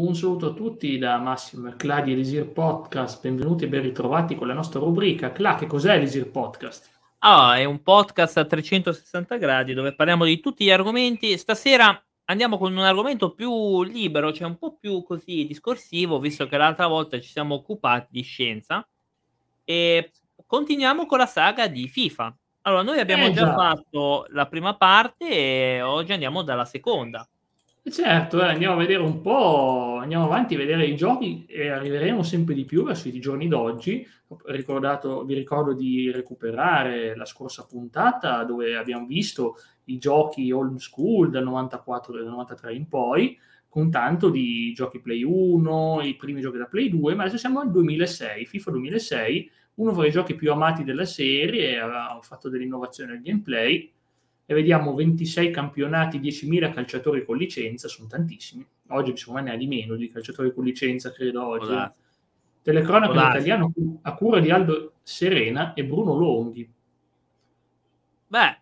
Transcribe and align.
Un 0.00 0.14
saluto 0.14 0.46
a 0.46 0.52
tutti 0.52 0.96
da 0.96 1.18
Massimo 1.18 1.74
Cla 1.76 2.00
di 2.00 2.12
Elisir 2.12 2.46
Podcast, 2.48 3.20
benvenuti 3.20 3.64
e 3.64 3.68
ben 3.68 3.82
ritrovati 3.82 4.34
con 4.34 4.46
la 4.46 4.54
nostra 4.54 4.80
rubrica. 4.80 5.30
Cla, 5.30 5.56
che 5.56 5.66
cos'è 5.66 5.94
Elisir 5.96 6.30
Podcast? 6.30 6.88
Ah, 7.18 7.58
è 7.58 7.64
un 7.64 7.82
podcast 7.82 8.38
a 8.38 8.46
360 8.46 9.36
gradi 9.36 9.74
dove 9.74 9.94
parliamo 9.94 10.24
di 10.24 10.40
tutti 10.40 10.64
gli 10.64 10.70
argomenti. 10.70 11.36
Stasera 11.36 12.02
andiamo 12.24 12.56
con 12.56 12.72
un 12.72 12.78
argomento 12.82 13.34
più 13.34 13.82
libero, 13.82 14.32
cioè 14.32 14.46
un 14.48 14.56
po' 14.56 14.74
più 14.80 15.02
così 15.02 15.44
discorsivo, 15.46 16.18
visto 16.18 16.46
che 16.46 16.56
l'altra 16.56 16.86
volta 16.86 17.20
ci 17.20 17.28
siamo 17.28 17.56
occupati 17.56 18.06
di 18.10 18.22
scienza. 18.22 18.86
E 19.64 20.12
continuiamo 20.46 21.04
con 21.04 21.18
la 21.18 21.26
saga 21.26 21.66
di 21.66 21.86
FIFA. 21.88 22.34
Allora, 22.62 22.82
noi 22.82 23.00
abbiamo 23.00 23.26
Eh, 23.26 23.32
già. 23.32 23.52
fatto 23.52 24.24
la 24.30 24.46
prima 24.46 24.74
parte 24.76 25.28
e 25.28 25.82
oggi 25.82 26.12
andiamo 26.14 26.40
dalla 26.42 26.64
seconda. 26.64 27.28
E 27.82 27.90
Certo, 27.90 28.42
eh, 28.42 28.46
andiamo 28.46 28.74
a 28.74 28.78
vedere 28.78 29.02
un 29.02 29.22
po', 29.22 29.96
andiamo 29.96 30.24
avanti 30.24 30.54
a 30.54 30.58
vedere 30.58 30.84
i 30.84 30.94
giochi 30.94 31.46
e 31.46 31.70
arriveremo 31.70 32.22
sempre 32.22 32.52
di 32.52 32.66
più 32.66 32.84
verso 32.84 33.08
i 33.08 33.18
giorni 33.20 33.48
d'oggi. 33.48 34.06
Vi 34.46 35.34
ricordo 35.34 35.72
di 35.72 36.10
recuperare 36.10 37.16
la 37.16 37.24
scorsa 37.24 37.64
puntata 37.64 38.44
dove 38.44 38.76
abbiamo 38.76 39.06
visto 39.06 39.56
i 39.84 39.96
giochi 39.96 40.52
old 40.52 40.76
school 40.76 41.30
dal 41.30 41.44
94 41.44 42.12
e 42.12 42.22
dal 42.22 42.28
93 42.28 42.74
in 42.74 42.86
poi, 42.86 43.38
con 43.66 43.90
tanto 43.90 44.28
di 44.28 44.72
giochi 44.74 45.00
Play 45.00 45.22
1, 45.22 46.02
i 46.02 46.16
primi 46.16 46.42
giochi 46.42 46.58
da 46.58 46.66
Play 46.66 46.90
2, 46.90 47.14
ma 47.14 47.22
adesso 47.22 47.38
siamo 47.38 47.60
al 47.60 47.70
2006, 47.70 48.44
FIFA 48.44 48.70
2006, 48.72 49.50
uno 49.76 49.94
fra 49.94 50.06
i 50.06 50.10
giochi 50.10 50.34
più 50.34 50.52
amati 50.52 50.84
della 50.84 51.06
serie, 51.06 51.78
ha 51.78 52.18
fatto 52.20 52.50
delle 52.50 52.64
innovazioni 52.64 53.12
nel 53.12 53.22
gameplay 53.22 53.90
e 54.50 54.54
vediamo 54.54 54.94
26 54.94 55.52
campionati, 55.52 56.18
10.000 56.18 56.70
calciatori 56.72 57.24
con 57.24 57.36
licenza, 57.36 57.86
sono 57.86 58.08
tantissimi. 58.08 58.66
Oggi 58.88 59.16
secondo 59.16 59.42
me 59.42 59.48
ne 59.48 59.54
ha 59.54 59.56
di 59.56 59.68
meno 59.68 59.94
di 59.94 60.10
calciatori 60.10 60.52
con 60.52 60.64
licenza, 60.64 61.12
credo 61.12 61.46
oggi. 61.46 61.68
Darsi. 61.68 61.98
Telecronaca 62.62 63.12
darsi. 63.12 63.36
italiano 63.36 63.72
a 64.02 64.14
cura 64.14 64.40
di 64.40 64.50
Aldo 64.50 64.94
Serena 65.04 65.72
e 65.74 65.84
Bruno 65.84 66.16
Longhi. 66.18 66.68
Beh, 68.26 68.58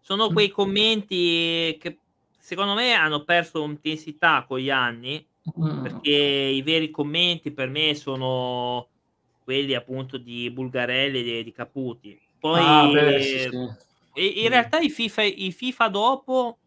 sono 0.00 0.30
Mm. 0.30 0.32
quei 0.32 0.48
commenti 0.50 1.76
che 1.80 1.98
secondo 2.38 2.74
me 2.74 2.92
hanno 2.92 3.24
perso 3.24 3.64
intensità 3.64 4.44
con 4.46 4.60
gli 4.60 4.70
anni, 4.70 5.26
Mm. 5.58 5.82
perché 5.82 6.10
i 6.54 6.62
veri 6.62 6.88
commenti 6.90 7.50
per 7.50 7.68
me 7.68 7.96
sono 7.96 8.86
quelli 9.42 9.74
appunto 9.74 10.18
di 10.18 10.48
Bulgarelli 10.52 11.18
e 11.18 11.22
di, 11.24 11.42
di 11.42 11.50
Caputi. 11.52 12.16
Poi 12.38 12.60
Ah, 12.62 12.88
beh, 12.92 13.20
sì, 13.22 13.38
sì. 13.40 13.90
E- 14.14 14.26
in 14.26 14.46
Mm. 14.46 14.50
realtà 14.50 14.78
i 14.78 14.90
FIFA, 14.90 15.22
i 15.22 15.52
FIFA 15.52 15.88
dopo 15.88 16.58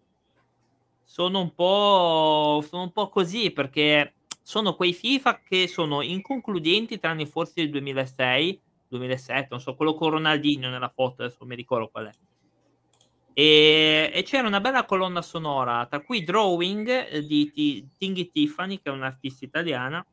sono 1.03 1.39
un 1.39 1.53
po' 1.53 2.63
sono 2.67 2.83
un 2.83 2.91
po' 2.91 3.09
così 3.09 3.51
perché 3.51 4.15
sono 4.41 4.75
quei 4.75 4.93
FIFA 4.93 5.39
che 5.47 5.67
sono 5.67 6.01
inconcludenti 6.01 6.99
tranne 6.99 7.25
forse 7.25 7.61
il 7.61 7.69
2006 7.69 8.61
2007 8.87 9.47
non 9.51 9.59
so 9.61 9.75
quello 9.75 9.93
con 9.93 10.09
Ronaldinho 10.11 10.69
nella 10.69 10.89
foto 10.93 11.21
adesso 11.23 11.37
non 11.41 11.49
mi 11.49 11.55
ricordo 11.55 11.89
qual 11.89 12.07
è 12.07 12.11
e, 13.33 14.11
e 14.13 14.23
c'era 14.23 14.47
una 14.47 14.59
bella 14.61 14.85
colonna 14.85 15.21
sonora 15.21 15.85
tra 15.85 16.01
cui 16.01 16.23
Drawing 16.23 16.87
eh, 16.89 17.25
di 17.25 17.51
Ti- 17.51 17.87
Tinghi 17.97 18.31
Tiffany 18.31 18.77
che 18.81 18.89
è 18.89 18.93
un'artista 18.93 19.45
italiana 19.45 20.05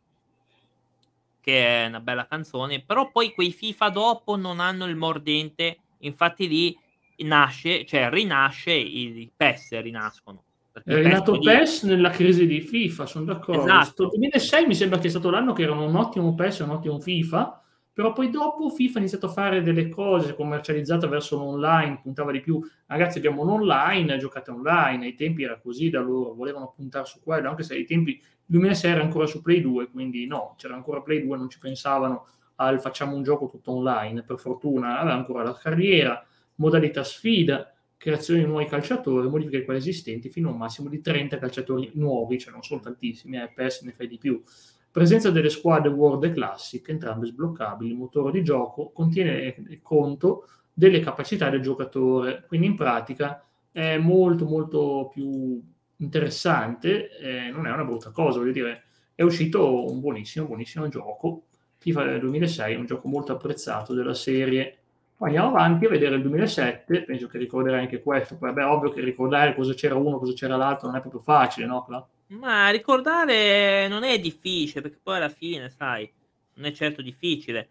che 1.41 1.85
è 1.85 1.87
una 1.87 2.01
bella 2.01 2.27
canzone 2.27 2.83
però 2.85 3.11
poi 3.11 3.33
quei 3.33 3.53
FIFA 3.53 3.89
dopo 3.91 4.37
non 4.37 4.61
hanno 4.61 4.87
il 4.87 4.97
mordente 4.97 5.79
infatti 5.99 6.49
lì 6.49 6.79
nasce 7.23 7.85
cioè 7.85 8.09
rinasce 8.11 8.73
i, 8.73 9.19
i 9.21 9.33
PES 9.35 9.81
rinascono 9.81 10.45
È 10.73 10.95
rinato 10.95 11.39
quelli- 11.39 11.59
PES 11.59 11.83
nella 11.85 12.11
crisi 12.11 12.47
di 12.47 12.61
FIFA, 12.61 13.07
sono 13.07 13.25
d'accordo. 13.27 13.63
Esatto. 13.63 13.85
Sto 13.85 14.09
2006 14.09 14.67
mi 14.67 14.75
sembra 14.75 14.99
che 14.99 15.07
è 15.09 15.11
stato 15.11 15.31
l'anno 15.31 15.53
che 15.53 15.63
era 15.63 15.73
un 15.73 15.95
ottimo 15.95 16.35
PES 16.35 16.61
e 16.61 16.63
un 16.65 16.71
ottimo 16.71 16.99
FIFA, 16.99 17.63
però 17.93 18.15
poi 18.15 18.31
dopo 18.31 18.71
FIFA 18.71 18.97
ha 18.97 19.01
iniziato 19.01 19.27
a 19.27 19.31
fare 19.31 19.63
delle 19.63 19.91
cose 19.91 20.35
commercializzate 20.35 21.07
verso 21.09 21.37
l'online, 21.37 22.01
puntava 22.03 22.33
di 22.33 22.41
più. 22.41 22.59
Ragazzi, 22.87 23.19
abbiamo 23.19 23.43
un 23.43 23.51
online, 23.51 24.17
giocate 24.17 24.51
online, 24.51 25.05
ai 25.05 25.15
tempi 25.15 25.43
era 25.43 25.59
così 25.59 25.91
da 25.91 26.01
loro, 26.01 26.33
volevano 26.33 26.73
puntare 26.75 27.05
su 27.05 27.21
quello, 27.23 27.51
anche 27.51 27.63
se 27.65 27.75
ai 27.75 27.85
tempi 27.85 28.13
il 28.13 28.21
2006 28.47 28.91
era 28.91 29.03
ancora 29.03 29.27
su 29.27 29.43
Play 29.43 29.61
2, 29.61 29.91
quindi 29.91 30.27
no, 30.27 30.55
c'era 30.57 30.75
ancora 30.75 31.03
Play 31.03 31.23
2, 31.23 31.37
non 31.37 31.51
ci 31.51 31.59
pensavano 31.59 32.27
al 32.57 32.81
facciamo 32.81 33.15
un 33.15 33.23
gioco 33.23 33.47
tutto 33.47 33.73
online, 33.73 34.23
per 34.23 34.39
fortuna 34.39 34.99
aveva 34.99 35.15
ancora 35.15 35.43
la 35.43 35.53
carriera, 35.55 36.25
modalità 36.57 37.03
sfida, 37.05 37.75
creazione 37.97 38.41
di 38.41 38.47
nuovi 38.47 38.67
calciatori, 38.67 39.29
modifiche 39.29 39.59
di 39.59 39.65
quelli 39.65 39.79
esistenti 39.81 40.29
fino 40.29 40.49
a 40.49 40.53
un 40.53 40.59
massimo 40.59 40.89
di 40.89 41.01
30 41.01 41.39
calciatori 41.39 41.91
nuovi, 41.95 42.39
cioè 42.39 42.53
non 42.53 42.63
sono 42.63 42.81
tantissimi, 42.81 43.41
eh, 43.41 43.51
PES 43.55 43.83
ne 43.83 43.93
fai 43.93 44.09
di 44.09 44.19
più. 44.19 44.43
Presenza 44.91 45.31
delle 45.31 45.49
squadre 45.49 45.89
World 45.89 46.33
Classic, 46.33 46.87
entrambe 46.89 47.27
sbloccabili. 47.27 47.91
Il 47.91 47.97
motore 47.97 48.33
di 48.33 48.43
gioco 48.43 48.91
contiene 48.91 49.55
conto 49.83 50.49
delle 50.73 51.01
capacità 51.01 51.49
del 51.49 51.63
giocatore, 51.63 52.45
quindi 52.47 52.67
in 52.67 52.75
pratica 52.75 53.47
è 53.71 53.97
molto 53.97 54.45
molto 54.45 55.09
più 55.13 55.63
interessante, 55.97 57.17
eh, 57.19 57.51
non 57.51 57.67
è 57.67 57.71
una 57.71 57.85
brutta 57.85 58.11
cosa, 58.11 58.39
voglio 58.39 58.53
dire, 58.53 58.85
è 59.15 59.23
uscito 59.23 59.91
un 59.91 60.01
buonissimo, 60.01 60.47
buonissimo 60.47 60.89
gioco. 60.89 61.45
FIFA 61.79 62.05
del 62.05 62.21
2006 62.21 62.75
è 62.75 62.77
un 62.77 62.87
gioco 62.87 63.09
molto 63.09 63.33
apprezzato 63.33 63.95
della 63.95 64.15
serie. 64.15 64.82
Poi 65.23 65.31
andiamo 65.31 65.57
avanti 65.57 65.85
a 65.85 65.89
vedere 65.89 66.17
il 66.17 66.23
2007, 66.23 67.05
penso 67.05 67.29
che 67.29 67.39
ricorderai 67.39 67.83
anche 67.83 68.03
questo. 68.03 68.37
Poi, 68.37 68.53
vabbè, 68.53 68.67
ovvio 68.67 68.91
che 68.91 69.01
ricordare 69.03 69.55
cosa 69.55 69.73
c'era 69.73 69.95
uno, 69.95 70.19
cosa 70.19 70.33
c'era 70.33 70.57
l'altro 70.57 70.89
non 70.89 70.97
è 70.97 71.01
proprio 71.01 71.21
facile, 71.21 71.65
no? 71.65 71.85
Cla? 71.85 72.05
Ma 72.27 72.71
ricordare 72.71 73.87
non 73.87 74.03
è 74.03 74.19
difficile, 74.19 74.81
perché 74.81 74.99
poi 75.01 75.19
alla 75.19 75.29
fine, 75.29 75.71
sai, 75.71 76.11
non 76.55 76.67
è 76.67 76.73
certo 76.73 77.03
difficile. 77.03 77.69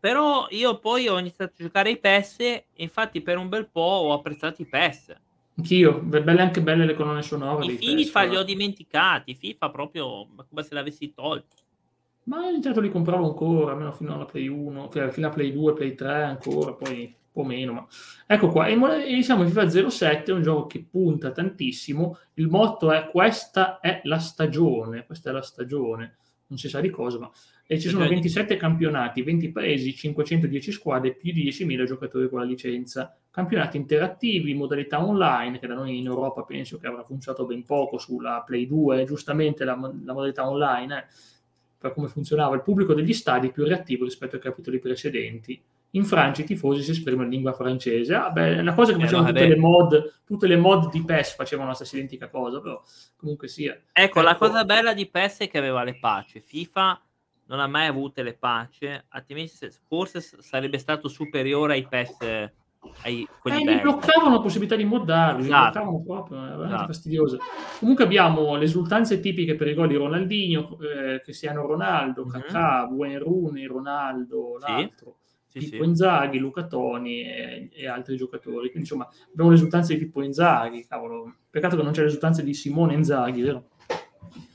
Però 0.00 0.46
io 0.48 0.78
poi 0.78 1.06
ho 1.06 1.18
iniziato 1.18 1.52
a 1.58 1.62
giocare 1.64 1.90
ai 1.90 1.98
PES 1.98 2.40
e 2.40 2.64
infatti 2.76 3.20
per 3.20 3.36
un 3.36 3.50
bel 3.50 3.68
po' 3.68 3.80
ho 3.80 4.14
apprezzato 4.14 4.62
i 4.62 4.66
PES. 4.66 5.14
Anch'io, 5.58 5.98
be- 5.98 6.22
belle 6.22 6.40
anche 6.40 6.62
belle 6.62 6.86
le 6.86 6.94
colonne 6.94 7.20
sonore. 7.20 7.66
I 7.66 7.76
FIFA 7.76 8.20
PES, 8.20 8.30
li 8.30 8.36
ho 8.36 8.42
dimenticati, 8.44 9.34
FIFA 9.34 9.68
proprio 9.68 10.26
come 10.48 10.62
se 10.62 10.72
l'avessi 10.72 11.12
tolto. 11.12 11.63
Ma 12.24 12.46
ogni 12.46 12.60
tanto 12.60 12.80
li 12.80 12.90
compravo 12.90 13.26
ancora, 13.26 13.72
almeno 13.72 13.92
fino 13.92 14.14
alla 14.14 14.24
Play 14.24 14.46
1, 14.46 14.88
cioè 14.92 15.10
fino 15.10 15.26
alla 15.26 15.34
Play 15.34 15.52
2, 15.52 15.72
Play 15.74 15.94
3 15.94 16.22
ancora, 16.22 16.72
poi 16.72 17.02
un 17.02 17.12
po' 17.30 17.44
meno. 17.44 17.72
Ma... 17.72 17.86
Ecco 18.26 18.48
qua, 18.48 18.66
e 18.66 18.76
mo- 18.76 18.88
siamo 19.22 19.44
FIFA 19.46 19.90
07, 19.90 20.30
è 20.30 20.34
un 20.34 20.42
gioco 20.42 20.66
che 20.66 20.86
punta 20.88 21.32
tantissimo. 21.32 22.18
Il 22.34 22.48
motto 22.48 22.92
è 22.92 23.08
questa 23.10 23.78
è 23.80 24.00
la 24.04 24.18
stagione, 24.18 25.04
questa 25.04 25.30
è 25.30 25.32
la 25.32 25.42
stagione, 25.42 26.16
non 26.46 26.58
si 26.58 26.68
sa 26.68 26.80
di 26.80 26.90
cosa, 26.90 27.18
ma... 27.18 27.30
E 27.66 27.76
ci 27.76 27.88
sono 27.88 28.04
Stagione. 28.04 28.20
27 28.20 28.56
campionati, 28.56 29.22
20 29.22 29.50
paesi, 29.50 29.94
510 29.94 30.70
squadre, 30.70 31.14
più 31.14 31.32
di 31.32 31.48
10.000 31.48 31.84
giocatori 31.84 32.28
con 32.28 32.40
la 32.40 32.44
licenza. 32.44 33.16
Campionati 33.30 33.78
interattivi, 33.78 34.52
modalità 34.52 35.02
online, 35.02 35.58
che 35.58 35.66
da 35.66 35.72
noi 35.72 35.98
in 35.98 36.04
Europa 36.04 36.42
penso 36.42 36.78
che 36.78 36.86
avrà 36.86 37.02
funzionato 37.04 37.46
ben 37.46 37.64
poco 37.64 37.96
sulla 37.96 38.42
Play 38.44 38.66
2, 38.66 39.04
giustamente 39.04 39.64
la, 39.64 39.72
la 39.72 40.12
modalità 40.12 40.46
online, 40.46 40.98
eh, 40.98 41.04
per 41.84 41.92
come 41.92 42.08
funzionava 42.08 42.54
il 42.54 42.62
pubblico 42.62 42.94
degli 42.94 43.12
stadi 43.12 43.50
più 43.52 43.62
reattivo 43.64 44.04
rispetto 44.04 44.36
ai 44.36 44.40
capitoli 44.40 44.78
precedenti. 44.78 45.62
In 45.90 46.04
Francia 46.06 46.40
i 46.40 46.46
tifosi 46.46 46.82
si 46.82 46.92
esprimono 46.92 47.24
in 47.24 47.30
lingua 47.30 47.52
francese. 47.52 48.14
Ah, 48.14 48.30
beh, 48.30 48.56
è 48.56 48.60
una 48.60 48.72
cosa 48.72 48.92
che 48.92 48.98
Eh, 48.98 49.02
facevano 49.02 49.28
tutte 49.28 49.40
vabbè. 49.40 49.54
le 49.54 49.60
mod, 49.60 50.14
tutte 50.24 50.46
le 50.46 50.56
mod 50.56 50.90
di 50.90 51.04
PES 51.04 51.34
facevano 51.34 51.68
la 51.68 51.74
stessa 51.74 51.96
identica 51.96 52.28
cosa, 52.30 52.60
però 52.62 52.82
comunque 53.16 53.48
sia. 53.48 53.78
Ecco, 53.92 54.22
la 54.22 54.30
Ecco. 54.30 54.46
cosa 54.46 54.64
bella 54.64 54.94
di 54.94 55.06
PES 55.06 55.40
è 55.40 55.48
che 55.48 55.58
aveva 55.58 55.84
le 55.84 55.98
patch. 55.98 56.38
FIFA 56.38 57.02
non 57.48 57.60
ha 57.60 57.66
mai 57.66 57.86
avute 57.86 58.22
le 58.22 58.32
patch, 58.32 59.02
altrimenti 59.08 59.52
se- 59.54 59.70
forse 59.86 60.20
sarebbe 60.22 60.78
stato 60.78 61.08
superiore 61.08 61.74
ai 61.74 61.86
PES, 61.86 62.16
eh, 62.22 62.52
ai 63.02 63.26
quelli 63.40 63.60
Eh, 63.62 63.64
belli. 63.64 63.80
bloccavano 63.82 64.34
la 64.36 64.40
possibilità 64.40 64.76
di 64.76 64.84
moddarli, 64.84 65.42
mi 65.42 65.46
Esatto. 65.48 65.70
bloccavano 65.72 66.02
proprio, 66.02 66.36
è 66.38 66.40
veramente 66.48 66.66
Esatto. 66.74 66.86
fastidioso. 66.92 67.38
Comunque 67.78 68.04
abbiamo 68.04 68.56
le 68.56 68.64
esultanze 68.64 69.20
tipiche 69.20 69.54
per 69.54 69.68
i 69.68 69.74
gol 69.74 69.88
di 69.88 69.94
Ronaldinho, 69.96 70.78
eh, 70.80 71.20
Cristiano 71.20 71.66
Ronaldo, 71.66 72.24
Mhm. 72.24 72.30
Kakà, 72.30 72.88
Wayne 72.90 73.18
Rooney, 73.18 73.64
Ronaldo, 73.66 74.56
Sì. 74.58 74.66
l'altro, 74.70 75.16
Sì, 75.46 75.60
Pippo 75.60 75.84
sì. 75.84 75.88
Inzaghi, 75.88 76.38
Luca 76.38 76.66
Toni 76.66 77.22
e, 77.22 77.68
e 77.72 77.86
altri 77.86 78.16
giocatori. 78.16 78.70
Quindi 78.70 78.78
insomma 78.80 79.08
abbiamo 79.30 79.50
le 79.50 79.56
esultanze 79.56 79.94
di 79.94 80.00
Pippo 80.00 80.20
Inzaghi, 80.22 80.84
cavolo. 80.84 81.32
Peccato 81.48 81.76
che 81.76 81.82
non 81.84 81.92
c'è 81.92 82.00
le 82.00 82.08
esultanze 82.08 82.42
di 82.42 82.54
Simone 82.54 82.94
Inzaghi, 82.94 83.40
vero? 83.42 83.68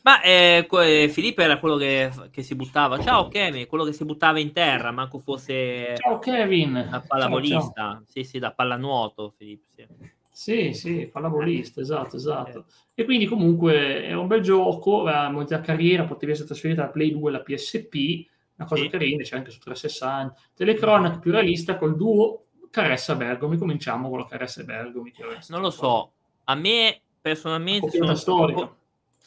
Ma 0.04 0.22
eh, 0.22 0.66
Filippo 1.12 1.42
era 1.42 1.60
quello 1.60 1.75
che, 1.75 2.12
che 2.31 2.42
si 2.42 2.56
buttava. 2.56 3.00
Ciao 3.00 3.28
Kemi, 3.28 3.66
quello 3.68 3.84
che 3.84 3.92
si 3.94 4.06
buttava 4.06 4.40
in 4.40 4.54
terra, 4.54 4.92
manco 4.92 5.19
fosse 5.19 5.96
Ciao 5.98 6.19
Kevin! 6.19 6.74
da 6.74 6.81
Ciao, 6.81 6.90
ciao. 6.92 7.07
pallavolista. 7.07 8.01
Sì, 8.07 8.24
sì, 8.24 8.40
da 8.40 8.51
pallanuoto, 8.51 9.34
Filippo. 9.38 9.68
Sì. 9.75 9.88
Sì, 10.31 10.74
sì, 10.74 11.10
pallavolista, 11.12 11.81
esatto, 11.81 12.16
esatto. 12.16 12.66
E 12.96 13.04
quindi 13.04 13.25
comunque 13.25 14.06
è 14.06 14.13
un 14.13 14.28
bel 14.28 14.42
gioco, 14.42 15.01
la 15.04 15.30
modalità 15.30 15.60
carriera 15.60 16.06
potevi 16.06 16.31
essere 16.31 16.48
trasferita 16.48 16.81
dalla 16.81 16.94
Play 16.94 17.12
2 17.12 17.30
alla 17.30 17.42
PSP, 17.42 18.25
una 18.56 18.68
cosa 18.68 18.84
Sì. 18.84 18.88
carina, 18.88 19.22
c'è 19.24 19.36
anche 19.36 19.52
su 19.52 19.60
360. 19.60 20.34
Telecronaca 20.56 21.19
più 21.19 21.31
realista 21.31 21.78
col 21.78 21.98
duo 21.98 22.45
Caressa 22.69 23.16
Bergomi, 23.16 23.57
cominciamo 23.57 24.10
con 24.10 24.19
la 24.19 24.25
Caressa 24.28 24.63
Bergomi. 24.63 25.12
Non 25.50 25.60
lo 25.60 25.72
so, 25.72 26.12
a 26.45 26.56
me 26.56 27.02
personalmente 27.19 27.90
sono 27.92 28.16
storica. 28.16 28.74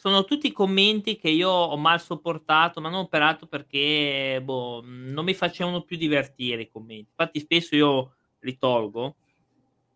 Sono 0.03 0.25
tutti 0.25 0.51
commenti 0.51 1.15
che 1.15 1.29
io 1.29 1.49
ho 1.49 1.77
mal 1.77 2.01
sopportato, 2.01 2.81
ma 2.81 2.89
non 2.89 3.07
peraltro 3.07 3.47
perché, 3.47 4.41
boh, 4.43 4.81
non 4.83 5.23
mi 5.23 5.33
facevano 5.33 5.83
più 5.83 5.95
divertire 5.95 6.63
i 6.63 6.69
commenti. 6.69 7.07
Infatti 7.11 7.39
spesso 7.39 7.73
io 7.73 8.15
li 8.39 8.57
tolgo, 8.57 9.15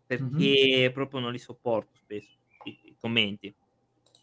perché 0.06 0.84
Mh-mh. 0.86 0.92
proprio 0.92 1.20
non 1.20 1.30
li 1.30 1.38
sopporto 1.38 1.90
spesso 1.94 2.38
i 2.64 2.78
i 2.84 2.96
commenti. 2.98 3.54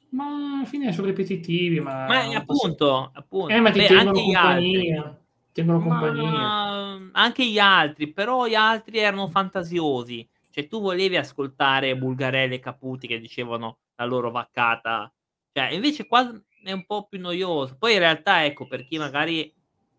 Ma 0.09 0.55
alla 0.55 0.65
fine 0.65 0.91
son 0.91 1.05
ripetitivi, 1.05 1.79
Ma, 1.79 2.07
ma 2.33 2.43
posso 2.43 2.65
appunto, 2.65 3.05
eh, 3.13 3.19
appunto. 3.19 3.61
ma 3.61 3.69
ti 3.69 3.77
Beh, 3.77 3.85
tengono 3.85 4.09
anche 4.09 4.21
gli 4.23 4.33
altri. 4.33 4.71
compagnia, 4.71 5.25
tengono 5.51 5.79
compagnia. 5.81 6.31
Ma 6.31 7.09
anche 7.11 7.45
gli 7.47 7.59
altri, 7.59 8.11
però 8.11 8.47
gli 8.47 8.55
altri 8.55 8.97
erano 8.97 9.27
fantasiosi. 9.27 10.27
Cioè, 10.49 10.65
tu 10.67 10.81
volevi 10.81 11.15
ascoltare 11.15 11.95
Bulgarelli 11.95 12.55
e 12.55 12.59
Caputi 12.59 13.05
che 13.05 13.19
dicevano 13.19 13.77
la 13.97 14.05
loro 14.05 14.31
vaccata, 14.31 15.13
cioè 15.55 15.69
invece 15.71 16.05
qua 16.05 16.29
è 16.63 16.71
un 16.73 16.85
po' 16.85 17.07
più 17.07 17.17
noioso. 17.17 17.77
Poi 17.79 17.93
in 17.93 17.99
realtà, 17.99 18.43
ecco, 18.43 18.67
per 18.67 18.85
chi 18.85 18.97
magari 18.97 19.53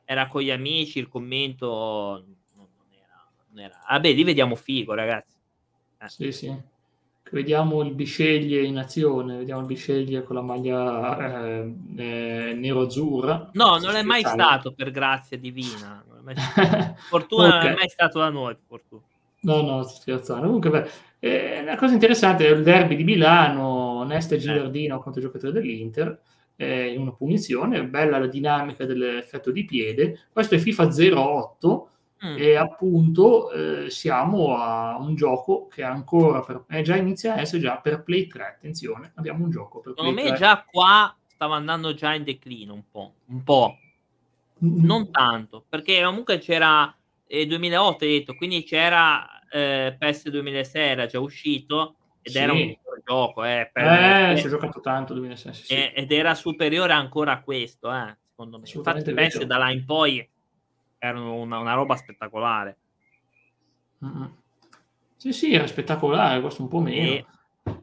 era 0.04 0.26
con 0.26 0.42
gli 0.42 0.50
amici, 0.50 0.98
il 0.98 1.08
commento 1.08 2.26
non 2.54 2.68
era 2.92 3.26
non 3.48 3.58
era 3.64 3.82
vabbè 3.88 4.12
lì 4.12 4.22
vediamo 4.22 4.54
figo 4.54 4.92
ragazzi. 4.92 5.34
Eh. 5.98 6.08
Sì, 6.10 6.32
sì. 6.32 6.54
Vediamo 7.30 7.82
il 7.82 7.94
Bisceglie 7.94 8.62
in 8.64 8.76
azione, 8.76 9.38
vediamo 9.38 9.60
il 9.62 9.66
Bisceglie 9.66 10.22
con 10.22 10.36
la 10.36 10.42
maglia, 10.42 11.16
ehm, 11.18 11.94
ehm, 11.96 12.60
nero-azzurra. 12.60 13.50
No, 13.54 13.78
non 13.78 13.96
è 13.96 14.02
mai 14.02 14.22
stato 14.24 14.74
per 14.74 14.90
grazia 14.90 15.38
divina, 15.38 16.04
fortuna 17.08 17.48
non 17.48 17.56
è 17.56 17.64
Okay. 17.64 17.74
mai 17.74 17.88
stato 17.88 18.18
da 18.18 18.28
noi, 18.28 18.56
fortuna. 18.68 19.02
No, 19.40 19.62
no, 19.62 19.82
sto 19.84 20.00
scherzando. 20.00 20.46
Comunque 20.46 20.70
beh, 20.70 20.90
ehm, 21.20 21.64
la 21.64 21.76
cosa 21.76 21.94
interessante 21.94 22.46
è 22.46 22.50
il 22.50 22.62
derby 22.62 22.94
di 22.94 23.04
Milano, 23.04 23.85
Nesta 24.04 24.34
e 24.34 24.38
Eh. 24.38 24.40
Gilardino 24.40 24.98
contro 25.00 25.20
i 25.20 25.24
giocatori 25.24 25.52
dell'Inter, 25.52 26.20
in 26.58 27.00
una 27.00 27.12
punizione, 27.12 27.84
bella 27.84 28.18
la 28.18 28.26
dinamica 28.26 28.86
dell'effetto 28.86 29.50
di 29.50 29.64
piede. 29.66 30.20
Questo 30.32 30.54
è 30.54 30.58
FIFA 30.58 30.88
08 31.14 31.88
Mh. 32.18 32.34
e 32.38 32.56
appunto, 32.56 33.50
ehm, 33.52 33.86
siamo 33.88 34.56
a 34.56 34.96
un 34.98 35.14
gioco 35.16 35.66
che 35.68 35.82
ancora 35.82 36.40
per 36.40 36.64
eh, 36.70 36.80
già 36.80 36.96
inizia 36.96 37.34
a 37.34 37.40
essere 37.40 37.60
già 37.60 37.76
per 37.78 38.02
Play 38.02 38.26
3, 38.26 38.42
attenzione, 38.56 39.12
abbiamo 39.16 39.44
un 39.44 39.50
gioco 39.50 39.80
per 39.80 39.92
Secondo 39.96 40.12
me 40.18 40.28
3. 40.28 40.36
già 40.38 40.64
qua 40.66 41.14
stava 41.26 41.56
andando 41.56 41.92
già 41.92 42.14
in 42.14 42.24
declino 42.24 42.72
un 42.72 42.84
po', 42.90 43.12
un 43.26 43.42
po'. 43.42 43.76
Non 44.60 45.02
Mh-mh. 45.02 45.10
tanto, 45.10 45.62
perché 45.68 46.02
comunque 46.02 46.38
c'era, 46.38 46.90
ehm, 47.26 47.46
2008 47.48 48.04
hai 48.04 48.10
detto, 48.12 48.34
quindi 48.34 48.62
c'era, 48.64 49.42
ehm, 49.50 49.96
PES 49.98 50.30
2006 50.30 50.88
era 50.88 51.04
già 51.04 51.20
uscito 51.20 51.96
ed 52.22 52.34
era 52.34 52.52
un 52.54 52.74
Sì. 52.96 53.02
gioco, 53.04 53.44
eh, 53.44 53.70
per 53.72 53.84
Eh, 53.84 54.32
e 54.32 54.36
ci 54.38 54.46
ho 54.46 54.48
giocato 54.50 54.80
tanto 54.80 55.14
2006, 55.14 55.54
sì, 55.54 55.64
sì. 55.64 55.74
e 55.74 55.92
ed 55.94 56.12
era 56.12 56.34
superiore 56.34 56.92
ancora 56.92 57.32
a 57.32 57.40
questo, 57.42 57.92
eh, 57.92 58.16
secondo 58.30 58.58
me. 58.58 58.64
Infatti 58.72 59.12
PES 59.12 59.32
vero. 59.34 59.44
da 59.46 59.56
là 59.58 59.70
in 59.70 59.84
poi 59.84 60.28
erano 60.98 61.34
una 61.34 61.58
una 61.58 61.74
roba 61.74 61.96
spettacolare. 61.96 62.76
Mh-mh. 63.98 64.34
Sì, 65.16 65.32
sì, 65.32 65.52
era 65.54 65.66
spettacolare, 65.66 66.40
questo 66.40 66.62
un 66.62 66.68
po' 66.68 66.80
meno. 66.80 67.06
Sì, 67.06 67.24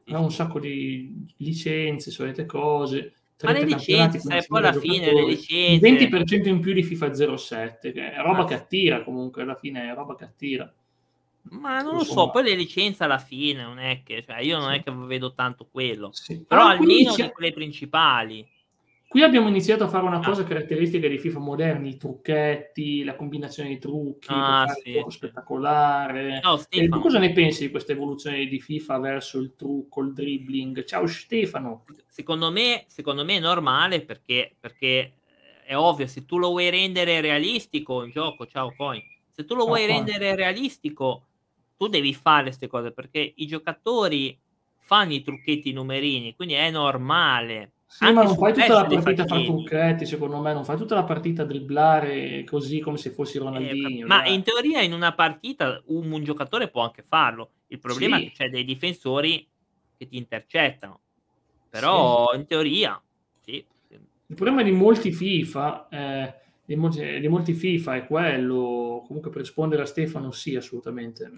Aveva 0.06 0.19
un 0.24 0.31
sacco 0.31 0.60
di 0.60 1.25
licenze, 1.38 2.12
solite 2.12 2.45
cose, 2.45 3.13
Ma 3.44 3.51
le 3.51 3.60
30 3.60 3.75
campionati 3.75 4.18
licenze, 4.18 4.19
sai, 4.19 4.45
poi 4.48 4.62
11.000 4.62 4.69
alla 4.69 4.80
fine 4.80 5.13
le 5.13 5.21
il 5.21 5.27
licenze 5.27 6.07
20% 6.07 6.48
in 6.48 6.60
più 6.62 6.74
di 6.74 6.83
FIFA 6.83 7.38
07, 7.38 7.92
che 7.92 8.12
è 8.13 8.18
roba 8.21 8.39
Ma 8.39 8.45
che 8.45 8.54
attira 8.54 9.04
comunque, 9.04 9.42
alla 9.42 9.56
fine 9.56 9.89
è 9.89 9.94
roba 9.94 10.15
che 10.15 10.24
attira. 10.24 10.74
Ma 11.51 11.81
non 11.81 11.95
lo 11.97 12.03
so, 12.05 12.29
poi 12.29 12.43
le 12.43 12.55
licenze 12.55 13.03
alla 13.03 13.17
fine 13.19 13.63
non 13.63 13.77
è 13.77 14.01
che 14.01 14.23
cioè 14.23 14.39
io 14.39 14.57
non 14.59 14.71
è 14.71 14.79
Sì. 14.79 14.81
che 14.81 14.91
vedo 14.91 15.33
tanto 15.33 15.67
quello, 15.69 16.15
Sì, 16.15 16.45
però 16.45 16.63
qui 16.75 16.85
almeno 16.91 17.17
di 17.17 17.27
inizia 17.27 17.31
quelle 17.31 17.51
principali. 17.51 18.49
qui 19.11 19.21
abbiamo 19.21 19.47
iniziato 19.47 19.83
a 19.83 19.87
fare 19.87 20.05
una 20.05 20.21
Ah. 20.21 20.23
cosa 20.23 20.43
caratteristica 20.43 21.07
dei 21.07 21.19
FIFA 21.19 21.39
moderni, 21.39 21.89
i 21.89 21.97
trucchetti, 21.97 23.03
la 23.03 23.15
combinazione 23.15 23.69
di 23.69 23.77
trucchi 23.77 24.51
Ah, 24.51 24.67
sì, 24.67 25.05
sì. 25.07 25.07
spettacolare. 25.07 26.41
Ciao 26.41 26.57
E 26.73 26.89
tu 26.89 27.00
cosa 27.00 27.19
ne 27.19 27.31
pensi 27.31 27.65
di 27.65 27.69
questa 27.71 27.91
evoluzione 27.91 28.45
di 28.47 28.59
FIFA 28.59 28.97
verso 29.00 29.39
il 29.39 29.55
trucco, 29.55 30.01
il 30.01 30.13
dribbling? 30.13 30.83
Ciao 30.85 31.05
Stefano. 31.05 31.83
Secondo 32.15 32.51
me 32.51 32.83
secondo 32.89 33.23
me 33.25 33.38
è 33.38 33.39
normale 33.39 34.03
perché 34.05 34.55
perché, 34.59 34.88
ehm, 35.25 35.63
è 35.65 35.75
ovvio, 35.75 36.05
se 36.05 36.25
tu 36.25 36.38
lo 36.38 36.50
vuoi 36.50 36.69
rendere 36.69 37.21
realistico 37.21 38.03
il 38.03 38.12
gioco 38.12 38.45
ciao 38.45 38.75
Coin, 38.75 39.03
se 39.31 39.45
tu 39.45 39.55
lo 39.55 39.65
Ciao 39.65 39.65
vuoi 39.65 39.85
Coin. 39.85 40.13
rendere 40.13 40.35
realistico, 40.35 41.29
tu 41.77 41.88
devi 41.88 42.13
fare 42.13 42.51
'ste 42.51 42.68
cose, 42.68 42.92
perché 42.92 43.34
i 43.36 43.46
giocatori 43.48 44.39
fanno 44.80 45.13
i 45.13 45.22
trucchetti, 45.22 45.70
i 45.70 45.74
numerini, 45.74 46.36
quindi 46.36 46.53
è 46.56 46.70
normale. 46.72 47.74
Sì, 47.86 48.06
ma 48.12 48.24
non 48.24 48.36
fai 48.36 48.53
tutta 48.53 48.74
la 48.74 48.86
partita 48.86 49.22
a 49.22 49.25
far 49.27 49.38
facevi. 49.38 49.46
trucchetti, 49.46 50.06
secondo 50.08 50.39
me, 50.42 50.53
non 50.53 50.65
fai 50.65 50.77
tutta 50.77 50.96
la 50.96 51.03
partita 51.03 51.44
dribblare 51.46 52.44
così 52.44 52.80
come 52.80 52.98
se 52.98 53.12
fossi 53.12 53.38
Eh, 53.38 53.42
Ronaldinho, 53.42 54.08
ma 54.08 54.24
dai. 54.24 54.34
in 54.34 54.44
teoria 54.44 54.82
in 54.82 54.94
una 54.94 55.13
partita 55.13 55.82
un 55.88 56.12
un 56.12 56.24
giocatore 56.24 56.70
può 56.70 56.82
anche 56.82 57.03
farlo. 57.03 57.51
Il 57.68 57.80
problema 57.80 58.18
è 58.18 58.20
che 58.22 58.30
Sì. 58.30 58.36
c'è 58.36 58.50
dei 58.50 58.63
difensori 58.65 59.48
che 59.98 60.08
ti 60.08 60.18
intercettano. 60.18 61.01
Sì. 61.70 61.70
Però 61.70 62.34
in 62.34 62.46
teoria 62.48 63.01
sì, 63.42 63.65
sì. 63.88 63.94
Il 64.27 64.36
problema 64.36 64.63
di 64.63 64.72
molti 64.72 65.12
FIFA 65.12 65.88
ehm, 65.89 66.34
di 66.65 66.75
molti 66.75 67.20
di 67.20 67.27
molti 67.27 67.53
FIFA 67.53 67.96
è 67.96 68.05
quello 68.05 69.03
comunque 69.05 69.29
per 69.29 69.41
rispondere 69.41 69.82
a 69.82 69.86
Stefano 69.86 70.32
sì, 70.32 70.55
assolutamente. 70.55 71.29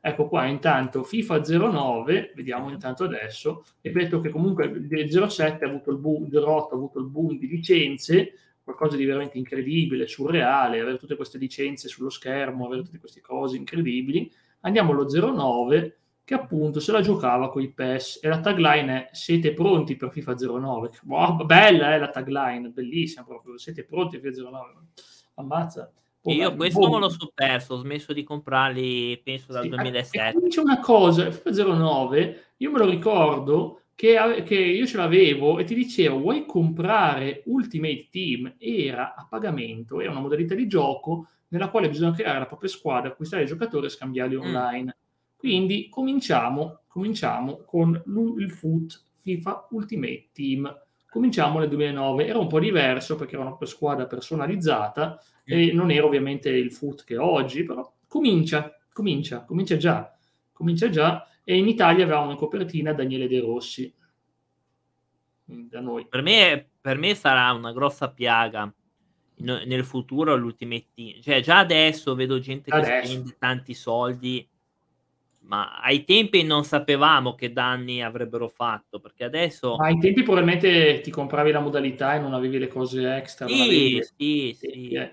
Ecco 0.00 0.26
qua 0.26 0.46
intanto 0.46 1.02
FIFA 1.02 1.42
09, 1.42 2.32
vediamo 2.34 2.70
intanto 2.70 3.04
adesso, 3.04 3.64
ripeto 3.82 4.20
che 4.20 4.30
comunque 4.30 4.86
del 4.86 5.10
07 5.10 5.64
ha 5.64 5.68
avuto 5.68 5.90
il 5.90 5.98
boom 5.98 6.28
08 6.32 6.74
ha 6.74 6.76
avuto 6.76 6.98
il 6.98 7.06
boom 7.06 7.38
di 7.38 7.46
licenze, 7.46 8.32
qualcosa 8.62 8.96
di 8.96 9.04
veramente 9.04 9.36
incredibile, 9.36 10.06
surreale, 10.06 10.80
avere 10.80 10.96
tutte 10.96 11.16
queste 11.16 11.36
licenze 11.38 11.88
sullo 11.88 12.10
schermo, 12.10 12.66
avere 12.66 12.82
tutte 12.82 12.98
queste 12.98 13.20
cose 13.20 13.56
incredibili. 13.56 14.30
Andiamo 14.60 14.92
allo 14.92 15.06
09 15.06 15.99
che 16.30 16.34
appunto 16.36 16.78
se 16.78 16.92
la 16.92 17.00
giocava 17.00 17.50
coi 17.50 17.72
PES 17.72 18.20
e 18.22 18.28
la 18.28 18.38
tagline 18.38 19.06
è: 19.06 19.08
"Siete 19.12 19.52
pronti 19.52 19.96
per 19.96 20.12
FIFA 20.12 20.34
09?" 20.36 20.90
Wow, 21.04 21.44
bella 21.44 21.92
eh, 21.94 21.98
la 21.98 22.08
tagline, 22.08 22.68
bellissima 22.68 23.24
proprio: 23.24 23.58
"Siete 23.58 23.84
pronti 23.84 24.20
per 24.20 24.32
FIFA 24.32 24.48
09?" 24.50 24.86
Ammazza. 25.34 25.92
Oh, 26.22 26.32
Io 26.32 26.50
beh, 26.50 26.56
questo 26.56 26.88
boh. 26.88 26.98
lo 26.98 27.08
so 27.08 27.32
perso, 27.34 27.74
ho 27.74 27.76
smesso 27.78 28.12
di 28.12 28.22
comprarli 28.22 29.20
penso 29.24 29.52
dal 29.52 29.62
Sì, 29.62 29.66
e 29.66 29.70
e 29.70 29.70
2007. 29.70 30.32
qui 30.38 30.48
c'è 30.48 30.60
una 30.60 30.78
cosa, 30.78 31.30
FIFA 31.32 31.50
09 31.50 32.44
io 32.58 32.70
me 32.70 32.78
lo 32.78 32.88
ricordo 32.88 33.80
che 33.96 34.42
che 34.46 34.54
io 34.54 34.86
ce 34.86 34.96
l'avevo 34.98 35.58
e 35.58 35.64
ti 35.64 35.74
diceva: 35.74 36.14
"Vuoi 36.14 36.46
comprare 36.46 37.42
Ultimate 37.46 38.06
Team?" 38.08 38.54
Era 38.58 39.14
a 39.16 39.26
pagamento, 39.28 40.00
era 40.00 40.12
una 40.12 40.20
modalità 40.20 40.54
di 40.54 40.68
gioco 40.68 41.26
nella 41.48 41.70
quale 41.70 41.88
bisogna 41.88 42.12
creare 42.12 42.38
la 42.38 42.46
propria 42.46 42.70
squadra, 42.70 43.10
acquistare 43.10 43.42
i 43.42 43.46
giocatori 43.46 43.86
e 43.86 43.88
scambiarli 43.90 44.36
Mh. 44.36 44.38
online. 44.38 44.84
Mh. 44.84 45.09
Quindi 45.40 45.88
cominciamo 45.88 46.80
cominciamo 46.90 47.62
con 47.64 48.02
il 48.38 48.50
FUT, 48.50 49.00
FIFA 49.20 49.68
Ultimate 49.70 50.28
Team. 50.32 50.82
Cominciamo 51.08 51.60
nel 51.60 51.68
2009, 51.68 52.26
era 52.26 52.38
un 52.38 52.48
po' 52.48 52.58
diverso 52.58 53.16
perché 53.16 53.36
era 53.36 53.44
una 53.44 53.66
squadra 53.66 54.06
personalizzata 54.06 55.20
e 55.44 55.72
non 55.72 55.90
era 55.90 56.04
ovviamente 56.04 56.50
il 56.50 56.72
FUT 56.72 57.04
che 57.04 57.16
oggi, 57.16 57.64
però 57.64 57.92
comincia, 58.06 58.76
comincia, 58.92 59.44
comincia 59.44 59.76
già, 59.76 60.12
comincia 60.52 60.90
già 60.90 61.26
e 61.42 61.56
in 61.56 61.68
Italia 61.68 62.04
avevamo 62.04 62.32
in 62.32 62.36
copertina 62.36 62.92
Daniele 62.92 63.28
De 63.28 63.40
Rossi. 63.40 63.92
Da 65.44 65.80
noi. 65.80 66.06
Per 66.06 66.22
me 66.22 66.70
per 66.80 66.96
me 66.96 67.14
sarà 67.14 67.52
una 67.52 67.72
grossa 67.72 68.10
piaga 68.10 68.72
nel 69.36 69.84
futuro 69.84 70.36
l'Ultimate 70.36 70.86
Team. 70.94 71.20
Cioè 71.20 71.40
già 71.40 71.58
adesso 71.58 72.14
vedo 72.14 72.38
gente 72.38 72.70
che 72.70 72.76
Adesso. 72.76 73.12
spende 73.12 73.36
tanti 73.38 73.74
soldi, 73.74 74.46
ma 75.42 75.80
ai 75.80 76.04
tempi 76.04 76.42
non 76.42 76.64
sapevamo 76.64 77.34
che 77.34 77.52
danni 77.52 78.02
avrebbero 78.02 78.48
fatto, 78.48 79.00
perché 79.00 79.24
adesso 79.24 79.76
Ma 79.76 79.86
ai 79.86 79.98
tempi 79.98 80.22
probabilmente 80.22 81.00
ti 81.00 81.10
compravi 81.10 81.50
la 81.50 81.60
modalità 81.60 82.14
e 82.14 82.18
non 82.18 82.34
avevi 82.34 82.58
le 82.58 82.68
cose 82.68 83.14
extra, 83.16 83.46
Sì, 83.48 83.98
sì, 84.16 84.56
sì. 84.58 84.88
eh. 84.90 85.12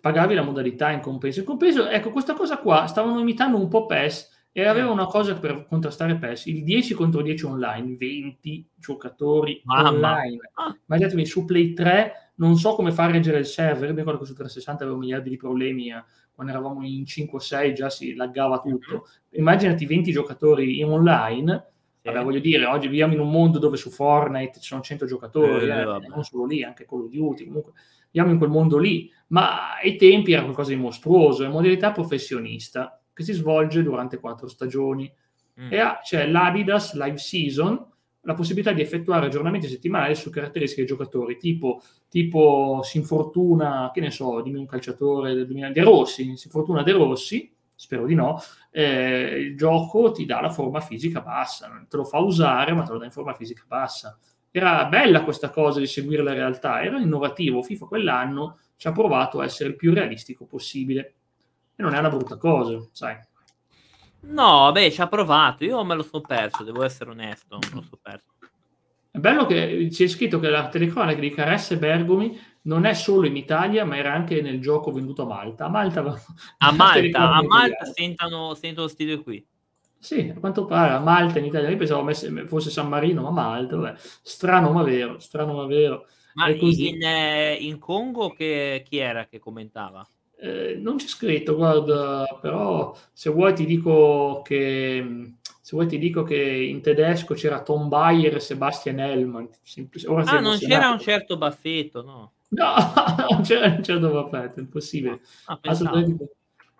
Pagavi 0.00 0.34
la 0.34 0.42
modalità 0.42 0.90
in 0.90 1.00
compenso. 1.00 1.40
In 1.40 1.44
compenso, 1.46 1.86
ecco, 1.88 2.10
questa 2.10 2.34
cosa 2.34 2.56
qua 2.58 2.86
stavano 2.86 3.20
imitando 3.20 3.58
un 3.58 3.68
po' 3.68 3.84
PES 3.86 4.38
e 4.52 4.64
Mh. 4.64 4.68
aveva 4.68 4.90
una 4.90 5.06
cosa 5.06 5.38
per 5.38 5.66
contrastare 5.68 6.16
PES, 6.16 6.46
il 6.46 6.64
10 6.64 6.94
contro 6.94 7.20
10 7.22 7.44
online, 7.44 7.96
20 7.96 8.66
giocatori 8.76 9.60
Mamma. 9.64 9.88
online. 9.90 10.38
Ah. 10.54 10.74
Immaginatevi 10.86 11.26
su 11.26 11.44
Play 11.44 11.74
3 11.74 12.32
non 12.36 12.56
so 12.56 12.74
come 12.74 12.90
far 12.90 13.10
reggere 13.10 13.38
il 13.38 13.44
server, 13.44 13.90
mi 13.92 13.98
ricordo 13.98 14.20
che 14.20 14.24
su 14.24 14.32
360 14.34 14.82
avevo 14.84 14.98
miliardi 14.98 15.28
di 15.28 15.36
problemi 15.36 15.92
a 15.92 16.02
quando 16.40 16.52
eravamo 16.52 16.86
in 16.86 17.04
5 17.04 17.36
o 17.38 17.40
6 17.40 17.74
già 17.74 17.90
si 17.90 18.14
laggava 18.14 18.62
Mh-mh. 18.64 18.70
tutto. 18.78 19.06
Immaginati 19.32 19.84
20 19.84 20.10
giocatori 20.10 20.78
in 20.78 20.86
online, 20.86 21.72
vabbè 22.02 22.18
Sì. 22.18 22.24
voglio 22.24 22.38
dire, 22.38 22.64
oggi 22.64 22.88
viviamo 22.88 23.12
in 23.12 23.20
un 23.20 23.30
mondo 23.30 23.58
dove 23.58 23.76
su 23.76 23.90
Fortnite 23.90 24.58
ci 24.58 24.68
sono 24.68 24.80
100 24.80 25.04
giocatori, 25.04 25.68
Eh, 25.68 25.80
eh, 25.80 25.84
vabbè. 25.84 26.06
non 26.08 26.24
solo 26.24 26.46
lì, 26.46 26.64
anche 26.64 26.86
Call 26.86 27.02
of 27.02 27.10
Duty, 27.10 27.44
comunque 27.44 27.72
viviamo 28.10 28.32
in 28.32 28.38
quel 28.38 28.50
mondo 28.50 28.78
lì, 28.78 29.10
ma 29.28 29.76
ai 29.76 29.96
tempi 29.96 30.32
era 30.32 30.42
qualcosa 30.42 30.70
di 30.70 30.76
mostruoso, 30.76 31.44
è 31.44 31.48
modalità 31.48 31.92
professionista 31.92 32.98
che 33.12 33.22
si 33.22 33.34
svolge 33.34 33.82
durante 33.82 34.18
4 34.18 34.48
stagioni 34.48 35.12
Mh. 35.56 35.68
e 35.72 35.78
ha 35.78 36.00
c'è 36.02 36.26
l'Adidas 36.26 36.94
Live 36.94 37.18
Season 37.18 37.86
la 38.22 38.34
possibilità 38.34 38.72
di 38.72 38.82
effettuare 38.82 39.26
aggiornamenti 39.26 39.68
settimanali 39.68 40.14
su 40.14 40.30
caratteristiche 40.30 40.84
dei 40.84 40.90
giocatori, 40.90 41.36
tipo, 41.36 41.80
tipo 42.08 42.80
si 42.82 42.98
infortuna, 42.98 43.90
che 43.92 44.00
ne 44.00 44.10
so, 44.10 44.40
dimmi 44.42 44.58
un 44.58 44.66
calciatore 44.66 45.34
del 45.34 45.46
2000, 45.46 45.70
De 45.70 45.82
Rossi, 45.82 46.36
si 46.36 46.46
infortuna 46.46 46.82
De 46.82 46.92
Rossi, 46.92 47.50
spero 47.74 48.04
di 48.04 48.14
no, 48.14 48.38
eh, 48.70 49.38
il 49.38 49.56
gioco 49.56 50.12
ti 50.12 50.26
dà 50.26 50.40
la 50.40 50.50
forma 50.50 50.80
fisica 50.80 51.22
bassa, 51.22 51.70
te 51.88 51.96
lo 51.96 52.04
fa 52.04 52.18
usare 52.18 52.74
ma 52.74 52.82
te 52.82 52.92
lo 52.92 52.98
dà 52.98 53.06
in 53.06 53.10
forma 53.10 53.32
fisica 53.32 53.64
bassa. 53.66 54.18
Era 54.50 54.84
bella 54.86 55.22
questa 55.22 55.48
cosa 55.48 55.78
di 55.78 55.86
seguire 55.86 56.22
la 56.22 56.34
realtà, 56.34 56.82
era 56.82 56.98
innovativo, 56.98 57.62
FIFA 57.62 57.86
quell'anno 57.86 58.58
ci 58.76 58.88
ha 58.88 58.92
provato 58.92 59.40
a 59.40 59.44
essere 59.44 59.70
il 59.70 59.76
più 59.76 59.94
realistico 59.94 60.44
possibile 60.44 61.14
e 61.74 61.82
non 61.82 61.94
è 61.94 61.98
una 61.98 62.10
brutta 62.10 62.36
cosa, 62.36 62.78
sai. 62.92 63.16
No, 64.22 64.70
beh, 64.72 64.90
ci 64.90 65.00
ha 65.00 65.08
provato. 65.08 65.64
Io 65.64 65.82
me 65.84 65.94
lo 65.94 66.02
sono 66.02 66.22
perso, 66.22 66.62
devo 66.62 66.82
essere 66.84 67.10
onesto. 67.10 67.58
Me 67.58 67.74
lo 67.74 67.82
so 67.82 67.98
perso. 68.00 68.26
È 69.10 69.18
bello 69.18 69.44
che 69.44 69.88
c'è 69.90 70.06
scritto 70.06 70.38
che 70.38 70.48
la 70.48 70.68
telecronaca 70.68 71.18
di 71.18 71.30
Caresse 71.30 71.78
Bergomi 71.78 72.38
non 72.62 72.84
è 72.84 72.94
solo 72.94 73.26
in 73.26 73.36
Italia, 73.36 73.84
ma 73.84 73.96
era 73.96 74.12
anche 74.12 74.40
nel 74.40 74.60
gioco 74.60 74.92
venduto 74.92 75.22
a 75.22 75.26
Malta. 75.26 75.64
A 75.64 75.68
Malta, 75.68 76.00
a 76.58 76.72
Malta, 76.72 77.32
a 77.32 77.42
Malta 77.42 77.84
sentano, 77.86 78.54
sentono 78.54 78.86
stile 78.86 79.20
qui. 79.20 79.44
Sì, 79.98 80.32
a 80.34 80.38
quanto 80.38 80.64
pare 80.64 80.94
a 80.94 81.00
Malta 81.00 81.38
in 81.38 81.46
Italia. 81.46 81.68
Io 81.68 81.76
pensavo 81.76 82.08
fosse 82.46 82.70
San 82.70 82.88
Marino, 82.88 83.22
ma 83.22 83.30
Malta, 83.30 83.76
vabbè. 83.76 83.98
strano 84.22 84.72
ma 84.72 84.82
vero, 84.82 85.18
strano 85.18 85.54
ma 85.54 85.66
vero. 85.66 86.06
Ma 86.34 86.48
in, 86.48 87.02
eh, 87.02 87.54
in, 87.54 87.78
Congo 87.78 88.30
che, 88.30 88.84
chi 88.88 88.98
era 88.98 89.26
che 89.26 89.38
commentava? 89.38 90.06
Eh, 90.42 90.76
non 90.80 90.96
c'è 90.96 91.06
scritto, 91.06 91.54
guarda, 91.54 92.38
però 92.40 92.96
se 93.12 93.28
vuoi 93.28 93.54
ti 93.54 93.66
dico 93.66 94.40
che 94.42 95.34
se 95.70 95.76
vuoi 95.76 95.86
ti 95.86 95.98
dico 95.98 96.22
che 96.22 96.36
in 96.36 96.80
tedesco 96.80 97.34
c'era 97.34 97.62
Tom 97.62 97.88
Bayer 97.88 98.34
e 98.34 98.40
Sebastian 98.40 98.98
Hellman. 98.98 99.48
Ora 100.06 100.24
ah, 100.24 100.40
non 100.40 100.58
c'era 100.58 100.90
un 100.90 100.98
certo 100.98 101.36
baffetto, 101.36 102.02
no? 102.02 102.32
No, 102.48 102.74
non 103.30 103.42
c'era 103.42 103.66
un 103.66 103.82
certo 103.84 104.10
baffetto, 104.10 104.58
impossibile. 104.60 105.20
Ah, 105.44 105.60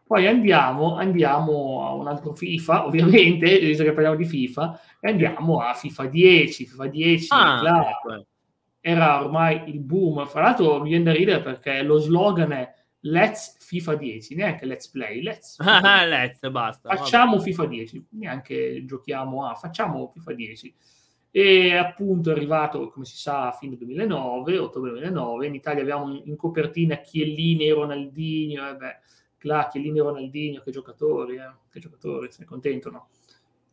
Poi 0.06 0.26
andiamo, 0.26 0.96
andiamo 0.96 1.86
a 1.86 1.94
un 1.94 2.08
altro 2.08 2.32
FIFA, 2.34 2.86
ovviamente, 2.86 3.60
visto 3.60 3.84
che 3.84 3.92
parliamo 3.92 4.16
di 4.16 4.24
FIFA, 4.24 4.80
e 4.98 5.10
andiamo 5.10 5.60
a 5.60 5.74
FIFA 5.74 6.06
10. 6.06 6.66
FIFA 6.66 6.86
10, 6.86 7.26
ah, 7.30 7.90
ecco. 7.90 8.26
era 8.80 9.22
ormai 9.22 9.68
il 9.68 9.78
boom. 9.78 10.26
Fra 10.26 10.40
l'altro 10.40 10.80
mi 10.80 10.88
viene 10.88 11.04
da 11.04 11.12
ridere 11.12 11.42
perché 11.42 11.82
lo 11.82 11.98
slogan 11.98 12.50
è 12.52 12.78
Let's 13.02 13.56
FIFA 13.58 13.94
10, 13.94 14.34
neanche 14.34 14.66
Let's 14.66 14.88
Play, 14.90 15.22
Let's, 15.22 15.56
ah, 15.60 16.04
let's 16.04 16.48
basta. 16.50 16.94
Facciamo 16.94 17.36
vabbè. 17.36 17.44
FIFA 17.44 17.66
10, 17.66 18.06
neanche 18.10 18.84
giochiamo 18.84 19.46
a, 19.46 19.54
facciamo 19.54 20.08
FIFA 20.08 20.32
10. 20.32 20.74
E 21.32 21.76
appunto 21.76 22.30
è 22.30 22.32
arrivato, 22.32 22.88
come 22.88 23.04
si 23.04 23.16
sa, 23.16 23.48
a 23.48 23.52
fine 23.52 23.76
2009, 23.76 24.58
ottobre 24.58 24.90
2009, 24.90 25.46
in 25.46 25.54
Italia 25.54 25.82
abbiamo 25.82 26.20
in 26.24 26.36
copertina 26.36 26.96
Chiellini 26.96 27.68
e 27.68 27.72
Ronaldinho, 27.72 28.68
e 28.68 28.74
beh, 28.74 28.98
là, 29.42 29.68
Chiellini 29.70 29.98
e 29.98 30.02
Ronaldinho, 30.02 30.60
che 30.60 30.70
giocatori, 30.72 31.36
eh? 31.36 31.52
che 31.70 31.78
giocatori, 31.78 32.30
sei 32.32 32.44
contento, 32.44 32.90
no? 32.90 33.08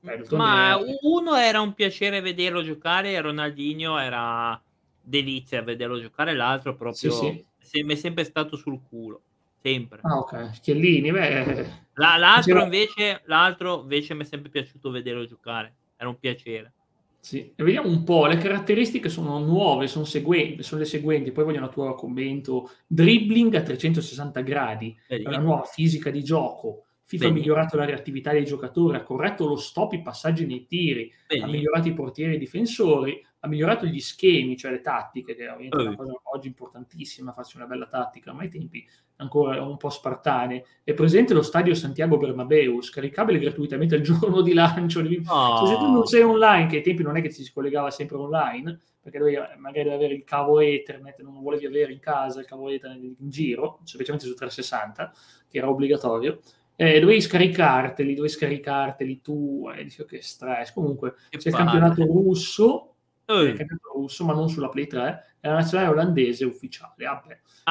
Eh, 0.02 0.24
Ma 0.36 0.78
uno 1.02 1.36
era 1.36 1.60
un 1.60 1.74
piacere 1.74 2.22
vederlo 2.22 2.62
giocare 2.62 3.20
Ronaldinho 3.20 3.98
era 3.98 4.62
delizia 5.02 5.64
vederlo 5.64 6.00
giocare, 6.00 6.34
l'altro 6.34 6.76
proprio... 6.76 7.12
Sì, 7.12 7.26
sì. 7.26 7.46
Mi 7.84 7.94
è 7.94 7.96
sempre 7.96 8.24
stato 8.24 8.56
sul 8.56 8.80
culo 8.88 9.22
sempre. 9.62 10.00
Ah, 10.04 10.18
ok. 10.18 10.60
Chiellini, 10.62 11.12
beh. 11.12 11.86
La, 11.96 12.16
l'altro, 12.16 12.64
invece, 12.64 13.22
l'altro 13.26 13.82
invece 13.82 14.14
mi 14.14 14.22
è 14.22 14.26
sempre 14.26 14.50
piaciuto 14.50 14.90
vederlo 14.90 15.26
giocare. 15.26 15.74
Era 15.98 16.10
un 16.10 16.20
piacere. 16.20 16.74
Sì. 17.20 17.52
E 17.56 17.64
vediamo 17.64 17.90
un 17.90 18.04
po', 18.04 18.26
le 18.28 18.38
caratteristiche 18.38 19.10
sono 19.10 19.40
nuove, 19.40 19.88
sono, 19.88 20.06
seguenti, 20.06 20.64
sono 20.64 20.80
le 20.82 20.88
seguenti, 20.88 21.32
poi 21.32 21.44
voglio 21.44 21.62
un 21.62 21.70
tuo 21.70 21.94
commento. 21.96 22.72
Dribbling 22.88 23.54
a 23.56 23.62
360 23.62 24.40
gradi, 24.42 24.98
Vedi. 25.10 25.26
una 25.26 25.40
nuova 25.40 25.64
fisica 25.64 26.10
di 26.10 26.24
gioco. 26.24 26.84
FIFA 27.08 27.24
Vedi. 27.24 27.26
ha 27.26 27.42
migliorato 27.42 27.78
la 27.78 27.86
reattività 27.86 28.32
dei 28.34 28.44
giocatori, 28.44 28.98
ha 28.98 29.04
corretto 29.04 29.48
lo 29.48 29.56
stop, 29.56 29.94
i 29.94 30.02
passaggi 30.02 30.46
nei 30.46 30.66
tiri, 30.66 31.10
Vedi. 31.26 31.42
ha 31.42 31.48
migliorato 31.48 31.88
i 31.88 31.94
portieri 31.94 32.34
e 32.34 32.36
i 32.36 32.40
difensori, 32.40 33.26
ha 33.40 33.48
migliorato 33.48 33.86
gli 33.86 34.00
schemi, 34.00 34.58
cioè 34.58 34.72
le 34.72 34.82
tattiche, 34.82 35.34
che 35.34 35.46
è 35.46 35.52
una 35.54 35.96
cosa 35.96 36.12
oggi 36.24 36.48
importantissima, 36.48 37.32
farsi 37.32 37.56
una 37.56 37.66
bella 37.66 37.88
tattica, 37.88 38.34
ma 38.34 38.42
ai 38.42 38.50
tempi 38.50 38.86
ancora 39.18 39.64
un 39.64 39.78
po' 39.78 39.90
spartane. 39.90 40.66
È 40.84 40.94
presente 40.94 41.34
lo 41.34 41.44
stadio 41.44 41.74
Santiago 41.76 42.18
Bernabeu, 42.18 42.82
scaricabile 42.82 43.40
gratuitamente 43.40 43.96
il 43.96 44.04
giorno 44.04 44.42
di 44.42 44.54
lancio. 44.54 45.00
Oh. 45.28 45.66
Se 45.66 45.76
tu 45.76 45.90
non 45.90 46.06
sei 46.06 46.24
online, 46.24 46.68
che 46.68 46.78
ai 46.78 46.84
tempi 46.84 47.04
non 47.04 47.16
è 47.16 47.22
che 47.22 47.30
si 47.30 47.50
collegava 47.54 47.90
sempre 47.90 48.18
online, 48.18 48.80
perché 49.00 49.20
dovevi 49.20 49.38
magari 49.60 49.90
avere 49.90 50.14
il 50.14 50.26
cavo 50.26 50.60
Ethernet, 50.60 51.22
non 51.22 51.36
lo 51.36 51.40
volevi 51.40 51.66
avere 51.66 51.94
in 51.94 52.00
casa, 52.00 52.42
il 52.42 52.46
cavo 52.46 52.68
Ethernet 52.68 53.02
in 53.02 53.30
giro, 53.30 53.80
specialmente 53.84 54.28
su 54.28 54.34
360, 54.34 55.14
che 55.48 55.58
era 55.58 55.70
obbligatorio, 55.70 56.42
eh, 56.80 57.00
dovevi 57.00 57.20
scaricarteli, 57.20 58.14
dovevi 58.14 58.34
scaricarteli 58.34 59.22
tu, 59.22 59.68
e 59.74 59.80
eh, 59.80 59.84
dici 59.84 60.06
che 60.06 60.22
stress. 60.22 60.72
Comunque, 60.72 61.16
che 61.30 61.40
c'è 61.40 61.50
il 61.50 61.56
campionato 61.56 62.06
russo, 62.06 62.96
il 63.26 63.56
campionato 63.58 63.92
russo, 63.94 64.24
ma 64.24 64.34
non 64.34 64.48
sulla 64.48 64.70
Play 64.70 64.86
3, 64.86 65.36
è 65.40 65.48
la 65.48 65.56
nazionale 65.56 65.90
olandese 65.90 66.46
ufficiale. 66.46 67.06
Ah, 67.08 67.22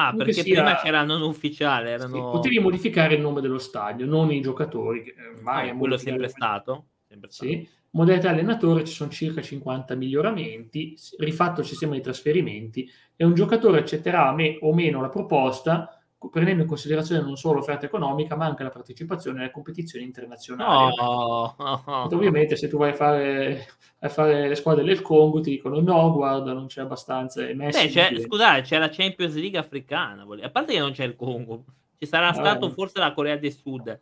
Comunque 0.09 0.25
perché 0.25 0.43
sia, 0.43 0.61
prima 0.61 0.75
c'era 0.75 1.03
non 1.03 1.21
ufficiale, 1.21 1.91
erano... 1.91 2.15
Sì, 2.15 2.19
potevi 2.19 2.59
modificare 2.59 3.15
il 3.15 3.21
nome 3.21 3.39
dello 3.39 3.59
stadio, 3.59 4.05
non 4.05 4.29
i 4.29 4.41
giocatori. 4.41 5.03
Che 5.03 5.13
mai 5.41 5.71
no, 5.71 5.77
quello 5.77 5.95
è 5.95 5.99
sempre 5.99 6.27
stato. 6.27 6.87
Sempre 7.07 7.31
stato. 7.31 7.49
Sì. 7.49 7.69
Modalità 7.91 8.29
allenatore 8.29 8.83
ci 8.83 8.93
sono 8.93 9.09
circa 9.09 9.41
50 9.41 9.95
miglioramenti, 9.95 10.95
rifatto 11.17 11.61
il 11.61 11.65
sistema 11.65 11.93
di 11.95 12.01
trasferimenti 12.01 12.87
e 13.15 13.23
un 13.23 13.33
giocatore 13.33 13.79
accetterà 13.79 14.31
me 14.33 14.57
o 14.61 14.73
meno 14.73 14.99
la 14.99 15.09
proposta 15.09 15.96
prendendo 16.31 16.63
in 16.63 16.67
considerazione 16.67 17.21
non 17.21 17.37
solo 17.37 17.59
l'offerta 17.59 17.85
economica, 17.85 18.35
ma 18.35 18.45
anche 18.45 18.63
la 18.63 18.69
partecipazione 18.69 19.41
alle 19.41 19.51
competizioni 19.51 20.03
internazionali. 20.03 20.95
Oh, 20.99 21.55
oh, 21.55 21.83
oh. 21.85 22.09
Ovviamente, 22.11 22.55
se 22.55 22.67
tu 22.67 22.77
vai 22.77 22.89
a 22.89 22.93
fare, 22.93 23.67
a 23.99 24.09
fare, 24.09 24.47
le 24.47 24.55
squadre 24.55 24.83
del 24.83 25.01
Congo, 25.01 25.41
ti 25.41 25.51
dicono 25.51 25.79
no, 25.79 26.11
guarda, 26.11 26.53
non 26.53 26.65
c'è 26.65 26.81
abbastanza. 26.81 27.43
Beh, 27.43 27.69
c'è, 27.69 28.19
scusate, 28.19 28.61
c'è 28.61 28.79
la 28.79 28.89
Champions 28.89 29.35
League 29.35 29.59
africana, 29.59 30.25
a 30.41 30.49
parte 30.49 30.73
che 30.73 30.79
non 30.79 30.91
c'è 30.91 31.03
il 31.03 31.15
Congo, 31.15 31.65
ci 31.99 32.07
sarà 32.07 32.29
ah, 32.29 32.33
stato 32.33 32.69
forse 32.71 32.99
la 32.99 33.13
Corea 33.13 33.37
del 33.37 33.53
Sud. 33.53 33.99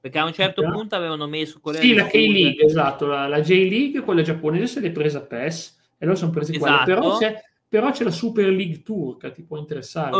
Perché 0.00 0.18
a 0.18 0.24
un 0.26 0.34
certo 0.34 0.60
okay. 0.60 0.72
punto 0.72 0.96
avevano 0.96 1.26
messo 1.26 1.60
Corea 1.60 1.80
sì, 1.80 1.94
del 1.94 2.00
Sud. 2.00 2.10
Sì, 2.10 2.18
la 2.18 2.28
K-League, 2.28 2.64
esatto, 2.64 3.06
la, 3.06 3.26
la 3.26 3.40
J-League, 3.40 4.02
quella 4.02 4.22
giapponese 4.22 4.66
se 4.66 4.80
l'è 4.80 4.90
presa 4.90 5.22
PES, 5.22 5.80
e 5.98 6.04
loro 6.04 6.18
sono 6.18 6.30
presi 6.30 6.56
esatto. 6.56 6.84
Però 6.84 7.16
c'è, 7.16 7.40
però 7.66 7.90
c'è 7.90 8.04
la 8.04 8.10
Super 8.10 8.48
League 8.48 8.82
turca, 8.82 9.30
ti 9.30 9.42
può 9.42 9.56
interessare. 9.56 10.14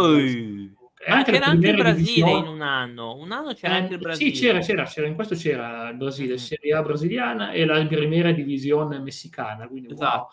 Ma 1.09 1.23
c'era 1.23 1.47
anche 1.47 1.69
il 1.69 1.77
Brasile 1.77 1.95
divisione... 1.97 2.39
in 2.39 2.47
un 2.47 2.61
anno, 2.63 3.17
un 3.17 3.33
anno 3.33 3.53
c'era 3.55 3.75
eh, 3.75 3.81
anche 3.81 3.95
il 3.95 4.01
Brasile. 4.01 4.35
Sì, 4.35 4.41
c'era, 4.41 4.59
c'era, 4.61 4.85
c'era, 4.85 5.07
in 5.07 5.15
questo 5.15 5.35
c'era 5.35 5.89
il 5.89 5.97
Brasile, 5.97 6.35
mm. 6.35 6.37
Serie 6.37 6.75
A 6.75 6.83
brasiliana 6.83 7.51
e 7.53 7.65
la 7.65 7.85
prima 7.87 8.33
divisione 8.33 8.99
messicana, 8.99 9.67
quindi 9.67 9.93
esatto. 9.93 10.17
wow. 10.17 10.29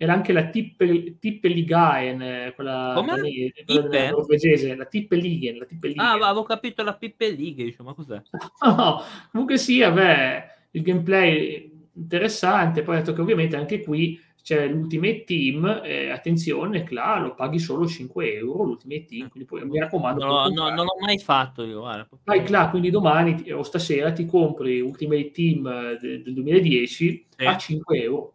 Era 0.00 0.12
anche 0.12 0.32
la 0.32 0.44
Tippe, 0.46 1.18
Tippe 1.18 1.48
Ligaen, 1.48 2.22
eh, 2.22 2.52
quella, 2.54 2.92
Come? 2.94 3.20
quella 3.66 4.10
norvegese, 4.10 4.76
la 4.76 4.84
Tippe 4.84 5.16
Ligaen, 5.16 5.58
la 5.58 5.64
Tippe 5.64 5.88
Ligaen. 5.88 6.06
Ah, 6.06 6.12
avevo 6.12 6.44
capito 6.44 6.84
la 6.84 6.94
Tippe 6.94 7.30
Ligaen, 7.30 7.66
diciamo, 7.66 7.88
ma 7.88 7.94
cos'è? 7.96 8.22
no, 8.64 9.02
comunque 9.32 9.58
sia, 9.58 9.90
beh, 9.90 10.44
il 10.70 10.82
gameplay 10.82 11.78
interessante, 11.94 12.82
poi 12.82 12.94
ho 12.94 12.98
detto 12.98 13.12
che 13.12 13.20
ovviamente 13.20 13.56
anche 13.56 13.82
qui 13.82 14.20
c'è 14.42 14.66
l'Ultimate 14.66 15.24
Team, 15.24 15.82
eh, 15.84 16.10
attenzione, 16.10 16.86
là, 16.90 17.18
lo 17.18 17.34
paghi 17.34 17.58
solo 17.58 17.86
5 17.86 18.34
euro 18.34 18.64
l'Ultimate 18.64 19.04
Team, 19.04 19.28
quindi 19.28 19.48
poi 19.48 19.64
mi 19.64 19.78
raccomando. 19.78 20.24
No, 20.24 20.48
no, 20.48 20.68
non 20.70 20.84
l'ho 20.84 20.96
mai 21.00 21.18
fatto 21.18 21.64
io. 21.64 21.80
Guarda. 21.80 22.08
Vai 22.24 22.48
là, 22.48 22.70
quindi 22.70 22.90
domani 22.90 23.50
o 23.52 23.62
stasera 23.62 24.12
ti 24.12 24.26
compri 24.26 24.80
Ultimate 24.80 25.30
Team 25.30 25.66
eh, 25.66 25.98
del, 26.00 26.22
del 26.22 26.34
2010 26.34 27.26
sì. 27.36 27.44
a 27.44 27.56
5 27.56 28.00
euro. 28.00 28.32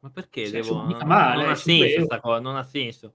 Ma 0.00 0.10
perché 0.10 0.46
cioè, 0.46 0.60
devo... 0.60 0.82
Non, 0.82 0.98
male, 1.06 1.42
non, 1.42 1.50
ha 1.50 1.54
senso 1.54 2.06
cosa, 2.20 2.40
non 2.40 2.56
ha 2.56 2.64
senso. 2.64 3.12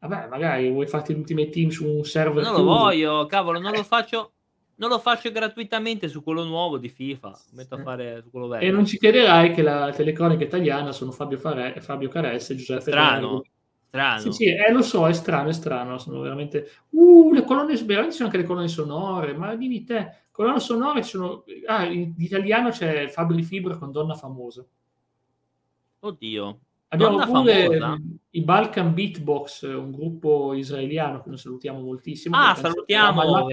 Vabbè, 0.00 0.28
magari 0.28 0.68
vuoi 0.70 0.86
farti 0.86 1.14
l'Ultimate 1.14 1.50
Team 1.50 1.68
su 1.68 1.86
un 1.86 2.04
server. 2.04 2.42
Non 2.42 2.54
lo 2.54 2.64
voglio, 2.64 3.26
cavolo, 3.26 3.58
non 3.58 3.72
lo 3.72 3.82
faccio 3.82 4.32
non 4.76 4.88
lo 4.88 4.98
faccio 4.98 5.30
gratuitamente 5.30 6.08
su 6.08 6.22
quello 6.22 6.44
nuovo 6.44 6.78
di 6.78 6.88
FIFA, 6.88 7.38
metto 7.52 7.76
a 7.76 7.82
fare 7.82 8.22
su 8.22 8.30
quello 8.30 8.48
vecchio. 8.48 8.68
E 8.68 8.70
non 8.70 8.84
ci 8.84 8.98
crederai 8.98 9.52
che 9.52 9.62
la 9.62 9.92
telecronica 9.92 10.44
italiana 10.44 10.92
sono 10.92 11.12
Fabio, 11.12 11.38
Fare, 11.38 11.80
Fabio 11.80 12.08
Caresse 12.08 12.52
e 12.52 12.56
Giuseppe 12.56 12.80
Strano, 12.80 13.44
strano. 13.88 14.20
Sì, 14.20 14.32
sì, 14.32 14.44
eh, 14.46 14.72
lo 14.72 14.82
so, 14.82 15.06
è 15.06 15.12
strano, 15.12 15.50
è 15.50 15.52
strano, 15.52 15.98
sono 15.98 16.20
veramente... 16.20 16.70
Uh, 16.90 17.32
le 17.32 17.44
colonne, 17.44 17.74
veramente 17.76 18.16
sono 18.16 18.26
anche 18.26 18.40
le 18.40 18.46
colonne 18.46 18.68
sonore, 18.68 19.34
ma 19.34 19.54
dimmi 19.54 19.84
te, 19.84 20.26
colonne 20.30 20.60
sonore 20.60 21.02
ci 21.02 21.10
sono... 21.10 21.44
Ah, 21.66 21.84
in 21.84 22.14
italiano 22.18 22.70
c'è 22.70 23.08
Fabri 23.08 23.42
Fibra 23.42 23.76
con 23.76 23.92
Donna 23.92 24.14
Famosa. 24.14 24.64
Oddio, 26.00 26.58
Abbiamo 26.94 27.18
Donna 27.18 27.40
pure 27.40 27.64
famosa. 27.64 28.02
i 28.30 28.40
Balkan 28.42 28.94
Beatbox, 28.94 29.62
un 29.62 29.90
gruppo 29.90 30.54
israeliano 30.54 31.22
che 31.22 31.28
noi 31.28 31.38
salutiamo 31.38 31.80
moltissimo. 31.80 32.36
Ah, 32.36 32.54
salutiamo. 32.54 33.48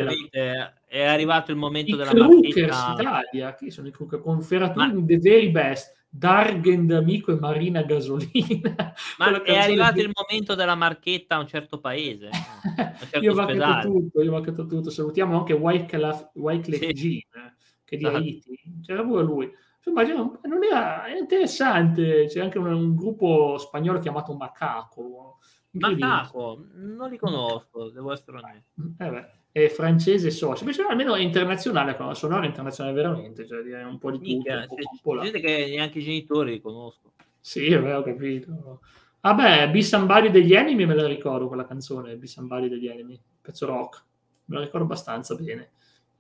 È 0.88 1.04
arrivato 1.04 1.52
il 1.52 1.58
momento 1.58 1.96
I 1.96 1.98
della 1.98 2.12
Crookers 2.12 2.86
Italia, 3.00 3.56
che 3.56 3.72
sono 3.72 3.88
i 3.88 3.92
Crookers, 3.92 4.22
con 4.22 4.42
Ferraturi 4.42 4.94
Ma... 4.94 5.06
the 5.06 5.18
very 5.18 5.50
best. 5.50 6.00
Dargen 6.14 6.88
d'Amico 6.88 7.32
e 7.32 7.40
Marina 7.40 7.84
Gasolina. 7.84 8.94
Ma 9.18 9.42
è 9.44 9.58
arrivato 9.58 9.94
di... 9.94 10.02
il 10.02 10.12
momento 10.14 10.56
della 10.56 10.76
marchetta 10.76 11.36
a 11.36 11.40
un 11.40 11.48
certo 11.48 11.80
paese. 11.80 12.30
Un 13.02 13.08
certo 13.10 13.20
io 13.20 13.32
ho 13.32 13.36
marcato 13.36 13.88
tutto, 13.88 14.22
io 14.22 14.30
ho 14.30 14.34
marcato 14.34 14.66
tutto. 14.66 14.90
Salutiamo 14.90 15.38
anche 15.38 15.54
Wyclef, 15.54 16.32
Wyclef 16.34 16.80
sì. 16.80 16.92
Jean, 16.92 17.56
che 17.86 17.96
è 17.96 17.98
di 17.98 18.06
Haiti. 18.06 18.60
C'era 18.86 19.04
pure 19.04 19.24
lui. 19.24 19.52
Immagino, 19.86 20.40
non 20.44 20.64
era 20.64 21.06
è 21.06 21.18
interessante. 21.18 22.26
C'è 22.28 22.42
anche 22.42 22.58
un, 22.58 22.68
un 22.68 22.96
gruppo 22.96 23.58
spagnolo 23.58 24.00
chiamato 24.00 24.34
Macaco. 24.34 25.40
Macaco, 25.72 26.66
non 26.74 27.10
li 27.10 27.18
conosco, 27.18 27.90
devo 27.90 28.12
essere 28.12 28.38
onesto. 28.38 28.82
Eh 28.98 29.10
beh 29.10 29.40
è 29.52 29.68
francese 29.68 30.32
socio, 30.32 30.62
invece 30.64 30.84
almeno 30.84 31.14
è 31.14 31.20
internazionale, 31.20 31.98
con 31.98 32.08
la 32.08 32.14
sonora 32.14 32.46
internazionale 32.46 32.96
veramente, 32.96 33.46
cioè 33.46 33.62
è 33.62 33.84
un 33.84 33.98
po' 33.98 34.12
di 34.12 34.38
tutto. 34.38 34.50
Un 34.50 35.32
che 35.32 35.68
neanche 35.70 36.00
i 36.00 36.04
genitori 36.04 36.52
li 36.52 36.62
conosco. 36.62 37.12
Sì, 37.40 37.70
vabbè, 37.74 37.98
ho 37.98 38.04
capito. 38.04 38.80
Vabbè, 39.20 39.70
Be 39.70 39.82
Somebody 39.84 40.30
degli 40.32 40.54
Enemy 40.54 40.86
me 40.86 40.96
la 40.96 41.06
ricordo 41.06 41.48
quella 41.48 41.66
canzone, 41.66 42.16
Be 42.16 42.28
Somebody 42.28 42.70
degli 42.70 42.88
Enemy, 42.88 43.20
pezzo 43.42 43.66
rock, 43.66 44.04
me 44.46 44.56
la 44.56 44.64
ricordo 44.64 44.86
abbastanza 44.86 45.36
bene. 45.36 45.72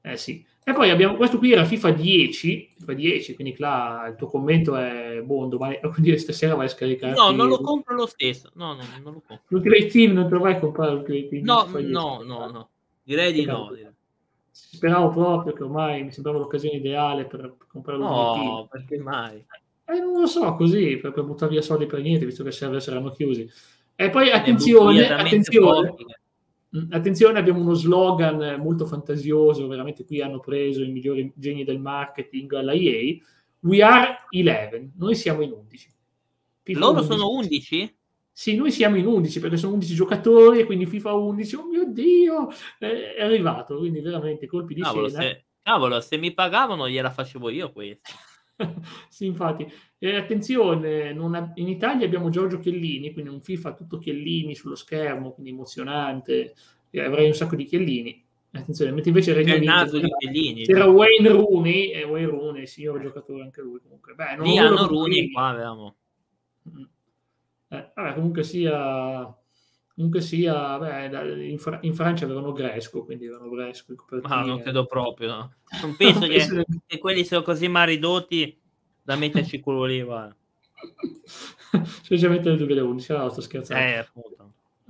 Eh 0.01 0.17
sì. 0.17 0.43
E 0.63 0.73
poi 0.73 0.91
abbiamo, 0.91 1.15
questo 1.15 1.39
qui 1.39 1.51
era 1.51 1.65
FIFA 1.65 1.89
10, 1.91 2.73
FIFA 2.77 2.93
10, 2.93 3.33
quindi 3.35 3.55
là 3.57 4.05
il 4.09 4.15
tuo 4.15 4.27
commento 4.27 4.75
è 4.75 5.21
buon, 5.23 5.49
domani, 5.49 5.79
quindi 5.91 6.17
stasera 6.19 6.53
vai 6.53 6.67
a 6.67 6.69
scaricare. 6.69 7.13
No, 7.13 7.31
non 7.31 7.47
lo 7.47 7.59
compro 7.61 7.95
lo 7.95 8.05
stesso, 8.05 8.51
no, 8.53 8.73
no, 8.73 8.83
non 9.03 9.13
lo 9.13 9.23
compro. 9.25 9.41
L'Ultimate 9.47 9.87
Team 9.87 10.13
non 10.13 10.27
te 10.27 10.33
lo 10.35 10.39
vai 10.39 10.53
a 10.53 10.59
comprare 10.59 10.91
l'Ultimate 10.93 11.29
Team? 11.29 11.43
No, 11.43 11.67
no, 11.71 12.21
no, 12.23 12.47
no. 12.51 12.69
Direi 13.03 13.33
di 13.33 13.43
no. 13.45 13.71
Direi. 13.73 13.89
Speravo 14.51 15.09
proprio 15.09 15.53
che 15.53 15.63
ormai 15.63 16.03
mi 16.03 16.11
sembrava 16.11 16.37
l'occasione 16.37 16.77
ideale 16.77 17.25
per 17.25 17.55
comprare 17.67 17.97
l'obiettivo. 17.97 18.55
No, 18.55 18.67
perché 18.69 18.97
mai? 18.99 19.43
Eh, 19.85 19.99
non 19.99 20.19
lo 20.19 20.27
so, 20.27 20.55
così, 20.55 20.97
per, 20.97 21.11
per 21.11 21.23
buttare 21.23 21.51
via 21.51 21.61
soldi 21.61 21.87
per 21.87 22.01
niente, 22.01 22.25
visto 22.25 22.43
che 22.43 22.49
i 22.49 22.53
server 22.53 22.81
saranno 22.81 23.09
chiusi. 23.09 23.49
E 23.95 24.09
poi 24.09 24.31
attenzione, 24.31 25.07
attenzione, 25.09 25.91
mm, 25.91 25.95
attenzione, 26.89 27.39
abbiamo 27.39 27.59
uno 27.59 27.73
slogan 27.73 28.59
molto 28.61 28.85
fantasioso, 28.85 29.67
veramente 29.67 30.05
qui 30.05 30.21
hanno 30.21 30.39
preso 30.39 30.83
i 30.83 30.91
migliori 30.91 31.31
geni 31.35 31.63
del 31.63 31.79
marketing 31.79 32.53
alla 32.53 32.73
EA. 32.73 33.17
We 33.61 33.81
are 33.81 34.19
11, 34.29 34.93
noi 34.97 35.15
siamo 35.15 35.41
in 35.41 35.51
11. 35.51 35.89
Loro 36.73 36.99
11. 36.99 37.07
sono 37.07 37.29
11? 37.29 37.95
Sì, 38.31 38.55
noi 38.55 38.71
siamo 38.71 38.95
in 38.95 39.05
11 39.05 39.39
perché 39.39 39.57
sono 39.57 39.73
11 39.73 39.93
giocatori 39.93 40.59
e 40.59 40.65
quindi 40.65 40.85
FIFA 40.85 41.13
11, 41.13 41.55
oh 41.55 41.67
mio 41.67 41.85
Dio, 41.91 42.49
è 42.79 43.21
arrivato, 43.21 43.77
quindi 43.77 43.99
veramente 43.99 44.47
colpi 44.47 44.73
di 44.73 44.81
cavolo, 44.81 45.09
scena. 45.09 45.21
Se, 45.21 45.45
cavolo, 45.61 45.99
se 45.99 46.17
mi 46.17 46.33
pagavano 46.33 46.87
gliela 46.87 47.11
facevo 47.11 47.49
io 47.49 47.71
questa. 47.71 48.09
sì, 49.09 49.25
infatti. 49.25 49.71
E 50.03 50.15
attenzione, 50.15 51.09
ha, 51.11 51.51
in 51.53 51.67
Italia 51.67 52.07
abbiamo 52.07 52.29
Giorgio 52.29 52.57
Chiellini, 52.57 53.13
quindi 53.13 53.29
un 53.29 53.39
FIFA 53.39 53.75
tutto 53.75 53.99
Chiellini 53.99 54.55
sullo 54.55 54.73
schermo, 54.73 55.31
quindi 55.31 55.51
emozionante, 55.51 56.55
avrei 56.95 57.27
un 57.27 57.35
sacco 57.35 57.55
di 57.55 57.65
Chiellini. 57.65 58.25
Attenzione, 58.49 58.93
mentre 58.93 59.11
invece 59.11 59.33
Regno 59.33 59.53
Unito 59.53 59.99
c'era, 59.99 60.17
Chiellini, 60.17 60.65
c'era 60.65 60.87
Wayne 60.87 61.29
Rooney, 61.29 61.91
e 61.91 62.03
Wayne 62.03 62.31
Rooney, 62.31 62.65
signor 62.65 62.99
giocatore 62.99 63.43
anche 63.43 63.61
lui 63.61 63.79
comunque. 63.79 64.15
Beh, 64.15 64.37
non 64.37 64.47
Lì 64.47 64.57
hanno 64.57 64.87
Rooney 64.87 65.29
qua 65.29 65.49
avevamo. 65.49 65.95
Mm. 66.67 66.83
Eh, 67.67 67.91
vabbè, 67.93 68.13
comunque 68.15 68.41
sia, 68.41 69.37
comunque 69.93 70.21
sia 70.21 70.79
beh, 70.79 71.45
in, 71.45 71.59
Fra- 71.59 71.79
in, 71.83 71.93
Francia 71.93 72.25
avevano 72.25 72.53
Gresco, 72.53 73.05
quindi 73.05 73.27
avevano 73.27 73.51
Gresco. 73.51 73.93
Ma 74.23 74.43
non 74.43 74.61
credo 74.61 74.87
proprio, 74.87 75.27
no. 75.27 75.53
non 75.83 75.95
penso 75.95 76.25
che, 76.25 76.65
che, 76.87 76.97
quelli 76.97 77.23
siano 77.23 77.43
così 77.43 77.67
mal 77.67 77.85
ridotti 77.85 78.60
da 79.11 79.17
metterci 79.17 79.59
quello 79.59 79.83
lì, 79.83 80.01
va. 80.01 80.33
Specialmente 81.83 82.49
nel 82.49 82.57
2011, 82.57 83.11
no, 83.13 83.29
sto 83.29 83.41
scherzando. 83.41 83.83
Eh. 83.83 84.07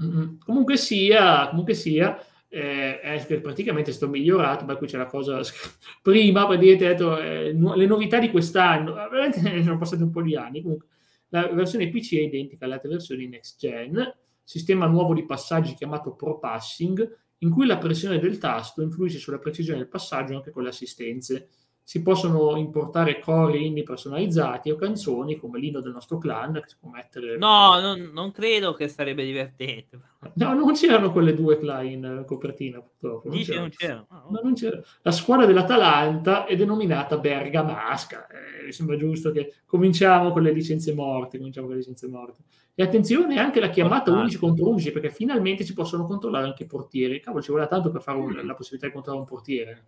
Mm-hmm. 0.04 0.38
Comunque 0.46 0.78
sia, 0.78 1.48
comunque 1.50 1.74
sia 1.74 2.24
eh, 2.48 3.00
è 3.00 3.42
praticamente 3.42 3.92
stato 3.92 4.12
migliorato, 4.12 4.66
ma 4.66 4.76
qui 4.76 4.88
c'è 4.88 4.98
la 4.98 5.06
cosa 5.08 5.40
prima, 6.02 6.46
praticamente 6.46 6.88
detto, 6.88 7.18
eh, 7.18 7.54
le 7.54 7.86
novità 7.86 8.20
di 8.20 8.30
quest'anno, 8.30 8.94
veramente 8.94 9.40
sono 9.64 9.78
passati 9.78 10.04
un 10.04 10.12
po' 10.12 10.22
di 10.22 10.36
anni, 10.36 10.62
comunque 10.62 10.88
la 11.30 11.48
versione 11.48 11.90
PC 11.90 12.16
è 12.16 12.22
identica 12.22 12.66
alle 12.66 12.76
altre 12.76 12.90
versioni 12.90 13.28
next 13.28 13.58
gen, 13.58 14.16
sistema 14.44 14.86
nuovo 14.86 15.14
di 15.14 15.26
passaggi 15.26 15.74
chiamato 15.74 16.14
Pro 16.14 16.40
Passing, 16.40 17.20
in 17.40 17.50
cui 17.50 17.66
la 17.66 17.78
pressione 17.78 18.20
del 18.20 18.38
tasto 18.38 18.82
influisce 18.82 19.18
sulla 19.18 19.40
precisione 19.40 19.80
del 19.80 19.88
passaggio 19.88 20.36
anche 20.36 20.52
con 20.52 20.62
le 20.62 20.70
assistenze 20.70 21.48
si 21.84 22.02
possono 22.02 22.56
importare 22.56 23.20
cori 23.20 23.66
indie 23.66 23.84
personalizzati 23.84 24.70
o 24.70 24.76
canzoni 24.76 25.38
come 25.38 25.60
l'inno 25.60 25.82
del 25.82 25.92
nostro 25.92 26.18
clan 26.18 26.54
che 26.54 26.68
si 26.68 26.76
può 26.80 26.90
mettere 26.90 27.38
no 27.38 27.80
non, 27.80 28.12
non 28.14 28.32
credo 28.32 28.74
che 28.74 28.88
sarebbe 28.88 29.26
divertente. 29.26 30.00
No 30.34 30.54
non 30.54 30.74
c'erano 30.74 31.12
quelle 31.12 31.34
due 31.34 31.58
clan 31.58 31.86
in 31.86 32.24
copertina 32.26 32.80
purtroppo 32.80 33.28
non 33.28 33.38
Dice, 33.38 33.52
c'erano. 33.52 33.68
Non 33.68 33.76
c'era. 33.76 34.06
Ah, 34.10 34.26
no, 34.30 34.40
non 34.44 34.54
c'era. 34.54 34.82
la 35.02 35.12
squadra 35.12 35.46
dell'Atalanta 35.46 36.46
è 36.46 36.56
denominata 36.56 37.18
Bergamasca 37.18 38.28
eh, 38.28 38.66
mi 38.66 38.72
sembra 38.72 38.96
giusto 38.96 39.32
che 39.32 39.54
cominciamo 39.66 40.32
con 40.32 40.44
le 40.44 40.52
licenze 40.52 40.94
morte 40.94 41.38
cominciamo 41.40 41.66
con 41.66 41.76
le 41.76 41.82
licenze 41.82 42.08
morte. 42.08 42.44
E 42.74 42.84
attenzione 42.84 43.38
anche 43.38 43.60
la 43.60 43.70
chiamata 43.70 44.12
11 44.12 44.38
contro 44.38 44.70
11 44.70 44.92
perché 44.92 45.10
finalmente 45.10 45.64
si 45.66 45.74
possono 45.74 46.06
controllare 46.06 46.46
anche 46.46 46.64
i 46.64 46.68
portieri. 46.68 47.20
Cavolo 47.20 47.44
ci 47.44 47.52
vuole 47.52 47.68
tanto 47.68 47.92
per 47.92 48.02
fare 48.02 48.18
un, 48.18 48.34
la 48.46 48.56
possibilità 48.56 48.88
di 48.88 48.94
controllare 48.94 49.26
un 49.26 49.30
portiere. 49.30 49.86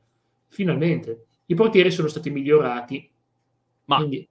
Finalmente 0.49 1.27
i 1.45 1.55
portieri 1.55 1.91
sono 1.91 2.07
stati 2.07 2.29
migliorati. 2.29 3.09
Ma... 3.85 3.97
Quindi, 3.97 4.27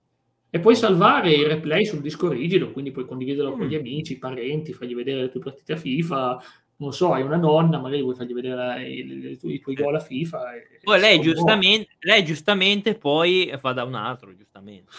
e 0.54 0.60
puoi 0.60 0.76
salvare 0.76 1.32
il 1.32 1.46
replay 1.46 1.86
sul 1.86 2.02
disco 2.02 2.28
rigido, 2.28 2.72
quindi 2.72 2.90
puoi 2.90 3.06
condividerlo 3.06 3.54
mm. 3.54 3.58
con 3.58 3.66
gli 3.66 3.74
amici, 3.74 4.18
parenti, 4.18 4.74
fargli 4.74 4.94
vedere 4.94 5.22
le 5.22 5.30
tue 5.30 5.40
partite 5.40 5.72
a 5.72 5.76
FIFA. 5.76 6.42
Non 6.76 6.92
so, 6.92 7.14
hai 7.14 7.22
una 7.22 7.36
nonna, 7.36 7.78
magari 7.78 8.02
vuoi 8.02 8.14
fargli 8.14 8.34
vedere 8.34 8.86
i, 8.86 8.98
i, 8.98 9.38
i 9.40 9.60
tuoi 9.60 9.74
gol 9.74 9.94
a 9.94 10.00
FIFA. 10.00 10.54
E, 10.54 10.80
poi 10.82 11.00
lei 11.00 11.20
giustamente, 11.20 11.96
lei 12.00 12.22
giustamente 12.22 12.96
poi 12.96 13.50
fa 13.58 13.72
da 13.72 13.84
un 13.84 13.94
altro, 13.94 14.36
giustamente. 14.36 14.90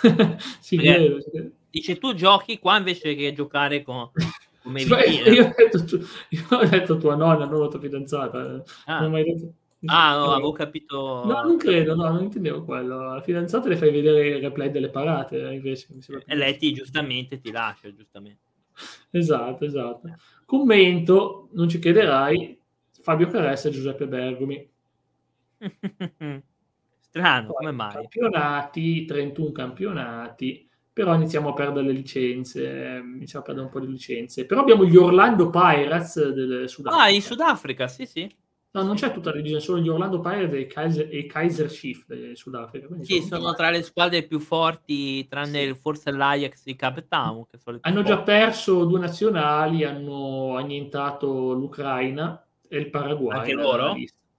sì, 0.60 0.76
vero, 0.76 1.18
Dice 1.68 1.98
tu 1.98 2.14
giochi 2.14 2.58
qua 2.58 2.78
invece 2.78 3.14
che 3.14 3.34
giocare 3.34 3.82
con, 3.82 4.10
come 4.62 4.80
cioè, 4.80 5.06
io, 5.08 5.46
ho 5.46 5.54
detto, 5.54 5.84
tu, 5.84 5.98
io 6.30 6.46
ho 6.48 6.64
detto 6.64 6.96
tua 6.96 7.16
nonna, 7.16 7.44
non 7.44 7.60
la 7.60 7.68
tua 7.68 7.80
fidanzata. 7.80 8.62
Ah. 8.86 9.00
Non 9.00 9.08
ho 9.08 9.10
mai 9.10 9.24
detto 9.24 9.52
Ah, 9.86 10.16
no, 10.16 10.32
avevo 10.32 10.52
capito. 10.52 11.24
No, 11.24 11.42
non 11.42 11.56
credo, 11.56 11.94
no, 11.94 12.08
non 12.08 12.22
intendevo 12.22 12.64
quello. 12.64 13.14
La 13.14 13.20
fidanzata 13.20 13.68
le 13.68 13.76
fai 13.76 13.90
vedere 13.90 14.28
il 14.28 14.40
replay 14.40 14.70
delle 14.70 14.90
parate, 14.90 15.48
eh, 15.48 15.54
invece. 15.54 15.88
e 16.26 16.34
lei 16.36 16.56
ti, 16.56 16.72
giustamente 16.72 17.40
ti 17.40 17.50
lascia, 17.50 17.92
giustamente. 17.92 18.40
Esatto, 19.10 19.64
esatto. 19.64 20.14
Commento, 20.44 21.48
non 21.52 21.68
ci 21.68 21.78
crederai, 21.78 22.58
Fabio 23.00 23.28
Caressa 23.28 23.68
e 23.68 23.72
Giuseppe 23.72 24.06
Bergomi. 24.06 24.70
Strano, 27.00 27.46
Poi, 27.48 27.56
come 27.56 27.70
mai? 27.72 27.92
Campionati, 27.92 29.04
31 29.04 29.52
campionati, 29.52 30.68
però 30.92 31.14
iniziamo 31.14 31.50
a 31.50 31.54
perdere 31.54 31.86
le 31.86 31.92
licenze, 31.92 33.02
iniziamo 33.02 33.44
a 33.44 33.46
perdere 33.46 33.66
un 33.66 33.72
po' 33.72 33.80
di 33.80 33.90
licenze. 33.90 34.46
Però 34.46 34.60
abbiamo 34.60 34.84
gli 34.84 34.96
Orlando 34.96 35.50
Pirates 35.50 36.30
del 36.30 36.68
Sudafrica. 36.68 37.04
Ah, 37.04 37.10
in 37.10 37.20
Sudafrica, 37.20 37.88
sì, 37.88 38.06
sì. 38.06 38.30
No, 38.74 38.82
non 38.82 38.94
c'è 38.94 39.12
tutta 39.12 39.30
la 39.30 39.36
regione, 39.36 39.60
solo 39.60 39.80
gli 39.80 39.88
Orlando 39.88 40.20
Pirates 40.20 40.54
e 40.54 40.66
Kaiser, 40.66 41.08
e 41.10 41.26
Kaiser 41.26 41.66
Chief 41.66 42.06
del 42.06 42.34
Sudafrica. 42.38 42.88
Sì, 43.02 43.20
sono, 43.20 43.42
sono 43.42 43.54
tra 43.54 43.68
le 43.68 43.82
squadre 43.82 44.22
più 44.22 44.38
forti, 44.38 45.28
tranne 45.28 45.66
sì. 45.66 45.74
forse 45.74 46.10
l'Ajax 46.10 46.62
di 46.64 46.74
Cape 46.74 47.06
Town. 47.06 47.44
hanno 47.82 48.02
forti. 48.02 48.02
già 48.02 48.22
perso 48.22 48.86
due 48.86 48.98
nazionali, 48.98 49.84
hanno 49.84 50.56
annientato 50.56 51.52
l'Ucraina 51.52 52.42
e 52.66 52.78
il 52.78 52.88
Paraguay. 52.88 53.38
Anche 53.40 53.52
loro? 53.52 53.94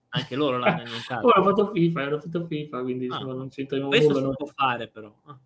Anche 0.09 0.35
loro 0.35 0.57
l'hanno 0.57 0.81
annientato. 0.85 1.27
Ora 1.27 1.35
hanno 1.35 1.49
fatto 1.49 1.71
FIFA, 1.71 2.01
hanno 2.01 2.19
fatto 2.19 2.45
FIFA, 2.47 2.81
quindi 2.81 3.05
ah, 3.05 3.13
insomma, 3.13 3.33
non 3.33 3.49
c'entriamo 3.49 3.85
nulla. 3.85 3.97
Questo 3.97 4.15
si 4.15 4.35
può 4.35 4.45
fare 4.47 4.87
però. 4.87 5.13
Ah. 5.25 5.37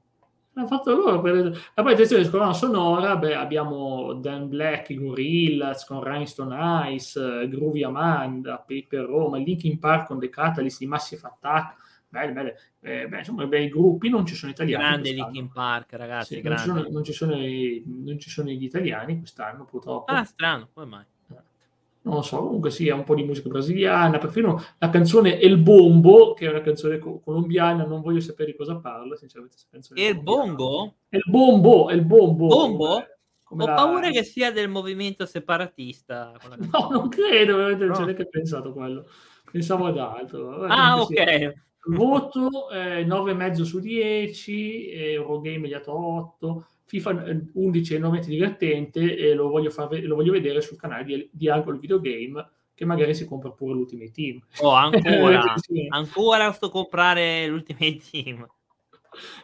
L'hanno 0.58 0.70
fatto 0.70 0.96
loro. 0.96 1.22
Per... 1.22 1.36
E 1.76 1.82
poi 1.84 1.94
attenzione, 1.94 2.24
di 2.24 2.30
colonna 2.30 2.54
sonora, 2.54 3.16
beh, 3.16 3.36
abbiamo 3.36 4.14
Dan 4.14 4.50
Black, 4.50 4.90
i 4.90 4.96
Gorillaz 4.96 5.86
con 5.86 6.04
Rhinestone 6.04 6.94
Ice, 6.94 7.48
Groovy 7.48 7.84
Amanda, 7.84 8.58
Paper 8.58 9.06
Roma, 9.06 9.38
Linkin 9.38 9.78
Park 9.78 10.08
con 10.08 10.20
The 10.20 10.30
Catalyst, 10.30 10.82
i 10.82 10.88
Massive 10.88 11.22
Attack. 11.24 11.86
Belle, 12.10 12.32
belle. 12.32 12.58
Eh, 12.80 13.08
beh, 13.08 13.20
insomma, 13.20 13.46
bei 13.46 13.70
gruppi, 13.70 14.10
non 14.10 14.26
ci 14.26 14.34
sono 14.34 14.52
italiani. 14.52 14.84
Grande 14.84 15.12
Linkin 15.12 15.52
Park, 15.52 15.94
ragazzi. 15.94 16.36
Sì, 16.36 16.42
non, 16.42 16.58
ci 16.58 16.64
sono, 16.64 16.86
non, 16.90 17.04
ci 17.04 17.14
sono, 17.14 17.36
non, 17.36 18.20
ci 18.20 18.30
sono, 18.32 18.50
gli 18.50 18.64
italiani 18.64 19.20
quest'anno, 19.20 19.64
purtroppo. 19.64 20.12
Ah, 20.12 20.24
strano, 20.24 20.70
come 20.74 20.86
mai? 20.88 21.06
Non 22.08 22.16
lo 22.16 22.22
so, 22.22 22.38
comunque 22.38 22.72
sia 22.72 22.96
un 22.96 23.04
po' 23.04 23.14
di 23.14 23.24
musica 23.24 23.50
brasiliana, 23.50 24.18
perfino 24.18 24.64
la 24.80 24.90
canzone 24.90 25.40
El 25.40 25.58
Bombo, 25.58 26.34
che 26.34 26.48
è 26.48 26.50
una 26.50 26.62
canzone 26.62 26.98
co- 27.00 27.20
colombiana, 27.20 27.86
non 27.86 28.02
voglio 28.02 28.22
sapere 28.22 28.52
di 28.52 28.58
cosa 28.58 28.78
parla, 28.78 29.16
sinceramente. 29.18 29.58
El 29.94 30.22
Bongo? 30.22 30.96
El 31.10 31.24
Bombo, 31.26 31.90
El 31.90 32.06
Bombo. 32.06 32.48
Bombo? 32.48 33.06
Come 33.44 33.64
Ho 33.64 33.68
la... 33.68 33.74
paura 33.76 34.10
che 34.10 34.24
sia 34.24 34.52
del 34.52 34.70
movimento 34.70 35.26
separatista. 35.26 36.34
No, 36.72 36.88
non 36.90 37.10
credo, 37.10 37.58
veramente 37.58 37.86
non 37.86 37.94
no. 37.94 38.00
c'è 38.00 38.04
neanche 38.06 38.28
pensato 38.28 38.74
quello. 38.74 39.06
Pensavo 39.52 39.86
ad 39.88 39.98
altro. 39.98 40.66
Ah, 40.66 41.02
ok. 41.02 41.14
Sia. 41.14 41.54
Voto 41.90 42.70
eh, 42.70 43.06
9,5 43.06 43.62
su 43.62 43.80
10, 43.80 44.92
Eurogame 44.92 45.68
gli 45.68 45.74
ha 45.74 45.78
dato 45.78 45.98
8, 45.98 46.66
FIFA 46.88 47.26
11 47.54 47.94
è 47.94 47.98
enormemente 47.98 48.30
divertente 48.30 49.18
e 49.18 49.34
lo 49.34 49.50
voglio, 49.50 49.70
far, 49.70 49.92
lo 50.02 50.16
voglio 50.16 50.32
vedere 50.32 50.62
sul 50.62 50.78
canale 50.78 51.04
di, 51.04 51.30
di 51.32 51.50
Angolo 51.50 51.78
Videogame 51.78 52.50
che 52.74 52.86
magari 52.86 53.14
si 53.14 53.26
compra 53.26 53.50
pure 53.52 53.74
l'Ultimate 53.74 54.12
Team. 54.12 54.40
Oh, 54.60 54.72
ancora, 54.72 55.44
ancora 55.90 56.52
sto 56.54 56.70
comprare 56.70 57.48
l'Ultimate 57.48 58.00
Team. 58.10 58.48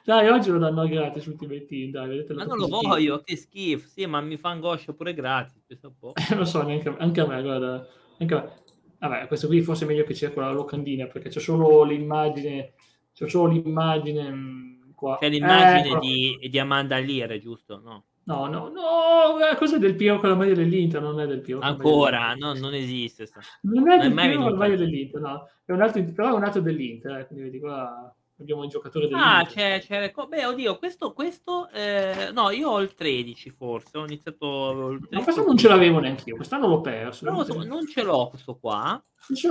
Dai, 0.06 0.29
oggi 0.29 0.51
lo 0.51 0.60
danno 0.60 0.88
gratis 0.88 1.25
l'Ultimate 1.25 1.65
Team, 1.65 1.91
dai, 1.91 2.08
vedete 2.08 2.34
Ma 2.34 2.45
non 2.45 2.58
lo 2.58 2.67
voglio, 2.67 3.21
che 3.23 3.36
schifo. 3.36 3.89
Sì, 3.89 4.06
ma 4.06 4.21
mi 4.21 4.38
fa 4.38 4.49
angoscia 4.49 4.93
pure 4.93 5.13
gratis. 5.13 5.62
lo 6.38 6.45
so, 6.45 6.62
neanche, 6.62 6.95
anche 6.97 7.21
a 7.21 7.27
me, 7.27 7.41
guarda. 7.41 7.88
Anche 8.19 8.34
a 8.34 8.41
me. 8.41 8.53
Vabbè, 8.99 9.27
questo 9.27 9.47
qui 9.47 9.62
forse 9.62 9.84
è 9.84 9.88
meglio 9.88 10.06
che 10.06 10.13
sia 10.13 10.32
quella 10.32 10.51
locandina, 10.51 11.08
perché 11.08 11.27
c'è 11.27 11.41
solo 11.41 11.84
l'immagine, 11.84 12.73
c'è 13.12 13.27
solo 13.27 13.51
l'immagine 13.51 14.72
mm, 15.03 15.07
qua. 15.07 15.17
C'è 15.19 15.29
l'immagine 15.29 15.95
eh, 15.95 15.99
di, 15.99 16.49
di 16.49 16.59
Amanda 16.59 16.97
Lear, 16.99 17.37
giusto? 17.39 17.81
No. 17.83 18.05
No, 18.25 18.47
no, 18.47 18.69
no, 18.69 19.55
cosa 19.57 19.75
è 19.75 19.79
del 19.79 19.95
Pio 19.95 20.17
con 20.17 20.29
la 20.29 20.35
maglia 20.35 20.53
dell'Inter? 20.53 21.01
Non 21.01 21.19
è 21.19 21.27
del 21.27 21.41
Pio. 21.41 21.59
Ancora, 21.59 22.33
no, 22.35 22.53
non 22.53 22.73
esiste. 22.73 23.25
Sta. 23.25 23.41
Non 23.63 23.91
è 23.91 23.99
del 23.99 24.13
Pio 24.13 24.41
con 24.41 24.51
la 24.51 24.57
maglia 24.57 24.77
dell'Inter, 24.77 25.19
no. 25.19 25.49
È 25.65 25.71
un 25.73 25.81
altro, 25.81 26.03
però 26.13 26.29
è 26.29 26.33
un 26.33 26.43
altro 26.43 26.61
dell'Inter, 26.61 27.17
eh, 27.17 27.27
quindi 27.27 27.43
vedi 27.43 27.59
qua 27.59 28.15
abbiamo 28.43 28.63
il 28.63 28.69
giocatore 28.69 29.08
del 29.08 29.17
Ah, 29.17 29.45
c'è, 29.45 29.82
c'è, 29.82 30.12
beh, 30.12 30.45
oddio, 30.45 30.77
questo, 30.77 31.13
questo 31.13 31.69
eh, 31.69 32.29
no, 32.32 32.51
io 32.51 32.69
ho 32.69 32.82
il 32.82 32.93
13 32.93 33.49
forse, 33.49 33.97
ho 33.97 34.06
iniziato 34.06 34.91
il 34.91 34.99
13. 34.99 35.15
Ma 35.15 35.23
questo 35.23 35.43
non 35.43 35.58
ce 35.58 35.67
l'avevo 35.67 35.99
neanche 35.99 36.29
io, 36.29 36.36
quest'anno 36.36 36.67
l'ho 36.67 36.82
perso. 36.82 37.25
Però, 37.25 37.63
non 37.63 37.88
ce 37.88 38.03
l'ho 38.03 38.27
questo 38.29 38.56
qua, 38.56 39.01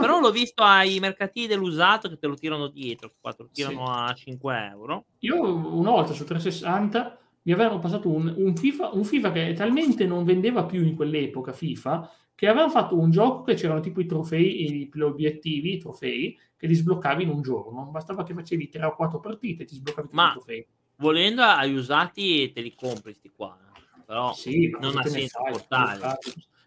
però 0.00 0.20
l'ho 0.20 0.30
visto 0.30 0.62
ai 0.62 1.00
mercatini 1.00 1.46
dell'usato 1.46 2.08
che 2.08 2.18
te 2.18 2.26
lo 2.26 2.34
tirano 2.34 2.68
dietro, 2.68 3.12
qua 3.20 3.32
te 3.32 3.42
lo 3.42 3.50
tirano 3.52 3.86
sì. 3.86 3.92
a 3.92 4.14
5 4.14 4.68
euro. 4.70 5.04
Io 5.20 5.42
una 5.42 5.90
volta 5.90 6.12
su 6.12 6.24
360 6.24 7.18
mi 7.44 7.52
avevano 7.52 7.80
passato 7.80 8.08
un, 8.08 8.32
un, 8.36 8.54
FIFA, 8.54 8.90
un 8.92 9.04
FIFA 9.04 9.32
che 9.32 9.52
talmente 9.54 10.06
non 10.06 10.24
vendeva 10.24 10.64
più 10.64 10.84
in 10.84 10.94
quell'epoca 10.94 11.52
FIFA 11.52 12.10
che 12.34 12.48
avevano 12.48 12.70
fatto 12.70 12.98
un 12.98 13.10
gioco 13.10 13.42
che 13.42 13.54
c'erano 13.54 13.80
tipo 13.80 14.00
i 14.00 14.06
trofei, 14.06 14.90
gli 14.92 15.00
obiettivi, 15.00 15.74
i 15.74 15.78
trofei, 15.78 16.38
che 16.56 16.66
li 16.66 16.74
sbloccavi 16.74 17.22
in 17.22 17.28
un 17.28 17.42
giorno. 17.42 17.86
Bastava 17.86 18.22
che 18.22 18.34
facevi 18.34 18.68
3 18.68 18.84
o 18.84 18.94
4 18.94 19.20
partite 19.20 19.62
e 19.62 19.66
ti 19.66 19.74
sbloccavi 19.74 20.08
tutti 20.08 20.16
Ma, 20.16 20.28
i 20.28 20.32
trofei. 20.32 20.66
Volendo 20.96 21.42
agli 21.42 21.74
usati 21.74 22.52
te 22.52 22.60
li 22.60 22.74
compri 22.74 23.12
sti 23.12 23.30
qua, 23.34 23.58
però 24.06 24.32
sì, 24.32 24.70
non 24.78 24.96
ha 24.96 25.02
senso 25.04 25.40
portare. 25.42 26.18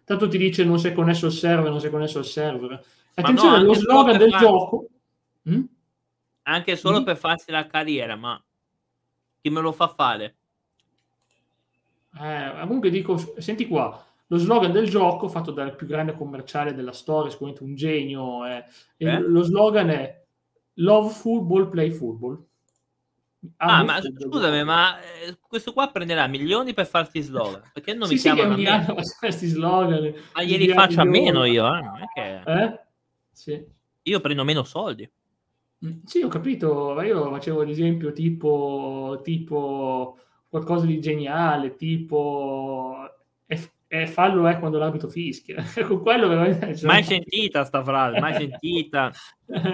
Tanto 0.04 0.28
ti 0.28 0.38
dice 0.38 0.64
non 0.64 0.78
sei 0.78 0.92
connesso 0.92 1.26
al 1.26 1.32
server, 1.32 1.70
non 1.70 1.80
sei 1.80 1.90
connesso 1.90 2.18
al 2.18 2.26
server. 2.26 2.84
Attenzione, 3.14 3.58
no, 3.58 3.64
lo 3.64 3.74
slogan 3.74 4.18
del 4.18 4.30
far... 4.30 4.40
gioco... 4.40 4.88
Hm? 5.44 5.62
Anche 6.42 6.76
solo 6.76 7.00
hm? 7.00 7.04
per 7.04 7.16
farsi 7.16 7.50
la 7.50 7.66
carriera, 7.66 8.14
ma 8.14 8.40
chi 9.40 9.50
me 9.50 9.60
lo 9.60 9.72
fa 9.72 9.88
fare? 9.88 10.36
Eh, 12.20 12.52
comunque 12.60 12.90
dico, 12.90 13.16
senti 13.38 13.66
qua, 13.66 14.04
lo 14.28 14.36
slogan 14.38 14.72
del 14.72 14.88
gioco, 14.88 15.28
fatto 15.28 15.52
dal 15.52 15.76
più 15.76 15.86
grande 15.86 16.14
commerciale 16.14 16.74
della 16.74 16.92
storia, 16.92 17.30
sicuramente 17.30 17.62
un 17.62 17.74
genio, 17.74 18.44
è, 18.44 18.64
eh? 18.96 19.20
lo 19.20 19.42
slogan 19.42 19.90
è 19.90 20.24
Love 20.74 21.10
Football, 21.10 21.68
Play 21.68 21.90
Football. 21.90 22.44
Ah, 23.58 23.78
ah 23.78 23.84
ma 23.84 24.00
scusami, 24.00 24.64
ma 24.64 24.98
eh, 25.00 25.38
questo 25.40 25.72
qua 25.72 25.88
prenderà 25.88 26.26
milioni 26.26 26.74
per 26.74 26.86
farsi 26.86 27.20
slogan? 27.20 27.62
Perché 27.72 27.94
non 27.94 28.08
sì, 28.08 28.14
mi 28.14 28.18
sì, 28.18 28.32
chiamano 28.32 28.54
a 28.54 28.56
me? 28.56 28.94
questi 29.18 29.46
slogan. 29.46 30.14
Ma 30.34 30.42
glieli 30.42 30.68
faccio 30.68 31.00
a 31.00 31.04
meno 31.04 31.44
io, 31.44 31.64
eh? 31.66 31.80
Non 31.80 32.00
è 32.00 32.06
che... 32.12 32.42
eh? 32.44 32.80
Sì. 33.30 33.64
Io 34.02 34.20
prendo 34.20 34.42
meno 34.42 34.64
soldi. 34.64 35.08
Mm, 35.84 36.00
sì, 36.04 36.22
ho 36.22 36.28
capito, 36.28 36.94
ma 36.94 37.04
io 37.04 37.30
facevo 37.30 37.60
ad 37.60 37.68
esempio 37.68 38.12
tipo, 38.12 39.20
tipo 39.22 40.18
qualcosa 40.48 40.86
di 40.86 41.00
geniale, 41.00 41.76
tipo 41.76 43.15
e 44.02 44.06
fallo 44.06 44.46
è 44.46 44.58
quando 44.58 44.78
l'abito 44.78 45.08
fischia. 45.08 45.64
Con 45.86 46.00
quello 46.00 46.28
veramente... 46.28 46.76
Cioè... 46.76 46.86
Mai 46.86 47.02
sentita 47.02 47.64
sta 47.64 47.82
frase, 47.82 48.20
mai 48.20 48.34
sentita. 48.38 49.12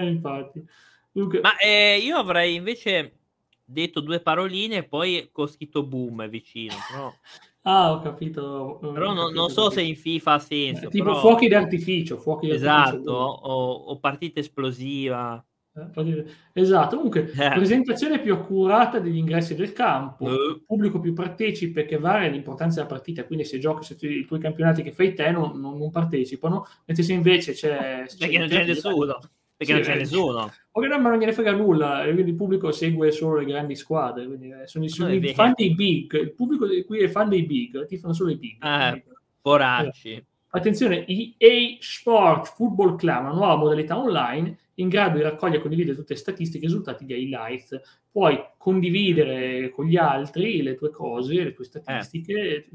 Infatti. 0.01 0.63
Dunque... 1.11 1.41
Ma 1.41 1.57
eh, 1.57 1.97
io 1.97 2.17
avrei 2.17 2.55
invece 2.55 3.19
detto 3.65 4.01
due 4.01 4.19
paroline 4.19 4.77
e 4.77 4.83
poi 4.83 5.29
con 5.31 5.47
scritto 5.47 5.83
boom 5.83 6.27
vicino. 6.29 6.73
Però... 6.89 7.13
Ah, 7.65 7.93
ho 7.93 8.01
capito. 8.01 8.77
Però 8.81 9.11
ho 9.11 9.15
capito, 9.15 9.31
non 9.31 9.49
so 9.49 9.69
se 9.69 9.81
in 9.81 9.95
FIFA 9.95 10.33
ha 10.33 10.39
senso. 10.39 10.85
Eh, 10.87 10.89
tipo 10.89 11.05
però... 11.05 11.19
fuochi 11.19 11.47
d'artificio. 11.47 12.17
Fuochi 12.17 12.49
esatto, 12.49 13.13
o, 13.13 13.71
o 13.73 13.99
partita 13.99 14.41
esplosiva. 14.41 15.41
Eh, 15.75 16.25
esatto, 16.53 16.97
comunque 16.97 17.31
eh. 17.33 17.49
presentazione 17.49 18.19
più 18.19 18.33
accurata 18.33 18.99
degli 18.99 19.17
ingressi 19.17 19.55
del 19.55 19.73
campo, 19.73 20.25
uh. 20.25 20.63
pubblico 20.65 20.99
più 20.99 21.13
partecipe 21.13 21.85
che 21.85 21.97
varia 21.97 22.29
l'importanza 22.29 22.75
della 22.75 22.93
partita, 22.93 23.25
quindi 23.25 23.43
se 23.43 23.57
giochi 23.57 23.83
se 23.83 23.95
tu, 23.95 24.05
i 24.05 24.25
tuoi 24.25 24.39
campionati 24.39 24.83
che 24.83 24.91
fai 24.91 25.13
te 25.13 25.31
non, 25.31 25.59
non, 25.59 25.77
non 25.77 25.89
partecipano, 25.89 26.67
mentre 26.85 27.03
se 27.03 27.13
invece 27.13 27.53
c'è... 27.53 28.03
c'è 28.05 28.17
perché 28.17 28.37
non 28.37 28.47
c'è 28.47 28.65
nessuno, 28.65 29.19
perché 29.55 29.65
sì, 29.65 29.73
non 29.73 29.81
c'è 29.81 29.97
nessuno. 29.97 30.53
O 30.75 30.81
che 30.81 30.87
non, 30.87 31.17
gliene 31.19 31.33
frega 31.33 31.51
nulla, 31.51 32.01
quindi 32.03 32.31
il 32.31 32.35
pubblico 32.35 32.71
segue 32.71 33.11
solo 33.11 33.37
le 33.37 33.45
grandi 33.45 33.75
squadre, 33.75 34.25
quindi 34.25 34.49
eh, 34.49 34.65
sono, 34.65 34.87
sono 34.87 35.13
i 35.13 35.33
fan 35.33 35.53
dei 35.55 35.75
big, 35.75 36.19
il 36.19 36.33
pubblico 36.33 36.65
qui 36.83 36.99
è 36.99 37.07
fan 37.07 37.29
dei 37.29 37.43
big, 37.43 37.85
ti 37.85 37.97
fanno 37.97 38.13
solo 38.13 38.31
i 38.31 38.37
big. 38.37 38.63
Eh, 38.63 39.03
poracci. 39.39 40.25
Attenzione, 40.55 41.03
EA 41.07 41.77
Sport 41.79 42.53
Football 42.53 42.95
Club, 42.95 43.21
una 43.21 43.33
nuova 43.33 43.55
modalità 43.55 43.97
online 43.97 44.55
in 44.75 44.87
grado 44.87 45.17
di 45.17 45.23
raccogliere 45.23 45.57
e 45.57 45.61
condividere 45.61 45.97
tutte 45.97 46.13
le 46.13 46.19
statistiche 46.19 46.65
e 46.65 46.67
i 46.67 46.69
risultati 46.69 47.05
di 47.05 47.13
highlights. 47.13 47.79
Puoi 48.13 48.39
condividere 48.59 49.71
con 49.71 49.87
gli 49.87 49.97
altri 49.97 50.61
le 50.61 50.75
tue 50.75 50.91
cose, 50.91 51.43
le 51.43 51.53
tue 51.53 51.65
statistiche 51.65 52.33
eh. 52.33 52.65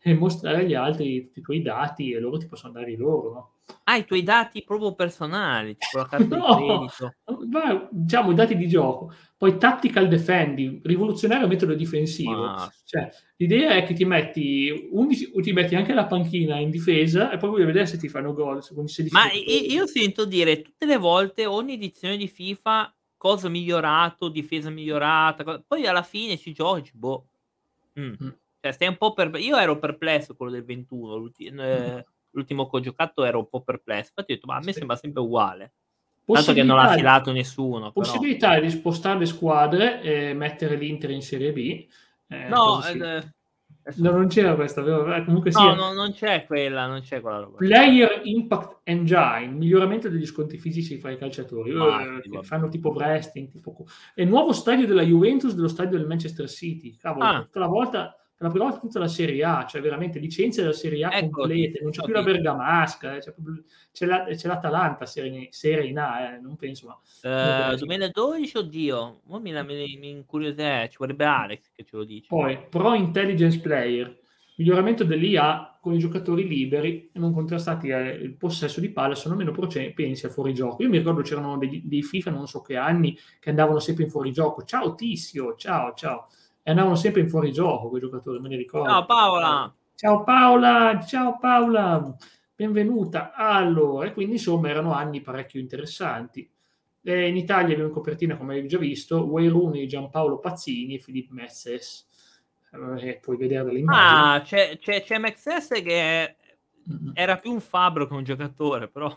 e 0.00 0.14
mostrare 0.14 0.62
agli 0.62 0.72
altri 0.72 1.20
tutti 1.22 1.40
i 1.40 1.42
tuoi 1.42 1.60
dati 1.60 2.10
e 2.10 2.18
loro 2.18 2.38
ti 2.38 2.46
possono 2.46 2.72
dare 2.72 2.90
i 2.90 2.96
loro. 2.96 3.32
No? 3.32 3.52
Ah, 3.84 3.96
i 3.96 4.06
tuoi 4.06 4.22
dati 4.22 4.64
proprio 4.64 4.94
personali, 4.94 5.76
tipo 5.76 5.98
la 5.98 6.08
carta 6.08 6.36
no, 6.36 6.56
di 6.56 6.66
credito. 6.66 7.14
Ma, 7.50 7.88
diciamo 7.90 8.30
i 8.30 8.34
dati 8.34 8.56
di 8.56 8.66
gioco. 8.66 9.12
Poi 9.36 9.58
tactical 9.58 10.08
defending, 10.08 10.80
rivoluzionario 10.84 11.46
metodo 11.46 11.74
difensivo. 11.74 12.44
Ah. 12.44 12.72
Cioè, 12.84 13.10
l'idea 13.36 13.74
è 13.74 13.84
che 13.84 13.92
ti 13.92 14.06
metti, 14.06 14.88
11, 14.90 15.32
ti 15.40 15.52
metti 15.52 15.74
anche 15.74 15.92
la 15.92 16.06
panchina 16.06 16.58
in 16.58 16.70
difesa 16.70 17.30
e 17.30 17.36
poi 17.36 17.50
vuoi 17.50 17.64
vedere 17.64 17.86
se 17.86 17.98
ti 17.98 18.08
fanno 18.08 18.32
gol. 18.32 18.62
Ma 19.10 19.30
io 19.32 19.86
sento 19.86 20.24
dire 20.24 20.62
tutte 20.62 20.86
le 20.86 20.96
volte, 20.96 21.44
ogni 21.44 21.74
edizione 21.74 22.16
di 22.16 22.28
FIFA, 22.28 22.94
cosa 23.22 23.48
migliorato, 23.48 24.28
difesa 24.28 24.68
migliorata, 24.68 25.44
cosa... 25.44 25.62
poi 25.64 25.86
alla 25.86 26.02
fine 26.02 26.36
ci 26.36 26.52
giochi, 26.52 26.90
boh. 26.92 27.28
Mm. 28.00 28.14
Mm. 28.20 28.28
Cioè, 28.60 28.72
stai 28.72 28.88
un 28.88 28.96
po' 28.96 29.12
per... 29.12 29.30
Io 29.36 29.56
ero 29.58 29.78
perplesso 29.78 30.34
quello 30.34 30.50
del 30.50 30.64
21, 30.64 31.14
l'ultimo, 31.14 31.62
eh, 31.62 31.94
mm. 31.94 31.98
l'ultimo 32.30 32.68
che 32.68 32.76
ho 32.76 32.80
giocato 32.80 33.22
ero 33.22 33.38
un 33.38 33.48
po' 33.48 33.60
perplesso, 33.60 34.08
infatti 34.08 34.32
ho 34.32 34.34
detto, 34.34 34.46
ma 34.48 34.56
a 34.56 34.58
me 34.58 34.72
sì. 34.72 34.78
sembra 34.78 34.96
sempre 34.96 35.22
uguale. 35.22 35.72
Tanto 36.24 36.52
che 36.52 36.64
non 36.64 36.76
l'ha 36.76 36.94
filato 36.94 37.30
nessuno. 37.30 37.92
Possibilità 37.92 38.48
però. 38.48 38.62
di 38.62 38.70
spostare 38.70 39.20
le 39.20 39.26
squadre 39.26 40.02
e 40.02 40.34
mettere 40.34 40.74
l'Inter 40.74 41.10
in 41.10 41.22
Serie 41.22 41.52
B. 41.52 41.86
Eh, 42.26 42.48
no, 42.48 42.84
eh, 42.84 43.34
no, 43.96 44.10
non 44.10 44.28
c'era 44.28 44.54
questa, 44.54 44.80
vero? 44.82 45.12
Eh, 45.14 45.24
comunque 45.24 45.50
no, 45.52 45.58
sia. 45.58 45.74
no, 45.74 45.92
non 45.92 46.12
c'è 46.12 46.46
quella, 46.46 46.86
non 46.86 47.00
c'è 47.00 47.20
quella 47.20 47.38
roba. 47.38 47.56
Player 47.56 48.20
Impact 48.24 48.80
Engine, 48.84 49.48
miglioramento 49.48 50.08
degli 50.08 50.26
sconti 50.26 50.58
fisici 50.58 50.98
fra 50.98 51.10
i 51.10 51.18
calciatori. 51.18 51.70
Eh, 51.72 52.42
fanno 52.42 52.68
tipo 52.68 52.90
wrestling, 52.90 53.48
tipo... 53.48 53.84
E 54.14 54.24
nuovo 54.24 54.52
stadio 54.52 54.86
della 54.86 55.02
Juventus 55.02 55.54
dello 55.54 55.68
stadio 55.68 55.98
del 55.98 56.06
Manchester 56.06 56.48
City. 56.48 56.96
Cavolo, 56.96 57.24
ah. 57.24 57.42
tutta 57.42 57.58
la 57.58 57.66
volta 57.66 58.16
la 58.42 58.50
prima 58.50 58.64
volta 58.64 58.80
tutta 58.80 58.98
la 58.98 59.08
Serie 59.08 59.44
A, 59.44 59.66
cioè 59.66 59.80
veramente 59.80 60.18
licenze 60.18 60.62
della 60.62 60.72
Serie 60.72 61.04
A 61.04 61.16
ecco, 61.16 61.40
complete, 61.40 61.80
non 61.80 61.92
c'è 61.92 62.02
più 62.02 62.12
la 62.12 62.22
Bergamasca, 62.22 63.16
eh, 63.16 63.20
c'è, 63.20 63.34
c'è, 63.92 64.06
la, 64.06 64.24
c'è, 64.24 64.48
l'Atalanta 64.48 65.06
Serie, 65.06 65.92
A, 65.94 66.20
eh, 66.20 66.38
non 66.40 66.56
penso, 66.56 66.86
ma... 67.22 67.70
Uh, 67.72 67.76
2012, 67.76 68.56
oddio, 68.56 69.20
mi, 69.26 69.52
mi, 69.52 69.96
mi 69.96 70.10
incuriosisce, 70.10 70.88
ci 70.90 70.96
vorrebbe 70.98 71.24
Alex 71.24 71.70
che 71.72 71.84
ce 71.84 71.96
lo 71.96 72.04
dice. 72.04 72.26
Poi, 72.28 72.58
Pro 72.68 72.94
Intelligence 72.94 73.60
Player, 73.60 74.18
miglioramento 74.56 75.04
dell'IA 75.04 75.78
con 75.80 75.94
i 75.94 75.98
giocatori 75.98 76.46
liberi 76.46 77.10
e 77.12 77.18
non 77.20 77.32
contrastati 77.32 77.92
al 77.92 78.34
possesso 78.36 78.80
di 78.80 78.90
palla 78.90 79.14
sono 79.14 79.36
meno 79.36 79.52
propensi 79.52 80.26
al 80.26 80.32
fuorigioco. 80.32 80.82
Io 80.82 80.88
mi 80.88 80.98
ricordo 80.98 81.22
c'erano 81.22 81.58
dei, 81.58 81.80
dei 81.84 82.02
FIFA, 82.02 82.30
non 82.30 82.48
so 82.48 82.60
che 82.60 82.76
anni, 82.76 83.16
che 83.38 83.50
andavano 83.50 83.78
sempre 83.78 84.02
in 84.02 84.10
fuorigioco. 84.10 84.64
Ciao 84.64 84.96
Tissio, 84.96 85.54
ciao, 85.54 85.94
ciao 85.94 86.26
e 86.62 86.70
andavano 86.70 86.94
sempre 86.94 87.22
in 87.22 87.28
fuorigioco 87.28 87.88
quei 87.88 88.00
giocatori, 88.00 88.38
me 88.38 88.48
ne 88.48 88.56
ricordo. 88.56 88.88
Ciao 88.88 89.04
Paola! 89.06 89.74
Ciao 89.94 90.24
Paola, 90.24 91.04
ciao 91.04 91.38
Paola, 91.38 92.16
benvenuta. 92.54 93.32
Allora, 93.34 94.10
quindi 94.12 94.34
insomma 94.34 94.68
erano 94.68 94.92
anni 94.92 95.20
parecchio 95.20 95.60
interessanti. 95.60 96.48
E 97.04 97.28
in 97.28 97.36
Italia 97.36 97.72
abbiamo 97.72 97.86
in 97.86 97.94
copertina, 97.94 98.36
come 98.36 98.52
avevi 98.52 98.68
già 98.68 98.78
visto, 98.78 99.24
Rooney, 99.48 99.86
Giampaolo 99.86 100.38
Pazzini 100.38 100.94
e 100.94 100.98
Filippo 100.98 101.34
Mezzes. 101.34 102.06
eh, 102.98 103.18
puoi 103.20 103.36
vedere 103.36 103.64
delle 103.64 103.80
immagini. 103.80 104.34
Ah, 104.34 104.40
c'è, 104.42 104.78
c'è, 104.78 105.02
c'è 105.02 105.18
MXS 105.18 105.82
che 105.82 106.36
era 107.12 107.36
più 107.36 107.52
un 107.52 107.60
fabbro 107.60 108.06
che 108.06 108.14
un 108.14 108.24
giocatore, 108.24 108.88
però... 108.88 109.08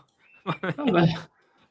Vabbè. 0.76 1.12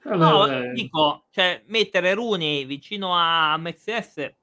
No, 0.05 0.37
Vabbè, 0.39 0.71
dico, 0.73 1.25
cioè, 1.31 1.63
mettere 1.67 2.13
Rooney 2.13 2.65
vicino 2.65 3.15
a 3.15 3.57
eh, 4.17 4.35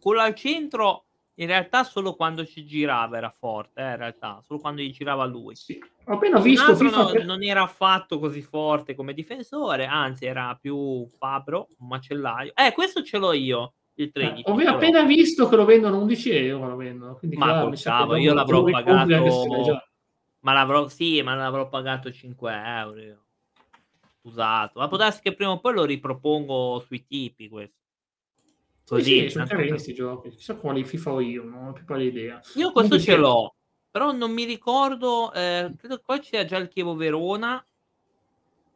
quello 0.00 0.20
al 0.20 0.34
centro, 0.34 1.04
in 1.34 1.46
realtà 1.46 1.84
solo 1.84 2.14
quando 2.14 2.44
ci 2.44 2.64
girava 2.66 3.16
era 3.16 3.30
forte, 3.30 3.80
eh, 3.80 3.90
in 3.90 3.96
realtà, 3.96 4.40
solo 4.44 4.58
quando 4.60 4.82
gli 4.82 4.92
girava 4.92 5.24
lui. 5.24 5.56
sì. 5.56 5.78
Ho 6.06 6.14
appena 6.14 6.38
Un 6.38 6.42
visto 6.42 6.74
FIFA 6.74 7.12
no- 7.12 7.22
non 7.24 7.42
era 7.42 7.62
affatto 7.62 8.18
così 8.18 8.42
forte 8.42 8.94
come 8.94 9.14
difensore, 9.14 9.86
anzi 9.86 10.26
era 10.26 10.58
più 10.60 11.06
fabbro, 11.06 11.68
un 11.78 11.86
macellaio. 11.86 12.52
Eh, 12.54 12.72
questo 12.72 13.04
ce 13.04 13.16
l'ho 13.18 13.32
io, 13.32 13.74
il 13.94 14.10
13. 14.10 14.42
Eh, 14.46 14.50
ho 14.50 14.74
appena 14.74 15.02
visto 15.04 15.48
che 15.48 15.56
lo 15.56 15.64
vendono 15.64 15.98
11 16.00 16.30
euro. 16.30 16.68
Lo 16.68 16.76
vendono. 16.76 17.18
Ma 17.36 17.62
dopo 17.62 18.16
io 18.16 18.34
l'avrò 18.34 18.64
pagato-. 18.64 19.84
Ma 20.40 20.52
l'avrò, 20.54 20.88
sì, 20.88 21.22
ma 21.22 21.34
l'avrò 21.34 21.68
pagato 21.68 22.10
5 22.10 22.52
euro. 22.52 23.24
Usato. 24.22 24.80
Ma 24.80 24.88
può 24.88 24.96
darsi 24.96 25.20
che 25.22 25.34
prima 25.34 25.52
o 25.52 25.60
poi 25.60 25.74
lo 25.74 25.84
ripropongo 25.84 26.80
sui 26.80 27.06
tipi 27.06 27.48
questo. 27.48 27.78
Sì, 28.84 28.96
Così, 28.96 29.20
sì, 29.20 29.28
sono 29.30 29.46
carini 29.46 29.68
questi 29.68 29.94
giochi. 29.94 30.30
Chissà 30.30 30.56
quali 30.56 30.84
FIFA 30.84 31.12
ho 31.12 31.20
io, 31.20 31.44
non 31.44 31.68
ho 31.68 31.72
più 31.72 31.84
pari 31.84 32.06
idea. 32.06 32.40
Io 32.56 32.72
questo 32.72 32.96
Comunque 32.96 32.98
ce 33.00 33.16
l'ho, 33.16 33.54
però 33.90 34.12
non 34.12 34.32
mi 34.32 34.44
ricordo, 34.44 35.32
eh, 35.32 35.72
credo 35.76 35.96
che 35.96 36.02
poi 36.04 36.20
c'era 36.20 36.44
già 36.44 36.56
il 36.58 36.68
Chievo 36.68 36.94
Verona, 36.96 37.64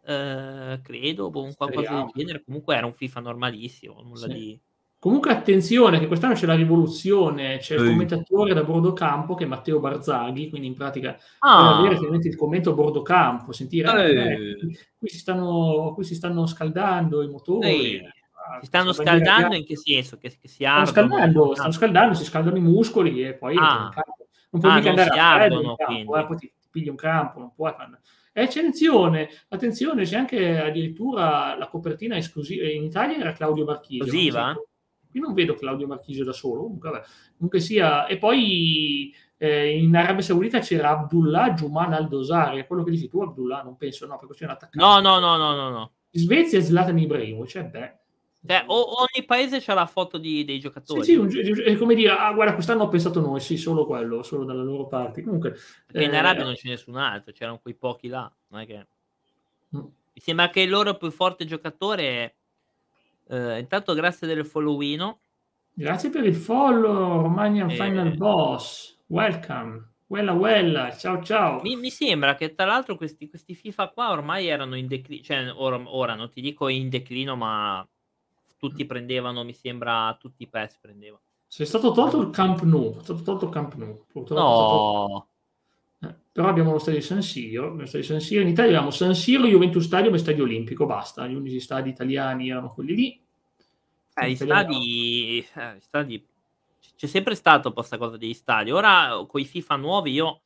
eh, 0.07 0.81
credo, 0.83 1.31
boh, 1.31 1.53
qualcosa 1.57 1.95
del 1.95 2.11
genere. 2.14 2.45
Comunque 2.45 2.77
era 2.77 2.87
un 2.87 2.93
FIFA 2.93 3.21
normalissimo, 3.21 4.03
nulla 4.03 4.27
Sì. 4.27 4.33
di... 4.33 4.61
Comunque 5.05 5.33
attenzione 5.33 5.99
che 5.99 6.07
quest'anno 6.07 6.33
c'è 6.33 6.47
la 6.47 6.55
rivoluzione, 6.55 7.59
c'è 7.59 7.75
il 7.75 7.85
commentatore 7.88 8.55
da 8.55 8.64
bordo 8.64 8.95
campo 8.95 9.35
che 9.35 9.45
è 9.45 9.47
Matteo 9.47 9.79
Barzaghi, 9.79 10.49
quindi 10.49 10.67
in 10.69 10.75
pratica 10.75 11.19
Ah, 11.40 11.77
avere 11.79 11.97
finalmente 11.97 12.29
il 12.29 12.37
commento 12.37 12.71
a 12.71 12.73
bordo 12.73 13.03
campo, 13.03 13.53
sentire 13.53 13.90
Eh. 14.09 14.33
eh, 14.33 14.57
qui, 14.57 14.79
qui 14.97 15.09
si 15.11 15.19
stanno, 15.19 15.93
qui 15.95 16.05
si 16.05 16.14
stanno 16.14 16.47
scaldando 16.47 17.23
i 17.23 17.29
motori. 17.29 17.69
Ehi. 17.69 18.03
Ah, 18.46 18.59
si 18.61 18.66
stanno 18.66 18.92
bandiera 18.92 19.11
scaldando 19.11 19.38
bianca- 19.48 19.57
in 19.57 19.64
che 19.64 19.76
senso? 19.76 20.18
Che, 20.18 20.28
che 20.28 20.48
si 20.48 20.54
stanno 20.57 20.85
scaldando, 20.87 21.54
stanno 21.54 21.72
scaldando, 21.72 22.14
si 22.14 22.24
scaldano 22.24 22.57
i 22.57 22.61
muscoli 22.61 23.24
e 23.24 23.35
poi 23.35 23.57
Ah. 23.59 23.90
Non 24.50 24.61
puoi 24.61 24.72
Ah, 24.72 24.76
mica 24.76 24.90
non 24.90 24.98
andare 25.00 25.20
a 25.20 25.35
freddo 25.35 25.61
in 25.62 25.74
campo, 25.76 26.16
eh, 26.16 26.26
poi 26.26 26.37
ti, 26.37 26.52
ti 26.61 26.68
pigli 26.70 26.88
un 26.88 26.94
campo, 26.94 27.38
non 27.40 27.52
puoi 27.54 27.72
fare... 27.72 28.00
E 28.33 28.42
attenzione, 28.42 29.28
attenzione, 29.48 30.04
c'è 30.04 30.16
anche 30.16 30.61
addirittura 30.61 31.57
la 31.57 31.66
copertina 31.68 32.16
esclusiva, 32.16 32.68
in 32.68 32.85
Italia 32.85 33.16
era 33.16 33.33
Claudio 33.33 33.64
Marchisio. 33.64 34.04
Esclusiva? 34.04 34.54
Qui 35.11 35.20
non 35.20 35.33
vedo 35.33 35.54
Claudio 35.54 35.87
Marchisio 35.88 36.24
da 36.24 36.33
solo, 36.33 36.62
comunque, 36.62 36.90
vabbè. 36.90 37.04
comunque 37.37 37.61
sia... 37.61 38.07
E 38.07 38.18
poi 38.18 39.12
eh, 39.38 39.76
in 39.76 39.96
Arabia 39.96 40.22
Saudita 40.22 40.61
c'era 40.61 40.90
Abdullah 40.90 41.52
Juman 41.54 41.92
Al-Dosari, 41.92 42.61
è 42.61 42.66
quello 42.66 42.85
che 42.85 42.90
dici 42.92 43.09
tu 43.09 43.22
Abdullah, 43.22 43.62
non 43.62 43.76
penso, 43.76 44.07
no, 44.07 44.18
perché 44.18 44.35
c'è 44.35 44.44
un 44.44 44.50
attaccante. 44.50 44.78
No, 44.78 45.00
no, 45.00 45.18
no, 45.18 45.37
no, 45.37 45.54
no, 45.57 45.70
no. 45.70 45.92
In 46.11 46.20
Svezia 46.20 46.59
è 46.61 46.62
Zlatan 46.62 46.98
Ibrahimovic, 46.98 47.50
cioè 47.50 47.64
beh... 47.64 47.98
Cioè, 48.46 48.64
o- 48.66 49.00
ogni 49.00 49.24
paese 49.24 49.61
c'ha 49.61 49.72
la 49.74 49.87
foto 49.87 50.18
di- 50.18 50.44
dei 50.44 50.57
Sì, 50.57 50.61
giocatori. 50.61 51.04
sì, 51.04 51.14
un 51.14 51.28
gi- 51.28 51.62
è 51.62 51.76
come 51.76 51.94
dire, 51.94 52.11
ah, 52.11 52.33
guarda, 52.35 52.52
quest'anno 52.54 52.85
ho 52.85 52.88
pensato 52.88 53.20
noi, 53.20 53.40
sì, 53.40 53.57
solo 53.57 53.87
quello, 53.87 54.22
solo 54.22 54.44
dalle 54.44 54.62
loro 54.62 54.87
parti. 54.87 55.22
Comunque, 55.22 55.57
Perché 55.87 56.04
in 56.07 56.12
eh, 56.14 56.18
Arabia 56.18 56.44
non 56.44 56.54
c'è 56.54 56.68
nessun 56.68 56.96
altro, 56.96 57.33
c'erano 57.33 57.59
quei 57.59 57.74
pochi 57.74 58.09
là. 58.09 58.30
Che... 58.66 58.87
mm, 59.76 59.80
Mi 59.80 60.20
sembra 60.20 60.50
che 60.50 60.61
il 60.61 60.68
loro 60.70 60.94
più 60.96 61.11
forte 61.11 61.46
giocatore, 61.46 62.37
eh, 63.28 63.59
intanto 63.59 63.94
grazie 63.94 64.26
del 64.26 64.44
followino, 64.44 65.20
Grazie 65.76 66.09
per 66.11 66.24
il 66.24 66.37
follow, 66.37 67.22
Romanian 67.22 67.68
Eh. 67.68 67.74
Final 67.74 68.14
Boss. 68.16 68.96
Welcome. 69.07 69.88
Quella, 70.07 70.33
quella. 70.35 70.94
Ciao, 70.96 71.20
ciao. 71.20 71.61
mi, 71.62 71.74
mi 71.74 71.90
sembra 71.90 72.37
che 72.37 72.54
tra 72.54 72.64
l'altro 72.66 72.94
questi, 72.96 73.28
questi 73.28 73.54
FIFA 73.57 73.88
qua 73.88 74.12
ormai 74.12 74.46
erano 74.46 74.76
in 74.76 74.87
declino, 74.87 75.22
cioè 75.24 75.50
ora, 75.52 75.83
ora 75.87 76.14
non 76.14 76.30
ti 76.30 76.40
dico 76.40 76.68
in 76.68 76.88
declino, 76.90 77.35
ma 77.35 77.85
tutti 78.68 78.87
prendevano, 78.87 79.44
mi 79.44 79.53
sembra, 79.53 80.16
tutti 80.18 80.42
i 80.44 80.48
PES 80.48 80.79
prendevano. 80.79 81.22
C'è 81.48 81.64
stato 81.64 81.92
tolto 81.92 82.20
il 82.20 82.31
Camp 82.31 82.62
Nou. 82.62 82.96
È 82.98 83.03
stato 83.03 83.22
tolto 83.22 83.44
il 83.46 83.50
Camp 83.53 83.74
Nou. 83.74 84.05
Purtroppo 84.11 84.40
è 84.40 86.07
No, 86.07 86.09
eh, 86.11 86.14
però 86.33 86.48
abbiamo 86.48 86.72
lo 86.72 86.79
stadio 86.79 87.00
di 87.00 87.07
San 87.07 87.22
Siro. 87.22 87.74
Lo 87.74 87.85
stadio 87.87 88.00
di 88.00 88.07
San 88.07 88.20
Siro. 88.20 88.40
In 88.40 88.48
Italia 88.48 88.70
abbiamo 88.72 88.90
San 88.90 89.14
Siro, 89.14 89.46
Juventus 89.46 89.85
Stadium 89.85 90.14
e 90.14 90.18
Stadio 90.18 90.44
Olimpico. 90.44 90.87
Basta. 90.87 91.27
Gli 91.27 91.35
unici 91.35 91.61
stadi 91.61 91.90
italiani 91.90 92.48
erano 92.50 92.72
quelli 92.72 92.94
lì. 92.94 93.20
eh, 94.16 94.31
gli 94.31 94.37
stadi, 94.37 95.46
eh, 95.55 95.77
stadi, 95.81 96.27
c'è 96.96 97.07
sempre 97.07 97.35
stato 97.35 97.72
questa 97.72 97.98
cosa 97.98 98.16
degli 98.16 98.35
stadi. 98.35 98.70
Ora 98.70 99.24
con 99.29 99.40
i 99.40 99.44
FIFA 99.44 99.77
nuovi 99.77 100.12
io 100.12 100.40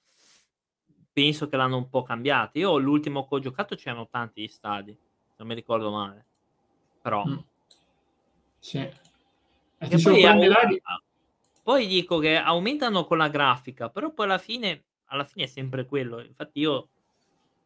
penso 1.13 1.49
che 1.49 1.57
l'hanno 1.57 1.77
un 1.77 1.89
po' 1.89 2.03
cambiato. 2.03 2.59
Io 2.59 2.77
l'ultimo 2.79 3.27
che 3.27 3.35
ho 3.35 3.39
giocato 3.41 3.77
c'erano 3.77 4.09
tanti 4.09 4.43
gli 4.43 4.49
stadi, 4.49 4.97
non 5.37 5.49
mi 5.49 5.55
ricordo 5.55 5.91
male. 5.91 6.27
Però 7.01 7.25
Mm. 7.25 7.37
Sì. 8.59 8.79
E 8.79 8.93
ti 9.81 9.89
poi, 9.89 9.99
sorprenderà 9.99 10.61
au- 10.63 10.69
di- 10.69 10.83
poi 11.63 11.87
dico 11.87 12.19
che 12.19 12.37
aumentano 12.37 13.05
con 13.05 13.19
la 13.19 13.29
grafica, 13.29 13.91
però 13.91 14.13
poi 14.13 14.27
alla 14.27 14.39
fine, 14.39 14.85
alla 15.07 15.25
fine 15.25 15.45
è 15.45 15.49
sempre 15.49 15.87
quello. 15.87 16.21
Infatti 16.21 16.61
io 16.61 16.89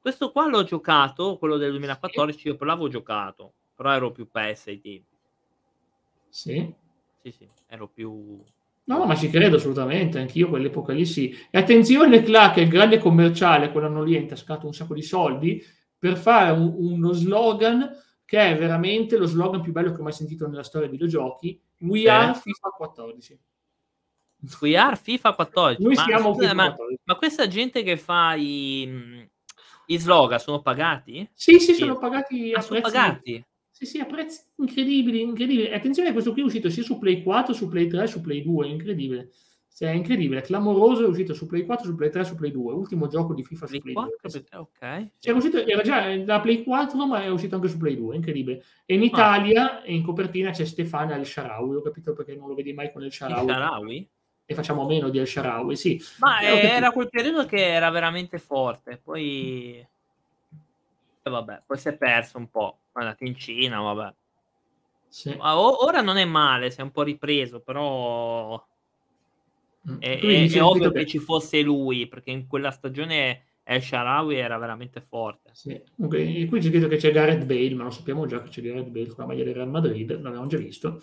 questo 0.00 0.32
qua 0.32 0.46
l'ho 0.48 0.64
giocato, 0.64 1.38
quello 1.38 1.56
del 1.56 1.70
2014, 1.70 2.48
io 2.48 2.56
poi 2.56 2.66
l'avevo 2.68 2.88
giocato, 2.88 3.52
però 3.74 3.92
ero 3.92 4.10
più 4.10 4.28
PS 4.30 4.66
ai 4.68 4.80
tempi. 4.80 5.06
Sì. 6.28 6.74
Sì, 7.22 7.30
sì, 7.30 7.48
ero 7.68 7.88
più... 7.88 8.42
No, 8.84 9.04
ma 9.06 9.14
ci 9.14 9.30
credo 9.30 9.56
assolutamente, 9.56 10.18
anch'io 10.18 10.48
quell'epoca 10.48 10.92
lì 10.92 11.06
sì. 11.06 11.30
E 11.50 11.58
attenzione, 11.58 12.22
Clark, 12.22 12.56
il 12.56 12.68
grande 12.68 12.98
commerciale, 12.98 13.70
quell'anno 13.70 14.02
lì 14.02 14.16
ha 14.16 14.18
intascato 14.18 14.66
un 14.66 14.74
sacco 14.74 14.94
di 14.94 15.02
soldi 15.02 15.62
per 15.96 16.16
fare 16.16 16.50
un- 16.50 16.74
uno 16.76 17.12
slogan 17.12 17.88
che 18.32 18.38
è 18.38 18.56
veramente 18.56 19.18
lo 19.18 19.26
slogan 19.26 19.60
più 19.60 19.72
bello 19.72 19.92
che 19.92 20.00
ho 20.00 20.02
mai 20.04 20.14
sentito 20.14 20.48
nella 20.48 20.62
storia 20.62 20.88
dei 20.88 20.96
videogiochi. 20.96 21.60
We 21.80 22.08
are 22.08 22.32
FIFA 22.32 22.68
14. 22.70 23.38
We 24.62 24.74
are 24.74 24.96
FIFA 24.96 25.34
14. 25.34 25.82
Noi 25.82 25.94
ma, 25.94 26.02
siamo 26.02 26.32
scusa, 26.32 26.48
FIFA 26.48 26.54
ma, 26.54 26.64
14. 26.68 27.00
ma 27.04 27.14
questa 27.16 27.46
gente 27.46 27.82
che 27.82 27.98
fa 27.98 28.32
i, 28.32 29.28
i 29.84 29.98
slogan 29.98 30.38
sono 30.38 30.62
pagati? 30.62 31.28
Sì, 31.34 31.58
sì, 31.60 31.74
Sì. 31.74 31.80
sono 31.80 31.98
pagati 31.98 32.54
a 32.54 32.60
Ah, 32.60 32.62
sono 32.62 32.80
prezzi 32.80 32.96
pagati? 32.96 33.46
Sì, 33.70 33.84
sì, 33.84 33.98
a 34.00 34.06
prezzi 34.06 34.40
incredibili, 34.56 35.20
incredibili. 35.20 35.70
Attenzione, 35.70 36.12
questo 36.12 36.32
qui 36.32 36.40
è 36.40 36.44
uscito 36.46 36.70
sia 36.70 36.82
su 36.82 36.98
Play 36.98 37.22
4, 37.22 37.52
su 37.52 37.68
Play 37.68 37.86
3, 37.86 38.06
su 38.06 38.22
Play 38.22 38.42
2, 38.42 38.66
è 38.66 38.70
incredibile. 38.70 39.30
Sì, 39.74 39.84
è 39.86 39.90
incredibile, 39.90 40.40
è 40.40 40.42
clamoroso, 40.42 41.02
è 41.04 41.08
uscito 41.08 41.32
su 41.32 41.46
Play 41.46 41.64
4, 41.64 41.86
su 41.86 41.94
Play 41.94 42.10
3, 42.10 42.24
su 42.24 42.34
Play 42.34 42.50
2, 42.50 42.74
ultimo 42.74 43.06
gioco 43.08 43.32
di 43.32 43.42
FIFA 43.42 43.66
su 43.66 43.78
Play 43.78 43.80
Play 43.80 43.94
4, 43.94 44.16
2. 44.20 44.30
Play 44.30 44.44
3, 44.44 44.58
ok. 44.58 45.08
Cioè, 45.18 45.34
uscito- 45.34 45.66
era 45.66 45.80
già 45.82 46.16
da 46.18 46.40
Play 46.40 46.62
4, 46.62 47.06
ma 47.06 47.22
è 47.22 47.28
uscito 47.28 47.54
anche 47.54 47.68
su 47.68 47.78
Play 47.78 47.96
2, 47.96 48.14
incredibile. 48.14 48.62
E 48.84 48.94
in 48.94 49.00
Ah. 49.00 49.04
Italia, 49.04 49.82
in 49.86 50.02
copertina, 50.04 50.50
c'è 50.50 50.66
Stefano 50.66 51.14
El 51.14 51.24
Sharawi, 51.24 51.76
ho 51.76 51.80
capito 51.80 52.12
perché 52.12 52.34
non 52.36 52.48
lo 52.48 52.54
vedi 52.54 52.74
mai 52.74 52.92
con 52.92 53.00
El 53.00 53.06
Il 53.08 53.14
Sharawi. 53.14 53.48
Sharawi? 53.48 54.08
E 54.44 54.54
facciamo 54.54 54.84
meno 54.84 55.08
di 55.08 55.18
El 55.18 55.26
Sharawi, 55.26 55.74
sì. 55.74 55.98
Ma 56.18 56.40
Eh, 56.40 56.46
eh, 56.54 56.68
era 56.68 56.90
quel 56.90 57.08
periodo 57.08 57.46
che 57.46 57.66
era 57.66 57.88
veramente 57.88 58.36
forte, 58.38 59.00
poi... 59.02 59.78
E 61.24 61.30
vabbè, 61.30 61.62
poi 61.66 61.78
si 61.78 61.88
è 61.88 61.96
perso 61.96 62.36
un 62.36 62.50
po'. 62.50 62.78
È 62.92 62.98
andato 62.98 63.24
in 63.24 63.34
Cina, 63.36 63.80
vabbè. 63.80 64.12
Sì. 65.08 65.34
Ora 65.38 66.02
non 66.02 66.18
è 66.18 66.24
male, 66.26 66.70
si 66.70 66.80
è 66.80 66.82
un 66.82 66.90
po' 66.90 67.02
ripreso, 67.02 67.60
però 67.60 68.62
Mm. 69.90 69.98
è, 69.98 70.20
è- 70.20 70.62
ovvio 70.62 70.92
che- 70.92 71.06
ci 71.06 71.18
fosse 71.18 71.60
lui, 71.60 72.06
perché 72.06 72.30
in 72.30 72.46
quella 72.46 72.70
stagione 72.70 73.46
El 73.64 73.82
Sharawi 73.82 74.36
era 74.36 74.58
veramente 74.58 75.00
forte. 75.00 75.50
Sì. 75.54 75.80
Comunque, 75.96 76.20
e 76.22 76.46
qui 76.46 76.60
c'è 76.60 76.68
scritto 76.68 76.88
che 76.88 76.96
c'è 76.96 77.10
Gareth 77.12 77.44
Bale, 77.44 77.74
ma 77.74 77.84
lo 77.84 77.90
sappiamo 77.90 78.26
già 78.26 78.42
che 78.42 78.48
c'è 78.48 78.60
Gareth 78.62 78.88
Bale 78.88 79.06
con 79.06 79.16
la 79.18 79.26
maglia 79.26 79.44
del 79.44 79.54
Real 79.54 79.68
Madrid, 79.70 80.20
l'abbiamo 80.20 80.46
già 80.46 80.56
visto. 80.58 81.02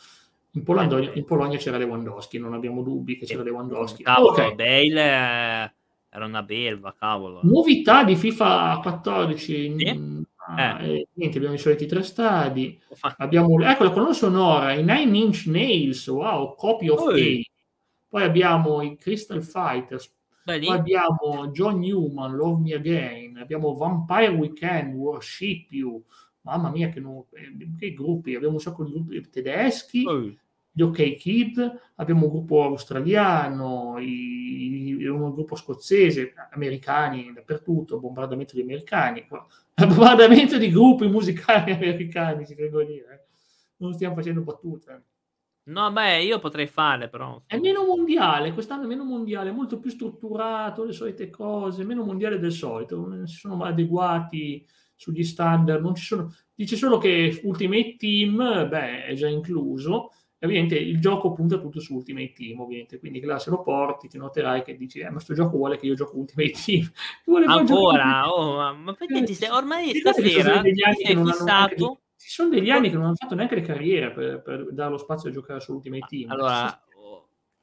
In 0.53 0.63
Polonia, 0.63 1.11
in 1.13 1.25
Polonia 1.25 1.57
c'era 1.57 1.77
Lewandowski, 1.77 2.39
non 2.39 2.53
abbiamo 2.53 2.81
dubbi 2.81 3.17
che 3.17 3.25
c'era 3.25 3.43
Lewandowski. 3.43 4.03
Cavolo, 4.03 4.31
Ok. 4.31 4.55
Bale 4.55 4.83
eh, 4.83 5.71
era 6.09 6.25
una 6.25 6.41
belva, 6.41 6.93
cavolo. 6.97 7.39
Novità 7.43 8.03
di 8.03 8.15
FIFA 8.15 8.79
14. 8.81 9.75
Sì? 9.77 9.93
mm, 9.93 10.21
ah, 10.57 10.83
eh, 10.83 11.07
niente, 11.13 11.37
abbiamo 11.37 11.55
i 11.55 11.59
soliti 11.59 11.85
tre 11.85 12.01
stadi. 12.01 12.81
Abbiamo, 13.17 13.61
ecco 13.63 13.83
la 13.83 13.91
colonna 13.91 14.13
sonora, 14.13 14.73
i 14.73 14.83
Nine 14.83 15.17
Inch 15.17 15.45
Nails, 15.45 16.07
wow, 16.07 16.55
Copy 16.55 16.89
of 16.89 16.99
Oi. 17.01 17.48
Poi 18.09 18.23
abbiamo 18.23 18.81
i 18.81 18.97
Crystal 18.97 19.43
Fighters, 19.43 20.11
Vedi? 20.43 20.65
poi 20.65 20.75
abbiamo 20.77 21.47
John 21.51 21.79
Newman, 21.79 22.35
Love 22.35 22.61
Me 22.61 22.73
Again, 22.73 23.37
abbiamo 23.37 23.75
Vampire 23.75 24.29
Weekend, 24.29 24.95
Worship 24.95 25.71
You, 25.71 26.03
mamma 26.41 26.71
mia 26.71 26.89
che, 26.89 26.99
nu- 26.99 27.27
eh, 27.33 27.75
che 27.77 27.93
gruppi, 27.93 28.33
abbiamo 28.33 28.55
un 28.55 28.59
sacco 28.59 28.83
di 28.83 28.91
gruppi 28.91 29.29
tedeschi, 29.29 30.05
Oh, 30.07 30.33
gli 30.71 30.81
OK 30.81 31.15
Kid, 31.17 31.81
abbiamo 31.95 32.25
un 32.25 32.31
gruppo 32.31 32.63
australiano, 32.63 33.97
i- 33.99 34.87
i- 34.97 35.05
un 35.07 35.31
gruppo 35.33 35.55
scozzese, 35.55 36.33
americani 36.51 37.31
dappertutto, 37.33 37.99
bombardamento 37.99 38.55
di 38.55 38.61
americani, 38.61 39.25
bombardamento 39.75 40.57
di 40.57 40.69
gruppi 40.71 41.07
musicali 41.07 41.71
americani, 41.73 42.45
tengo 42.45 42.79
a 42.79 42.85
dire. 42.85 43.13
eh. 43.13 43.27
Non 43.77 43.93
stiamo 43.93 44.15
facendo 44.15 44.41
battute. 44.41 45.03
No, 45.69 45.91
beh, 45.91 46.23
io 46.23 46.39
potrei 46.39 46.65
farle 46.65 47.09
però. 47.09 47.41
È 47.45 47.57
meno 47.59 47.85
mondiale, 47.85 48.53
quest'anno 48.53 48.83
è 48.83 48.87
meno 48.87 49.03
mondiale, 49.03 49.51
molto 49.51 49.79
più 49.79 49.91
strutturato, 49.91 50.83
le 50.83 50.93
solite 50.93 51.29
cose, 51.29 51.83
meno 51.83 52.03
mondiale 52.03 52.39
del 52.39 52.51
solito, 52.51 53.07
non 53.07 53.27
si 53.27 53.37
sono 53.37 53.63
adeguati 53.63 54.65
sugli 54.95 55.23
standard, 55.23 55.81
non 55.81 55.93
ci 55.93 56.03
sono... 56.03 56.33
Dice 56.55 56.75
solo 56.75 56.97
che 56.97 57.39
Ultimate 57.43 57.95
Team, 57.97 58.67
beh, 58.67 59.05
è 59.05 59.13
già 59.13 59.27
incluso, 59.27 60.11
ovviamente 60.39 60.75
il 60.75 60.99
gioco 60.99 61.33
punta 61.33 61.59
tutto 61.59 61.79
su 61.79 61.93
Ultimate 61.93 62.33
Team, 62.33 62.59
ovviamente, 62.61 62.97
quindi 62.97 63.21
là 63.21 63.37
se 63.37 63.51
lo 63.51 63.61
porti 63.61 64.07
ti 64.07 64.17
noterai 64.17 64.63
che 64.63 64.75
dici, 64.75 64.99
eh, 64.99 65.11
ma 65.11 65.19
sto 65.19 65.35
gioco 65.35 65.55
vuole 65.55 65.77
che 65.77 65.85
io 65.85 65.93
gioco 65.93 66.17
Ultimate 66.17 66.53
Team. 66.65 66.91
Ancora? 67.45 68.27
Oh, 68.27 68.73
ma 68.73 68.93
perché 68.93 69.23
ti 69.23 69.35
sei... 69.35 69.49
Ormai 69.49 69.93
stasera 69.95 70.61
ti 70.61 70.73
sei 70.75 71.15
fissato... 71.15 72.01
Ci 72.19 72.29
sono 72.29 72.49
degli 72.49 72.69
anni 72.69 72.89
che 72.89 72.95
non 72.95 73.05
hanno 73.05 73.15
fatto 73.15 73.33
neanche 73.33 73.55
le 73.55 73.61
carriere 73.61 74.11
per, 74.11 74.41
per 74.41 74.67
dare 74.73 74.91
lo 74.91 74.97
spazio 74.97 75.29
a 75.29 75.31
giocare 75.31 75.61
su 75.61 75.73
Ultimate 75.73 76.05
Team. 76.09 76.29
Allora, 76.29 76.83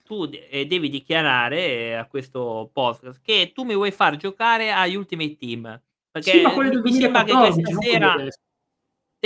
tu 0.02 0.24
devi 0.26 0.88
dichiarare 0.88 1.98
a 1.98 2.06
questo 2.06 2.70
podcast 2.72 3.20
che 3.22 3.52
tu 3.54 3.64
mi 3.64 3.74
vuoi 3.74 3.90
far 3.90 4.16
giocare 4.16 4.72
agli 4.72 4.94
Ultimate 4.94 5.36
Team. 5.36 5.82
Perché 6.10 6.30
sì, 6.30 6.80
mi 6.82 6.92
sembra 6.92 7.24
che 7.24 7.32
questa 7.34 7.80
sera 7.80 8.16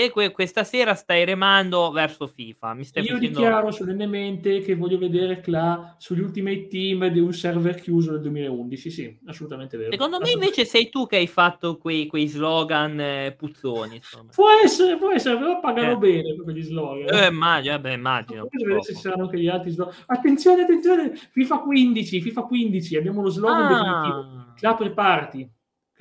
te 0.01 0.11
que- 0.11 0.31
questa 0.31 0.65
sera 0.65 0.95
stai 0.95 1.25
remando 1.27 1.91
verso 1.91 2.27
FIFA. 2.27 2.75
Mi 2.75 2.85
stai 2.85 3.03
Io 3.03 3.15
facendo... 3.15 3.39
dichiaro 3.39 3.71
solennemente 3.71 4.61
che 4.61 4.75
voglio 4.75 4.97
vedere 4.97 5.41
Cla 5.41 5.95
sugli 5.99 6.21
Ultimate 6.21 6.69
Team 6.69 7.07
di 7.09 7.21
un 7.21 7.33
server 7.33 7.79
chiuso 7.79 8.13
nel 8.13 8.21
2011. 8.23 8.91
Sì, 8.91 9.19
assolutamente 9.27 9.77
vero. 9.77 9.91
Secondo 9.91 10.19
me 10.21 10.31
invece 10.31 10.65
sei 10.65 10.89
tu 10.89 11.07
che 11.07 11.17
hai 11.17 11.27
fatto 11.27 11.77
quei, 11.77 12.07
quei 12.07 12.27
slogan 12.27 12.99
eh, 12.99 13.35
puzzoni. 13.37 13.97
Insomma. 13.97 14.31
Può 14.35 14.49
essere, 14.65 14.97
può 14.97 15.13
essere, 15.13 15.37
però 15.37 15.61
pagano 15.61 15.93
eh. 15.93 15.97
bene 15.97 16.35
per 16.35 16.45
quegli 16.45 16.63
slogan. 16.63 17.15
Eh, 17.15 17.27
immagino, 17.27 17.79
beh, 17.79 17.93
immagino. 17.93 18.47
Vedere 18.51 18.83
se 18.83 18.95
saranno 18.95 19.25
anche 19.25 19.39
gli 19.39 19.49
altri 19.49 19.71
slogan. 19.71 19.95
Attenzione, 20.07 20.63
attenzione, 20.63 21.13
FIFA 21.15 21.59
15, 21.59 22.21
FIFA 22.23 22.43
15, 22.43 22.97
abbiamo 22.97 23.21
lo 23.21 23.29
slogan 23.29 23.65
ah. 23.65 23.69
definitivo. 23.69 24.53
Cla 24.57 24.75
preparati. 24.75 25.51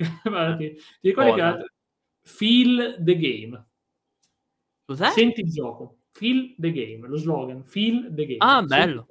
Ti 0.00 0.76
ricordi 1.02 1.30
Cosa? 1.30 1.56
che 1.56 1.64
Feel 2.22 2.96
the 3.02 3.16
game. 3.16 3.69
Cos'è? 4.90 5.10
Senti 5.10 5.42
il 5.42 5.52
gioco. 5.52 5.98
Feel 6.10 6.56
the 6.58 6.72
game, 6.72 7.06
lo 7.06 7.16
slogan. 7.16 7.62
Feel 7.62 8.12
the 8.12 8.26
game. 8.26 8.38
Ah, 8.38 8.60
bello. 8.62 9.06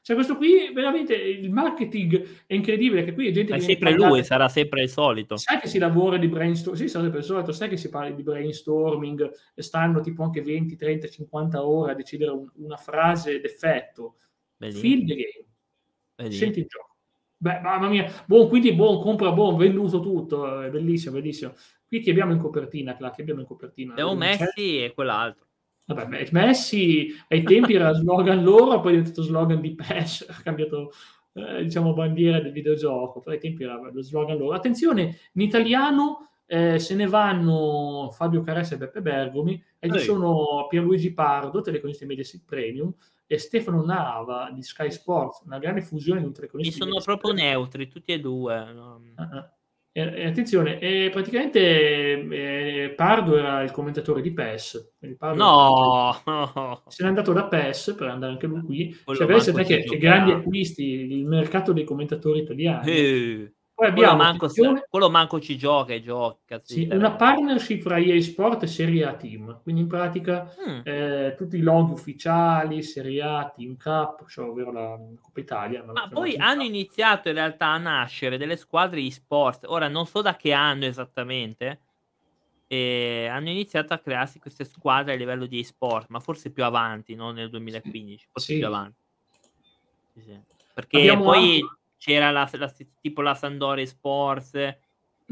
Cioè, 0.00 0.14
questo 0.14 0.36
qui, 0.36 0.70
veramente, 0.72 1.12
il 1.16 1.50
marketing 1.50 2.44
è 2.46 2.54
incredibile, 2.54 3.02
che 3.02 3.12
qui 3.12 3.26
è 3.26 3.32
gente 3.32 3.52
è 3.52 3.56
che... 3.56 3.62
sempre 3.62 3.94
lui, 3.94 4.22
sarà 4.22 4.48
sempre 4.48 4.82
il 4.82 4.88
solito. 4.88 5.36
Sai 5.36 5.58
che 5.58 5.66
si 5.66 5.78
lavora 5.78 6.18
di 6.18 6.28
brainstorming, 6.28 6.84
sì, 6.84 6.88
sarà 6.88 7.02
sempre 7.02 7.18
il 7.18 7.26
solito, 7.26 7.50
sai 7.50 7.68
che 7.68 7.76
si 7.76 7.88
parla 7.88 8.14
di 8.14 8.22
brainstorming, 8.22 9.32
e 9.56 9.62
stanno 9.62 10.00
tipo 10.00 10.22
anche 10.22 10.40
20, 10.40 10.76
30, 10.76 11.08
50 11.08 11.66
ore 11.66 11.90
a 11.90 11.94
decidere 11.96 12.30
un, 12.30 12.48
una 12.58 12.76
frase 12.76 13.40
d'effetto. 13.40 14.18
Bellino. 14.56 14.78
Feel 14.78 15.04
the 15.04 15.14
game. 15.16 15.46
Bellino. 16.14 16.36
Senti 16.36 16.60
il 16.60 16.66
gioco. 16.66 16.96
Beh, 17.38 17.58
mamma 17.58 17.88
mia, 17.88 18.08
buon, 18.24 18.46
quindi 18.46 18.72
buon, 18.72 19.00
compra 19.00 19.32
buon, 19.32 19.56
venduto 19.56 19.98
tutto, 19.98 20.60
è 20.60 20.70
bellissimo, 20.70 21.14
bellissimo. 21.14 21.54
Qui 21.92 22.00
chi 22.00 22.08
abbiamo 22.08 22.32
in 22.32 22.38
copertina, 22.38 22.96
Cla? 22.96 23.10
Che 23.10 23.20
abbiamo 23.20 23.40
in 23.40 23.46
copertina? 23.46 23.92
Abbiamo 23.92 24.14
Messi 24.14 24.82
e 24.82 24.92
quell'altro. 24.94 25.44
Vabbè, 25.84 26.30
Messi 26.30 27.08
ai 27.28 27.42
tempi 27.42 27.74
era 27.74 27.92
slogan 27.92 28.42
loro, 28.42 28.80
poi 28.80 28.92
è 28.92 28.96
diventato 28.96 29.20
slogan 29.20 29.60
di 29.60 29.74
PES, 29.74 30.24
ha 30.32 30.40
cambiato 30.42 30.92
eh, 31.34 31.64
diciamo 31.64 31.92
bandiera 31.92 32.40
del 32.40 32.52
videogioco, 32.52 33.20
però 33.20 33.34
ai 33.34 33.40
tempi 33.42 33.64
era 33.64 33.78
lo 33.92 34.00
slogan 34.00 34.38
loro. 34.38 34.56
Attenzione, 34.56 35.18
in 35.34 35.42
italiano 35.42 36.30
eh, 36.46 36.78
se 36.78 36.94
ne 36.94 37.06
vanno 37.06 38.08
Fabio 38.10 38.40
Caressa 38.40 38.74
e 38.74 38.78
Beppe 38.78 39.02
Bergomi 39.02 39.62
e 39.78 39.90
ci 39.90 39.98
sono 39.98 40.66
Pierluigi 40.70 41.12
Pardo, 41.12 41.60
telecronista 41.60 42.06
Mediaset 42.06 42.42
Premium, 42.46 42.90
e 43.26 43.36
Stefano 43.36 43.84
Nava 43.84 44.50
di 44.50 44.62
Sky 44.62 44.90
Sports, 44.90 45.42
una 45.44 45.58
grande 45.58 45.82
fusione 45.82 46.20
di 46.20 46.26
un 46.26 46.32
telecronista. 46.32 46.74
E 46.74 46.88
sono 46.88 47.02
proprio 47.04 47.32
neutri, 47.34 47.86
tutti 47.86 48.12
e 48.12 48.18
due. 48.18 48.72
No? 48.72 48.98
Uh-huh. 49.14 49.44
E, 49.94 50.24
attenzione, 50.24 50.78
e 50.78 51.10
praticamente 51.12 51.60
eh, 51.60 52.94
Pardo 52.96 53.36
era 53.36 53.62
il 53.62 53.70
commentatore 53.70 54.22
di 54.22 54.32
PES. 54.32 54.94
No, 55.34 56.14
se 56.88 57.02
n'è 57.02 57.08
andato 57.08 57.34
da 57.34 57.44
PES 57.44 57.94
per 57.98 58.08
andare 58.08 58.32
anche 58.32 58.46
lui 58.46 58.62
qui. 58.62 58.96
Cioè, 59.14 59.26
per 59.26 59.64
che, 59.64 59.82
che 59.82 59.98
grandi 59.98 60.32
acquisti, 60.32 60.84
il 60.84 61.26
mercato 61.26 61.74
dei 61.74 61.84
commentatori 61.84 62.40
italiani. 62.40 62.90
Eh. 62.90 63.52
Poi 63.82 63.90
abbiamo 63.90 64.14
quello 64.14 64.22
manco, 64.22 64.44
attenzione, 64.44 64.86
quello 64.88 65.10
manco 65.10 65.40
ci 65.40 65.58
gioca 65.58 65.92
e 65.92 66.02
gioca. 66.02 66.60
Sì, 66.62 66.88
una 66.88 67.12
partnership 67.12 67.80
fra 67.80 67.98
EA 67.98 68.20
Sport 68.20 68.62
e 68.62 68.66
Serie 68.68 69.04
A 69.04 69.14
Team. 69.14 69.60
Quindi 69.60 69.80
in 69.80 69.88
pratica 69.88 70.54
mm. 70.68 70.80
eh, 70.84 71.34
tutti 71.36 71.56
i 71.56 71.62
log 71.62 71.90
ufficiali, 71.90 72.80
Serie 72.84 73.22
A, 73.22 73.52
Team 73.54 73.76
Cup, 73.76 74.28
cioè, 74.28 74.48
ovvero 74.48 74.70
la 74.70 74.96
Coppa 75.20 75.40
Italia. 75.40 75.82
Ma 75.82 76.08
poi 76.08 76.36
hanno 76.36 76.62
iniziato 76.62 77.28
in 77.28 77.34
realtà 77.34 77.66
a 77.66 77.78
nascere 77.78 78.38
delle 78.38 78.56
squadre 78.56 79.00
e 79.00 79.10
sport. 79.10 79.64
Ora 79.66 79.88
non 79.88 80.06
so 80.06 80.22
da 80.22 80.36
che 80.36 80.52
anno 80.52 80.84
esattamente. 80.84 81.80
Hanno 82.68 83.50
iniziato 83.50 83.94
a 83.94 83.98
crearsi 83.98 84.38
queste 84.38 84.64
squadre 84.64 85.14
a 85.14 85.16
livello 85.16 85.46
di 85.46 85.62
sport, 85.64 86.06
ma 86.08 86.20
forse 86.20 86.52
più 86.52 86.62
avanti, 86.64 87.16
non 87.16 87.34
nel 87.34 87.50
2015, 87.50 88.28
forse 88.30 88.52
sì. 88.52 88.58
più 88.58 88.66
avanti. 88.66 89.00
Sì, 90.14 90.40
Perché 90.72 90.98
Abbiamo 90.98 91.24
poi... 91.24 91.60
Anche 91.60 91.80
c'era 92.02 92.32
la, 92.32 92.50
la, 92.50 92.74
tipo 93.00 93.22
la 93.22 93.32
Sandori 93.32 93.86
Sports, 93.86 94.58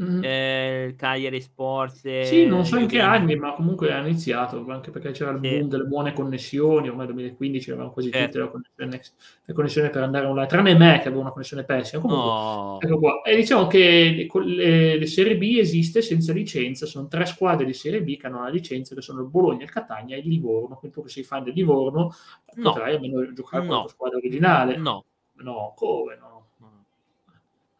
mm. 0.01 0.23
eh, 0.23 0.85
il 0.87 0.95
Cagliari 0.95 1.41
Sports. 1.41 2.21
Sì, 2.21 2.45
non 2.45 2.63
so 2.63 2.77
in 2.77 2.87
che 2.87 3.01
anni, 3.01 3.35
ma 3.35 3.51
comunque 3.51 3.91
ha 3.91 3.99
iniziato, 3.99 4.65
anche 4.69 4.89
perché 4.89 5.11
c'era 5.11 5.31
il 5.31 5.39
boom 5.39 5.63
sì. 5.63 5.67
delle 5.67 5.83
buone 5.83 6.13
connessioni, 6.13 6.87
ormai 6.87 7.07
nel 7.07 7.15
2015 7.15 7.71
avevamo 7.71 7.91
quasi 7.91 8.09
certo. 8.09 8.25
tutte 8.25 8.39
le 8.39 8.51
connessioni, 8.77 9.13
le 9.43 9.53
connessioni, 9.53 9.89
per 9.89 10.03
andare 10.03 10.25
online, 10.27 10.47
tranne 10.47 10.77
me 10.77 10.99
che 11.01 11.09
avevo 11.09 11.19
una 11.19 11.31
connessione 11.31 11.65
pessima. 11.65 12.01
Comunque, 12.01 12.25
no. 12.25 12.77
ecco 12.79 12.99
qua. 12.99 13.21
E 13.21 13.35
diciamo 13.35 13.67
che 13.67 14.29
le, 14.45 14.97
le, 14.97 15.05
Serie 15.07 15.35
B 15.35 15.57
esiste 15.57 16.01
senza 16.01 16.31
licenza, 16.31 16.85
sono 16.85 17.09
tre 17.09 17.25
squadre 17.25 17.65
di 17.65 17.73
Serie 17.73 18.01
B 18.01 18.15
che 18.15 18.27
hanno 18.27 18.43
la 18.43 18.49
licenza, 18.49 18.95
che 18.95 19.01
sono 19.01 19.19
il 19.19 19.27
Bologna, 19.27 19.65
il 19.65 19.71
Catania 19.71 20.15
e 20.15 20.19
il 20.19 20.29
Livorno, 20.29 20.77
quindi 20.77 20.95
tu 20.95 21.03
che 21.03 21.09
sei 21.09 21.23
fan 21.23 21.43
del 21.43 21.53
Livorno 21.53 22.13
no. 22.53 22.63
potrai 22.63 22.95
almeno 22.95 23.29
giocare 23.33 23.65
no. 23.65 23.73
con 23.73 23.81
la 23.83 23.89
squadra 23.89 24.17
originale. 24.19 24.77
No. 24.77 25.03
No, 25.41 25.73
come 25.75 26.17
no? 26.17 26.30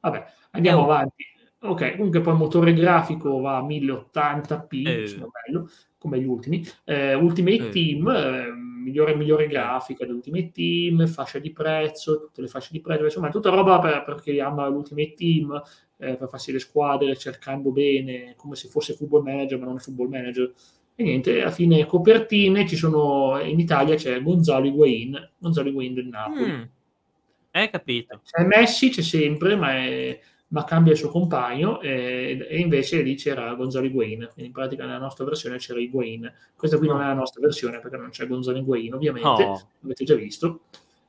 Vabbè, 0.01 0.25
andiamo 0.51 0.83
avanti. 0.83 1.23
Ok, 1.63 1.95
comunque 1.95 2.21
poi 2.21 2.33
il 2.33 2.39
motore 2.39 2.73
grafico 2.73 3.39
va 3.39 3.57
a 3.57 3.63
1080p, 3.63 4.87
eh. 4.87 5.29
bello, 5.45 5.69
come 5.99 6.19
gli 6.19 6.25
ultimi. 6.25 6.65
Eh, 6.83 7.13
Ultimate 7.13 7.67
eh. 7.67 7.69
Team, 7.69 8.07
eh, 8.09 8.51
migliore, 8.51 9.15
migliore 9.15 9.45
grafica 9.45 10.03
dell'Ultimate 10.03 10.49
Team, 10.49 11.05
fascia 11.05 11.37
di 11.37 11.51
prezzo, 11.51 12.19
tutte 12.19 12.41
le 12.41 12.47
fasce 12.47 12.69
di 12.71 12.81
prezzo, 12.81 13.03
insomma, 13.03 13.29
tutta 13.29 13.51
roba 13.51 13.77
per, 13.77 14.03
per 14.03 14.21
chi 14.21 14.39
ama 14.39 14.67
l'Ultimate 14.67 15.13
Team, 15.13 15.61
eh, 15.97 16.15
per 16.15 16.29
farsi 16.29 16.51
le 16.51 16.57
squadre 16.57 17.15
cercando 17.15 17.69
bene, 17.71 18.33
come 18.37 18.55
se 18.55 18.67
fosse 18.67 18.95
Football 18.95 19.21
Manager, 19.21 19.59
ma 19.59 19.65
non 19.65 19.75
è 19.75 19.79
Football 19.79 20.09
Manager. 20.09 20.51
E 20.95 21.03
niente, 21.03 21.41
alla 21.41 21.51
fine 21.51 21.85
copertine 21.85 22.67
ci 22.67 22.75
sono, 22.75 23.39
in 23.39 23.59
Italia 23.59 23.95
c'è 23.95 24.19
Gonzalo 24.23 24.65
Higuain, 24.65 25.29
Gonzalo 25.37 25.69
Higuain 25.69 25.93
del 25.93 26.07
Napoli. 26.07 26.51
Mm 26.51 26.63
hai 27.59 27.69
capito. 27.69 28.21
C'è 28.23 28.43
Messi, 28.45 28.89
c'è 28.89 29.01
sempre, 29.01 29.55
ma, 29.55 29.75
è, 29.75 30.19
ma 30.47 30.63
cambia 30.63 30.93
il 30.93 30.97
suo 30.97 31.09
compagno 31.09 31.81
e, 31.81 32.45
e, 32.49 32.59
invece 32.59 33.01
lì 33.01 33.15
c'era 33.15 33.53
Gonzalo 33.53 33.85
Higuain. 33.85 34.29
Quindi 34.33 34.45
in 34.45 34.51
pratica 34.51 34.85
nella 34.85 34.97
nostra 34.97 35.25
versione 35.25 35.57
c'era 35.57 35.79
Higuain. 35.79 36.31
Questa 36.55 36.77
qui 36.77 36.87
no. 36.87 36.93
non 36.93 37.03
è 37.03 37.07
la 37.07 37.13
nostra 37.13 37.41
versione 37.41 37.79
perché 37.79 37.97
non 37.97 38.09
c'è 38.09 38.27
Gonzalo 38.27 38.57
Higuain, 38.57 38.93
ovviamente, 38.93 39.27
oh. 39.27 39.67
avete 39.83 40.03
già 40.03 40.15
visto. 40.15 40.61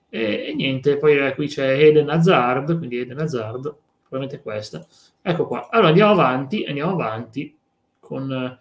E, 0.08 0.48
e 0.48 0.54
niente, 0.54 0.96
poi 0.96 1.16
eh, 1.16 1.34
qui 1.34 1.46
c'è 1.46 1.78
Eden 1.78 2.10
Hazard, 2.10 2.76
quindi 2.76 2.98
Eden 2.98 3.18
Hazard, 3.18 3.74
probabilmente 4.08 4.42
questa. 4.42 4.84
Ecco 5.22 5.46
qua. 5.46 5.68
Allora 5.70 5.88
andiamo 5.88 6.12
avanti, 6.12 6.64
andiamo 6.64 6.92
avanti 6.92 7.56
con... 7.98 8.58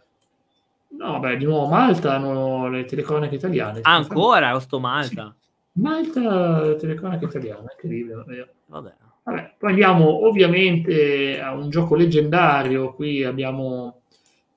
No, 0.94 1.20
beh, 1.20 1.38
di 1.38 1.46
nuovo 1.46 1.68
Malta 1.68 2.16
hanno 2.16 2.70
le 2.70 2.84
telecronache 2.84 3.36
italiane. 3.36 3.80
Ancora, 3.84 4.60
sto 4.60 4.80
Malta. 4.80 5.34
Sì. 5.34 5.41
Malta 5.74 6.76
telecronaca 6.76 7.26
italiana, 7.26 7.72
incredibile. 7.72 8.24
Vabbè. 8.66 8.96
Vabbè, 9.24 9.56
poi 9.58 9.70
andiamo 9.70 10.26
ovviamente 10.28 11.40
a 11.40 11.54
un 11.54 11.70
gioco 11.70 11.96
leggendario, 11.96 12.94
qui 12.94 13.24
abbiamo 13.24 14.02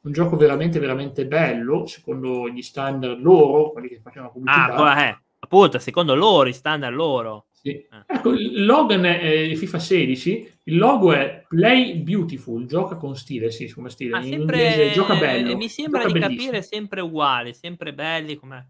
un 0.01 0.13
gioco 0.13 0.37
veramente 0.37 0.79
veramente 0.79 1.27
bello, 1.27 1.87
secondo 1.87 2.49
gli 2.49 2.63
standard 2.63 3.21
loro, 3.21 3.73
quelli 3.73 3.89
che 3.89 4.01
facevano 4.03 4.33
pubblicità. 4.33 4.75
Ah, 4.75 5.03
eh, 5.03 5.19
appunto, 5.39 5.79
secondo 5.79 6.15
loro, 6.15 6.49
i 6.49 6.53
standard 6.53 6.95
loro. 6.95 7.47
Sì. 7.51 7.71
Eh. 7.71 7.89
Ecco, 8.07 8.33
il 8.33 8.65
logo 8.65 8.93
è 8.93 9.55
FIFA 9.55 9.79
16, 9.79 10.53
il 10.65 10.77
logo 10.77 11.13
è 11.13 11.45
Play 11.49 11.97
Beautiful, 12.01 12.67
gioca 12.67 12.97
con 12.97 13.17
stile, 13.17 13.51
sì, 13.51 13.71
come 13.73 13.89
stile, 13.89 14.17
ah, 14.17 14.21
in 14.21 14.31
sempre, 14.31 14.57
inglese, 14.57 14.93
gioca 14.93 15.17
bello. 15.17 15.57
Mi 15.57 15.69
sembra 15.69 16.05
di 16.05 16.13
bellissimo. 16.13 16.37
capire 16.37 16.63
sempre 16.63 17.01
uguale, 17.01 17.53
sempre 17.55 17.95
belli, 17.95 18.37
com'è? 18.37 18.63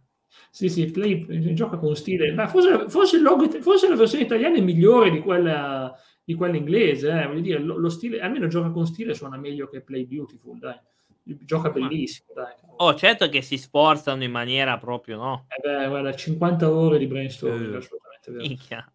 Sì, 0.55 0.68
sì, 0.68 0.88
Play 0.88 1.52
gioca 1.52 1.78
con 1.78 1.96
stile, 1.96 2.32
ma 2.32 2.46
forse, 2.46 2.88
forse, 2.88 3.18
logo, 3.18 3.50
forse, 3.61 3.88
la 3.88 3.96
versione 3.96 4.22
italiana 4.22 4.57
è 4.57 4.61
migliore 4.61 5.11
di 5.11 5.18
quella, 5.18 5.92
di 6.22 6.34
quella 6.34 6.57
inglese, 6.57 7.11
eh. 7.11 7.26
voglio 7.26 7.40
dire, 7.40 7.59
lo, 7.59 7.76
lo, 7.76 7.88
stile, 7.88 8.20
almeno 8.20 8.46
gioca 8.46 8.70
con 8.70 8.86
stile 8.86 9.14
suona 9.14 9.36
meglio 9.36 9.66
che 9.66 9.80
Play 9.80 10.07
Beautiful, 10.07 10.57
dai. 10.61 10.78
gioca 11.24 11.70
bellissimo. 11.70 12.28
Dai. 12.36 12.52
Oh, 12.76 12.94
certo 12.94 13.28
che 13.28 13.42
si 13.42 13.59
sforzano 13.59 14.22
in 14.22 14.30
maniera 14.30 14.78
proprio, 14.78 15.16
no? 15.16 15.46
Eh 15.48 15.61
beh, 15.61 15.88
guarda, 15.88 16.14
50 16.14 16.70
ore 16.70 16.98
di 16.98 17.09
brainstorming, 17.09 17.72
Uh, 17.72 17.78
assolutamente 17.78 18.30
vero. 18.30 18.42
Minchia. 18.46 18.92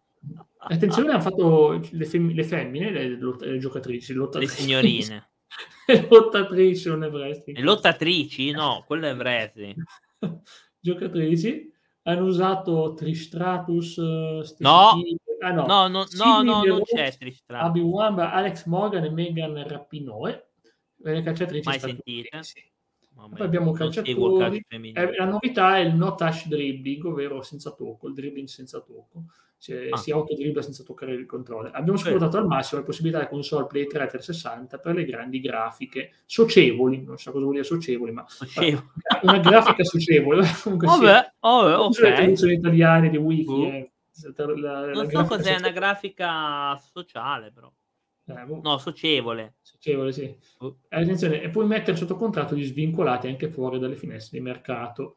Attenzione, 0.60 1.10
hanno 1.10 1.20
fatto 1.20 1.78
le, 1.90 2.04
fem- 2.06 2.32
le 2.32 2.44
femmine, 2.44 2.90
le, 2.90 3.08
lot- 3.18 3.42
le 3.42 3.58
giocatrici, 3.58 4.14
le 4.14 4.46
signorine. 4.46 5.28
le 5.88 6.06
lottatrici, 6.08 6.88
non 6.88 7.04
è 7.04 7.10
wrestling. 7.10 7.58
Le 7.58 7.64
lottatrici? 7.64 8.50
No, 8.50 8.82
quello 8.86 9.08
è 9.08 9.14
wrestling. 9.14 9.76
Giocatrici 10.80 11.70
hanno 12.02 12.24
usato 12.24 12.94
Tristratus, 12.94 13.92
Stacy 14.42 14.62
No. 14.62 15.02
Ah, 15.42 15.52
no, 15.52 15.66
No, 15.66 15.88
no, 15.88 16.06
no, 16.12 16.42
no, 16.42 16.64
non 16.64 16.82
c'è 16.82 17.16
Tristram. 17.16 17.64
Abby 17.64 17.80
Wamba, 17.80 18.32
Alex 18.32 18.66
Morgan 18.66 19.04
e 19.04 19.10
Megan 19.10 19.66
Rapinoe. 19.66 20.48
Le 21.02 21.22
calciatrici 21.22 21.66
Mai 21.66 21.78
sentite? 21.78 22.28
Mamma 22.30 22.44
Poi 23.14 23.40
abbiamo 23.46 23.72
calciatori. 23.72 24.64
Eh, 24.68 25.16
la 25.16 25.24
novità 25.26 25.76
è 25.76 25.80
il 25.80 25.94
no 25.94 26.14
touch 26.14 26.46
dribbling, 26.46 27.04
ovvero 27.04 27.42
senza 27.42 27.70
tocco, 27.72 28.08
il 28.08 28.14
dribbling 28.14 28.46
senza 28.48 28.80
tocco. 28.80 29.24
Cioè, 29.58 29.88
Ah. 29.90 29.96
si 29.98 30.10
autodribbla 30.10 30.62
senza 30.62 30.82
toccare 30.84 31.12
il 31.12 31.26
controllo. 31.26 31.68
Abbiamo 31.70 31.98
sfruttato 31.98 32.38
al 32.38 32.46
massimo 32.46 32.80
la 32.80 32.86
possibilità 32.86 33.20
di 33.20 33.26
console 33.28 33.66
Play 33.66 33.86
3 33.86 34.06
360 34.06 34.78
per 34.78 34.94
le 34.94 35.04
grandi 35.04 35.38
grafiche 35.38 36.12
socievoli, 36.24 37.04
non 37.04 37.18
so 37.18 37.30
cosa 37.30 37.42
vuol 37.42 37.56
dire 37.56 37.66
socievoli, 37.66 38.10
ma 38.10 38.24
Facevo. 38.26 38.92
una 39.22 39.38
grafica 39.38 39.84
socievole. 39.84 40.40
Comunque 40.64 40.88
sì. 40.88 41.00
Vabbè, 41.00 41.32
vabbè, 41.40 41.76
Non 41.76 41.92
so 41.92 42.00
le 42.02 42.08
ok. 42.08 42.14
traduzioni 42.14 42.52
italiane 42.54 43.10
di 43.10 43.16
Wiki. 43.18 43.50
Uh. 43.52 43.64
eh. 43.66 43.90
La- 44.36 44.44
la- 44.46 44.80
la 44.86 44.92
Non 44.92 44.94
so 45.04 45.08
grafica 45.10 45.22
cos'è 45.28 45.34
una 45.50 45.58
socievole. 45.58 45.72
grafica 45.72 46.76
sociale, 46.92 47.52
però. 47.52 47.70
Eh, 48.38 48.44
boh, 48.44 48.60
No, 48.62 48.78
socievole. 48.78 49.54
socievole, 49.62 50.12
sì. 50.12 50.34
Uh. 50.58 50.76
Eh, 50.88 51.00
attenzione, 51.00 51.42
e 51.42 51.48
puoi 51.50 51.66
mettere 51.66 51.96
sotto 51.96 52.16
contratto 52.16 52.54
gli 52.54 52.64
svincolati 52.64 53.26
anche 53.28 53.48
fuori 53.48 53.78
dalle 53.78 53.96
finestre 53.96 54.38
di 54.38 54.44
mercato. 54.44 55.16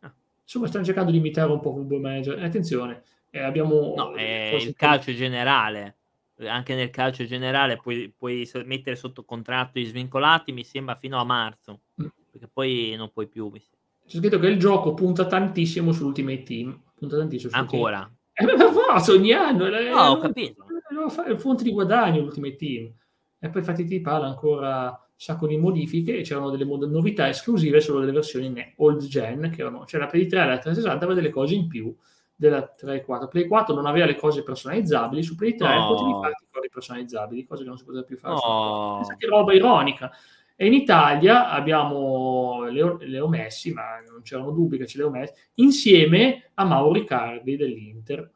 Ah. 0.00 0.12
Insomma, 0.42 0.66
stanno 0.66 0.84
cercando 0.84 1.10
di 1.10 1.18
imitare 1.18 1.50
un 1.50 1.60
po' 1.60 1.72
Football 1.72 2.00
Manager. 2.00 2.38
E 2.38 2.44
attenzione, 2.44 3.02
eh, 3.30 3.40
abbiamo... 3.40 3.94
No, 3.96 4.10
cose 4.10 4.66
il 4.66 4.74
calcio 4.74 5.12
generale. 5.12 5.96
Anche 6.40 6.74
nel 6.74 6.88
calcio 6.88 7.26
generale 7.26 7.76
puoi, 7.76 8.12
puoi 8.16 8.50
mettere 8.64 8.96
sotto 8.96 9.24
contratto 9.24 9.78
i 9.78 9.84
svincolati, 9.84 10.52
mi 10.52 10.64
sembra, 10.64 10.94
fino 10.94 11.18
a 11.18 11.24
marzo. 11.24 11.80
Mm. 12.00 12.06
Perché 12.30 12.48
poi 12.50 12.94
non 12.96 13.10
puoi 13.12 13.26
più. 13.28 13.50
C'è 13.52 14.16
scritto 14.18 14.38
che 14.38 14.46
il 14.48 14.58
gioco 14.58 14.94
punta 14.94 15.26
tantissimo 15.26 15.92
sull'Ultimate 15.92 16.42
Team. 16.42 16.82
Punta 16.94 17.18
tantissimo 17.18 17.52
sull'Ultimate 17.52 17.98
Ancora. 17.98 18.14
Eh, 18.32 18.44
ma 18.44 18.54
per 18.54 18.72
forza, 18.72 19.12
ogni 19.12 19.32
anno. 19.32 19.68
No, 19.68 20.00
ho 20.00 20.18
capito. 20.18 20.64
È 21.08 21.36
fonte 21.36 21.62
di 21.64 21.72
guadagno 21.72 22.20
l'Ultimate 22.20 22.56
Team. 22.56 22.92
E 23.38 23.48
poi 23.48 23.60
infatti 23.60 23.84
ti 23.84 24.00
parla 24.00 24.26
ancora 24.26 24.88
un 24.88 24.96
sacco 25.16 25.46
di 25.46 25.56
modifiche 25.56 26.18
e 26.18 26.22
c'erano 26.22 26.50
delle 26.50 26.64
mod- 26.64 26.90
novità 26.90 27.28
esclusive 27.28 27.80
solo 27.80 28.00
delle 28.00 28.12
versioni 28.12 28.52
old 28.76 29.06
gen, 29.06 29.50
che 29.50 29.60
erano, 29.62 29.86
cioè 29.86 30.00
la 30.00 30.06
Play 30.06 30.26
3 30.26 30.40
e 30.42 30.46
la 30.46 30.58
360 30.58 31.04
aveva 31.04 31.14
delle 31.20 31.32
cose 31.32 31.54
in 31.54 31.66
più 31.68 31.94
della 32.34 32.66
3 32.66 32.96
e 32.96 33.04
4. 33.04 33.28
Play 33.28 33.46
4 33.46 33.74
non 33.74 33.86
aveva 33.86 34.06
le 34.06 34.16
cose 34.16 34.42
personalizzabili, 34.42 35.22
su 35.22 35.36
Play 35.36 35.54
3 35.56 35.74
No. 35.74 35.86
potevi 35.88 36.12
farti 36.20 36.46
cose 36.50 36.68
personalizzabili, 36.72 37.44
cose 37.46 37.62
che 37.62 37.68
non 37.68 37.78
si 37.78 37.84
poteva 37.84 38.02
più 38.04 38.16
fare. 38.16 38.36
su 38.36 38.40
Play 38.42 38.52
4. 38.56 38.74
No. 38.74 38.96
Pensa 38.96 39.16
che 39.16 39.26
roba 39.26 39.52
ironica. 39.54 40.10
E 40.56 40.66
in 40.66 40.74
Italia 40.74 41.48
abbiamo 41.48 42.64
Leo, 42.70 42.98
Leo 43.00 43.28
Messi, 43.28 43.72
ma 43.72 43.98
non 44.06 44.20
c'erano 44.20 44.50
dubbi 44.50 44.76
che 44.76 44.84
c'è 44.84 44.98
Leo 44.98 45.08
Messi, 45.08 45.32
insieme 45.54 46.50
a 46.54 46.64
Mauro 46.64 46.92
Riccardi 46.92 47.56
dell'Inter. 47.56 48.30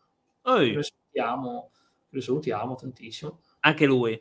Ehi, 0.46 0.72
Lo 0.72 0.82
salutiamo, 0.82 1.70
lo 2.14 2.20
salutiamo 2.20 2.74
tantissimo. 2.74 3.40
anche 3.60 3.86
lui. 3.86 4.12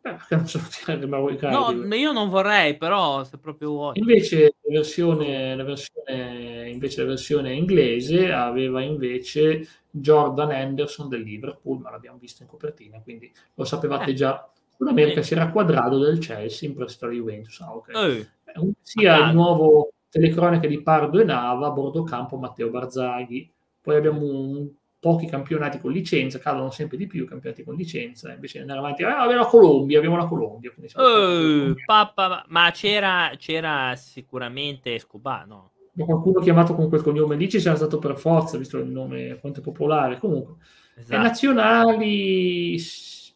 Beh, 0.00 0.12
perché 0.14 0.36
non 0.36 0.46
salutiamo 0.48 1.06
Mauro 1.08 1.28
Riccardi? 1.28 1.86
No, 1.86 1.94
io 1.94 2.12
non 2.12 2.28
vorrei, 2.28 2.76
però 2.76 3.24
se 3.24 3.38
proprio 3.38 3.70
vuoi. 3.70 3.98
Invece 3.98 4.54
la 4.62 4.72
versione, 4.72 5.56
la 5.56 5.64
versione, 5.64 6.70
invece 6.70 7.00
la 7.02 7.08
versione 7.08 7.52
inglese 7.54 8.30
aveva 8.32 8.82
invece 8.82 9.66
Jordan 9.90 10.52
Henderson 10.52 11.08
del 11.08 11.22
Liverpool, 11.22 11.80
ma 11.80 11.90
l'abbiamo 11.90 12.18
visto 12.18 12.42
in 12.42 12.48
copertina, 12.48 13.00
quindi 13.02 13.32
lo 13.54 13.64
sapevate 13.64 14.10
Eh. 14.10 14.14
già. 14.14 14.48
In 14.78 14.88
America 14.88 15.20
Eh. 15.20 15.22
si 15.22 15.32
era 15.34 15.50
quadrato 15.50 15.98
del 15.98 16.18
Chelsea 16.18 16.68
in 16.68 16.74
prestito 16.76 17.06
alla 17.06 17.14
Juventus. 17.14 17.60
Ah, 17.60 17.74
ok. 17.74 17.88
Ehi, 17.94 18.18
Eh, 18.44 18.72
sia 18.82 19.24
Ah. 19.24 19.28
il 19.28 19.34
nuovo 19.34 19.90
telecronache 20.10 20.68
di 20.68 20.82
Pardo 20.82 21.18
e 21.18 21.24
Nava, 21.24 21.66
a 21.66 21.70
bordo 21.70 22.02
campo 22.04 22.36
Matteo 22.36 22.68
Barzaghi. 22.70 23.50
Poi 23.80 23.96
abbiamo 23.96 24.20
un- 24.24 24.68
pochi 25.06 25.26
campionati 25.26 25.78
con 25.78 25.92
licenza, 25.92 26.40
cadono 26.40 26.72
sempre 26.72 26.96
di 26.96 27.06
più 27.06 27.22
i 27.22 27.26
campionati 27.28 27.62
con 27.62 27.76
licenza, 27.76 28.32
invece 28.32 28.54
di 28.54 28.62
andare 28.62 28.80
avanti, 28.80 29.04
ah, 29.04 29.20
abbiamo 29.20 29.42
la 29.42 29.48
Colombia, 29.48 29.98
abbiamo 29.98 30.16
la 30.16 30.26
Colombia. 30.26 30.72
ehi, 30.76 30.92
colombiani. 30.92 31.74
papà, 31.84 32.44
ma 32.48 32.72
c'era, 32.72 33.30
c'era 33.38 33.94
sicuramente 33.94 34.94
Escobar, 34.94 35.46
no? 35.46 35.70
Qualcuno 35.96 36.40
chiamato 36.40 36.74
con 36.74 36.88
quel 36.88 37.02
cognome 37.02 37.36
lì 37.36 37.48
ci 37.48 37.60
sarà 37.60 37.76
stato 37.76 38.00
per 38.00 38.18
forza, 38.18 38.58
visto 38.58 38.78
il 38.78 38.88
nome 38.88 39.38
quanto 39.40 39.60
è 39.60 39.62
popolare. 39.62 40.18
Comunque, 40.18 40.56
Esatto. 40.96 41.22
nazionali 41.22 42.76
s- 42.76 43.32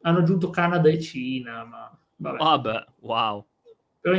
hanno 0.00 0.18
aggiunto 0.18 0.50
Canada 0.50 0.88
e 0.88 0.98
Cina, 0.98 1.62
ma 1.64 1.98
vabbè. 2.16 2.36
Vabbè, 2.38 2.84
wow. 3.02 3.46
Però 4.00 4.18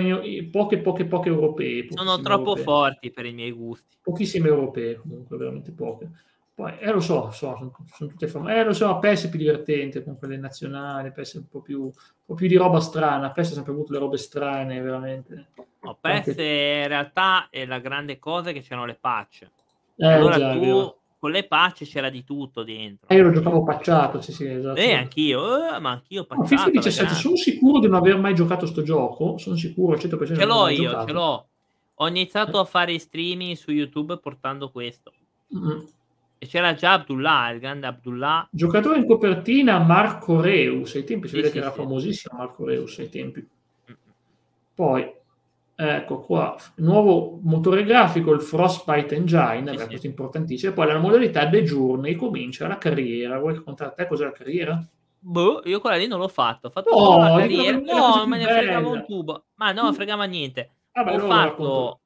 poche, 0.49 0.77
poche, 0.77 1.05
poche 1.05 1.27
europee. 1.27 1.87
Sono 1.89 2.21
troppo 2.21 2.55
europee. 2.55 2.63
forti 2.63 3.11
per 3.11 3.25
i 3.25 3.33
miei 3.33 3.51
gusti. 3.51 3.97
pochissime 4.01 4.47
europee 4.47 4.95
comunque, 4.95 5.35
veramente 5.35 5.73
poche. 5.73 6.09
Poi, 6.55 6.77
eh, 6.79 6.91
lo 6.91 6.99
so, 6.99 7.31
so 7.31 7.55
sono, 7.57 7.71
sono 7.95 8.09
tutte 8.11 8.27
famose. 8.27 8.53
Eh, 8.55 8.63
lo 8.63 8.73
so, 8.73 8.99
PES 8.99 9.25
è 9.25 9.29
più 9.29 9.39
divertente 9.39 10.03
con 10.03 10.17
quelle 10.17 10.37
nazionali, 10.37 11.11
PES 11.11 11.35
è 11.35 11.37
un 11.37 11.47
po' 11.47 11.61
più, 11.61 11.81
un 11.85 11.91
po' 12.25 12.35
più 12.35 12.47
di 12.47 12.55
roba 12.55 12.79
strana. 12.79 13.31
PES 13.31 13.51
ha 13.51 13.53
sempre 13.55 13.71
avuto 13.73 13.91
le 13.93 13.99
robe 13.99 14.17
strane, 14.17 14.79
veramente. 14.79 15.47
No, 15.81 15.97
PES 15.99 16.27
in 16.37 16.87
realtà 16.87 17.47
è 17.49 17.65
la 17.65 17.79
grande 17.79 18.19
cosa 18.19 18.51
è 18.51 18.53
che 18.53 18.61
c'erano 18.61 18.85
le 18.85 18.95
patch. 18.99 19.47
Eh, 19.95 20.05
allora 20.07 20.37
già, 20.37 20.53
tu 20.53 20.95
con 21.17 21.31
le 21.31 21.47
patch 21.47 21.85
c'era 21.85 22.09
di 22.09 22.23
tutto 22.23 22.63
dentro. 22.63 23.07
Eh, 23.09 23.15
io 23.15 23.23
lo 23.23 23.31
giocavo 23.31 23.63
pacciato, 23.63 24.21
sì, 24.21 24.31
sì, 24.31 24.45
esatto. 24.45 24.79
Eh, 24.79 24.93
anch'io, 24.93 25.73
eh, 25.75 25.79
ma 25.79 25.89
anch'io 25.91 26.19
No, 26.21 26.25
patchato. 26.27 26.47
FIFA 26.49 26.61
alla 26.63 26.71
17, 26.71 27.03
grande. 27.05 27.19
sono 27.21 27.35
sicuro 27.35 27.79
di 27.79 27.87
non 27.87 27.95
aver 27.95 28.17
mai 28.19 28.35
giocato 28.35 28.65
sto 28.67 28.83
gioco, 28.83 29.37
sono 29.39 29.55
sicuro 29.55 29.93
al 29.93 29.99
100% 29.99 30.35
Ce 30.35 30.45
l'ho 30.45 30.67
io, 30.67 30.83
giocato. 30.89 31.07
ce 31.07 31.13
l'ho. 31.13 31.47
Ho 31.95 32.07
iniziato 32.07 32.59
a 32.59 32.63
fare 32.65 32.97
streaming 32.99 33.55
su 33.55 33.71
YouTube 33.71 34.17
portando 34.19 34.69
questo. 34.69 35.13
Mm. 35.55 35.79
E 36.43 36.45
c'era 36.45 36.73
già 36.73 36.91
Abdullah, 36.91 37.51
il 37.51 37.59
grande 37.61 37.87
Abdullah. 37.87 38.45
Giocatore 38.51 38.97
in 38.97 39.07
copertina 39.07 39.79
Marco 39.79 40.41
Reus, 40.41 40.93
ai 40.95 41.05
tempi 41.05 41.29
si 41.29 41.35
Sì, 41.35 41.39
vede 41.39 41.47
sì, 41.47 41.53
che 41.53 41.59
era 41.59 41.71
sì. 41.71 41.77
famosissimo 41.77 42.37
Marco 42.37 42.65
Reus 42.65 42.99
ai 42.99 43.07
tempi. 43.07 43.47
Poi, 44.73 45.09
ecco 45.73 46.19
qua, 46.19 46.53
nuovo 46.77 47.39
motore 47.43 47.85
grafico, 47.85 48.33
il 48.33 48.41
Frostbite 48.41 49.15
Engine, 49.15 49.77
Sì, 49.77 49.85
questo 49.87 50.05
è 50.05 50.09
importantissimo. 50.09 50.73
Poi 50.73 50.87
la 50.87 50.99
modalità 50.99 51.47
The 51.47 51.63
Journey, 51.63 52.15
comincia 52.15 52.67
la 52.67 52.77
carriera. 52.77 53.39
Vuoi 53.39 53.53
raccontare 53.53 53.91
a 53.91 53.93
te 53.93 54.05
cos'è 54.05 54.25
la 54.25 54.31
carriera? 54.33 54.85
Boh, 55.19 55.61
io 55.63 55.79
quella 55.79 55.95
lì 55.95 56.07
non 56.07 56.19
l'ho 56.19 56.27
fatto. 56.27 56.67
Ho 56.67 56.71
fatto 56.71 56.89
solo 56.89 57.19
la 57.19 57.37
carriera. 57.37 57.77
No, 57.77 58.27
me 58.27 58.37
ne 58.37 58.43
fregava 58.43 58.89
un 58.89 59.05
tubo. 59.05 59.45
Ma 59.55 59.71
no, 59.71 59.93
fregava 59.93 60.25
niente. 60.25 60.71
Vabbè, 60.91 61.09
ho, 61.09 61.13
allora 61.13 61.35
lo 61.35 61.41
racconto. 61.43 61.99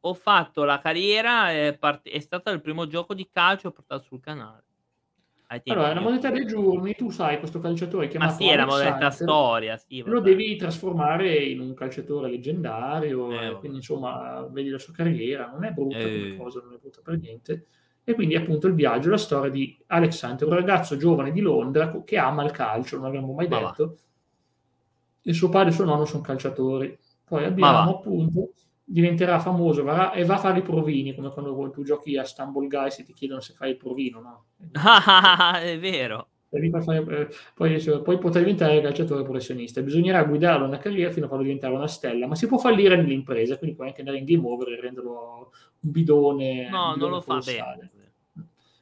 Ho 0.00 0.14
fatto 0.14 0.64
la 0.64 0.78
carriera, 0.78 1.50
è, 1.50 1.76
part- 1.78 2.08
è 2.08 2.20
stato 2.20 2.50
il 2.50 2.60
primo 2.60 2.86
gioco 2.86 3.14
di 3.14 3.28
calcio 3.30 3.70
portato 3.72 4.02
sul 4.04 4.20
canale. 4.20 4.64
Allora, 5.70 5.92
la 5.92 6.00
YouTube. 6.00 6.30
The 6.30 6.44
Journey, 6.46 6.94
tu 6.94 7.10
sai 7.10 7.38
questo 7.38 7.58
calciatore 7.58 8.06
Ma 8.06 8.26
chiamato 8.26 8.42
sì, 8.42 8.48
è 8.48 8.56
la 8.56 8.66
Hunter, 8.66 9.10
storia, 9.10 9.76
sì, 9.76 10.02
lo 10.02 10.20
devi 10.20 10.56
trasformare 10.56 11.36
in 11.44 11.60
un 11.60 11.74
calciatore 11.74 12.30
leggendario, 12.30 13.30
Eh, 13.42 13.48
e 13.50 13.56
quindi 13.58 13.78
insomma 13.78 14.42
vedi 14.50 14.70
la 14.70 14.78
sua 14.78 14.94
carriera, 14.94 15.50
non 15.50 15.64
è 15.64 15.72
brutta 15.72 16.10
come 16.10 16.26
Eh. 16.26 16.36
cosa, 16.36 16.60
non 16.62 16.72
è 16.74 16.78
brutta 16.78 17.00
per 17.02 17.18
niente. 17.18 17.66
E 18.04 18.14
quindi 18.14 18.34
appunto 18.36 18.66
il 18.66 18.74
viaggio, 18.74 19.10
la 19.10 19.18
storia 19.18 19.50
di 19.50 19.78
Alex 19.88 20.22
Hunter, 20.22 20.48
un 20.48 20.54
ragazzo 20.54 20.96
giovane 20.96 21.30
di 21.32 21.40
Londra 21.40 22.02
che 22.02 22.16
ama 22.16 22.44
il 22.44 22.50
calcio, 22.52 22.96
non 22.96 23.04
l'avremmo 23.04 23.34
mai 23.34 23.48
Ma 23.48 23.58
va. 23.60 23.68
detto. 23.70 23.98
Il 25.22 25.34
suo 25.34 25.48
padre 25.48 25.70
e 25.70 25.72
suo 25.72 25.84
nonno 25.84 26.04
sono 26.06 26.22
calciatori. 26.22 26.98
Poi 27.24 27.44
Ma 27.60 27.68
abbiamo 27.68 27.90
appunto, 27.98 28.52
diventerà 28.90 29.38
famoso 29.38 29.82
varrà- 29.82 30.12
e 30.12 30.24
va 30.24 30.34
a 30.34 30.38
fare 30.38 30.60
i 30.60 30.62
provini, 30.62 31.14
come 31.14 31.30
quando 31.30 31.70
tu 31.70 31.82
giochi 31.82 32.16
a 32.16 32.24
Stumble 32.24 32.66
Guys 32.68 32.98
e 32.98 33.04
ti 33.04 33.12
chiedono 33.12 33.40
se 33.40 33.52
fai 33.52 33.70
il 33.70 33.76
provino, 33.76 34.20
no? 34.20 34.44
Ah, 34.72 35.60
è 35.60 35.78
vero. 35.78 36.28
Fare- 36.48 37.04
eh, 37.06 37.28
poi, 37.54 37.78
poi 38.02 38.16
potrà 38.18 38.40
diventare 38.40 38.80
calciatore 38.80 39.22
professionista. 39.22 39.82
Bisognerà 39.82 40.24
guidarlo 40.24 40.64
una 40.64 40.78
carriera 40.78 41.10
fino 41.10 41.26
a 41.26 41.28
farlo 41.28 41.44
diventare 41.44 41.74
una 41.74 41.86
stella, 41.86 42.26
ma 42.26 42.34
si 42.34 42.46
può 42.46 42.56
fallire 42.56 42.96
nell'impresa, 42.96 43.58
quindi 43.58 43.76
puoi 43.76 43.88
anche 43.88 44.00
andare 44.00 44.18
in 44.18 44.24
game 44.24 44.46
over 44.48 44.72
e 44.72 44.80
renderlo 44.80 45.52
un 45.80 45.90
bidone. 45.90 46.70
No, 46.70 46.78
un 46.78 46.86
non 46.86 46.94
bidone 46.94 47.10
lo 47.10 47.20
fa 47.20 47.38
bene. 47.44 47.90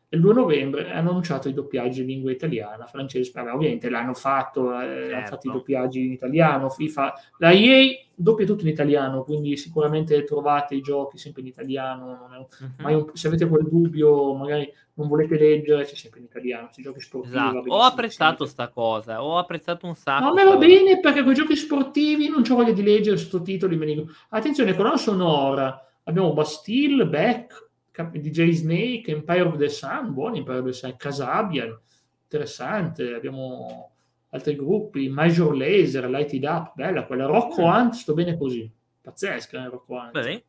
Il 0.08 0.20
2 0.20 0.34
novembre 0.34 0.92
hanno 0.92 1.10
annunciato 1.10 1.48
i 1.48 1.52
doppiaggi 1.52 2.02
in 2.02 2.06
lingua 2.06 2.30
italiana, 2.30 2.86
francese, 2.86 3.32
vabbè, 3.34 3.52
ovviamente 3.52 3.88
l'hanno 3.90 4.14
fatto, 4.14 4.80
eh, 4.80 4.86
certo. 4.86 5.14
hanno 5.14 5.26
fatto 5.26 5.48
i 5.48 5.52
doppiaggi 5.52 6.04
in 6.04 6.12
italiano, 6.12 6.70
FIFA, 6.70 7.14
la 7.38 7.50
EA 7.50 8.04
doppia 8.14 8.46
tutto 8.46 8.62
in 8.62 8.68
italiano, 8.68 9.24
quindi 9.24 9.56
sicuramente 9.56 10.22
trovate 10.22 10.76
i 10.76 10.80
giochi 10.80 11.18
sempre 11.18 11.42
in 11.42 11.48
italiano, 11.48 12.28
uh-huh. 12.30 12.92
un, 12.92 13.10
se 13.14 13.26
avete 13.26 13.48
quel 13.48 13.66
dubbio 13.68 14.34
magari 14.34 14.72
non 14.94 15.08
volete 15.08 15.36
leggere, 15.36 15.84
c'è 15.84 15.94
sempre 15.96 16.20
in 16.20 16.26
italiano, 16.26 16.70
i 16.74 16.82
giochi 16.82 17.00
sportivi. 17.00 17.36
Esatto. 17.36 17.64
Ho 17.66 17.80
apprezzato 17.80 18.46
sta 18.46 18.68
cosa, 18.68 19.22
ho 19.22 19.38
apprezzato 19.38 19.86
un 19.86 19.94
sacco. 19.94 20.24
No, 20.24 20.30
a 20.30 20.34
me 20.34 20.44
va 20.44 20.56
bene 20.56 21.00
perché 21.00 21.22
con 21.22 21.32
i 21.32 21.34
giochi 21.34 21.56
sportivi 21.56 22.28
non 22.28 22.44
ho 22.48 22.54
voglia 22.54 22.72
di 22.72 22.82
leggere 22.82 23.16
sottotitoli, 23.16 23.76
me 23.76 23.86
dico. 23.86 24.06
Attenzione, 24.30 24.74
colonna 24.74 24.96
sonora, 24.96 25.84
abbiamo 26.04 26.32
Bastille, 26.32 27.06
Beck, 27.06 27.65
DJ 28.04 28.52
Snake, 28.52 29.10
Empire 29.10 29.46
of 29.46 29.56
the 29.56 29.68
Sun, 29.68 30.12
buoni 30.12 30.38
Empire 30.38 30.58
of 30.58 30.66
the 30.66 30.72
Sun, 30.72 30.96
Casabian, 30.96 31.78
interessante, 32.22 33.14
abbiamo 33.14 33.92
altri 34.30 34.56
gruppi, 34.56 35.08
Major 35.08 35.54
Laser, 35.54 36.08
Light 36.08 36.32
It 36.32 36.44
Up, 36.44 36.72
bella 36.74 37.04
quella, 37.04 37.26
Rocco 37.26 37.62
mm. 37.62 37.64
Hunt, 37.64 37.92
sto 37.94 38.14
bene 38.14 38.36
così, 38.36 38.70
pazzesca 39.00 39.64
eh, 39.64 39.68
Rocco 39.68 39.94
Hunt. 39.94 40.12
Beh. 40.12 40.44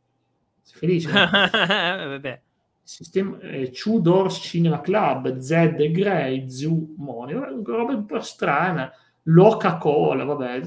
Sei 0.61 0.77
felice? 0.77 1.11
Vabbè. 1.11 2.41
Sistema, 2.83 3.37
eh, 3.39 3.69
Two 3.71 3.99
Doors 3.99 4.39
Cinema 4.41 4.79
Club, 4.81 5.37
Z 5.37 5.91
Grey, 5.91 6.49
Zoo 6.49 6.93
Money, 6.97 7.35
una 7.35 7.49
roba 7.63 7.93
un 7.93 8.05
po' 8.05 8.21
strana, 8.21 8.91
Loca 9.23 9.77
Cola, 9.77 10.23
vabbè, 10.23 10.61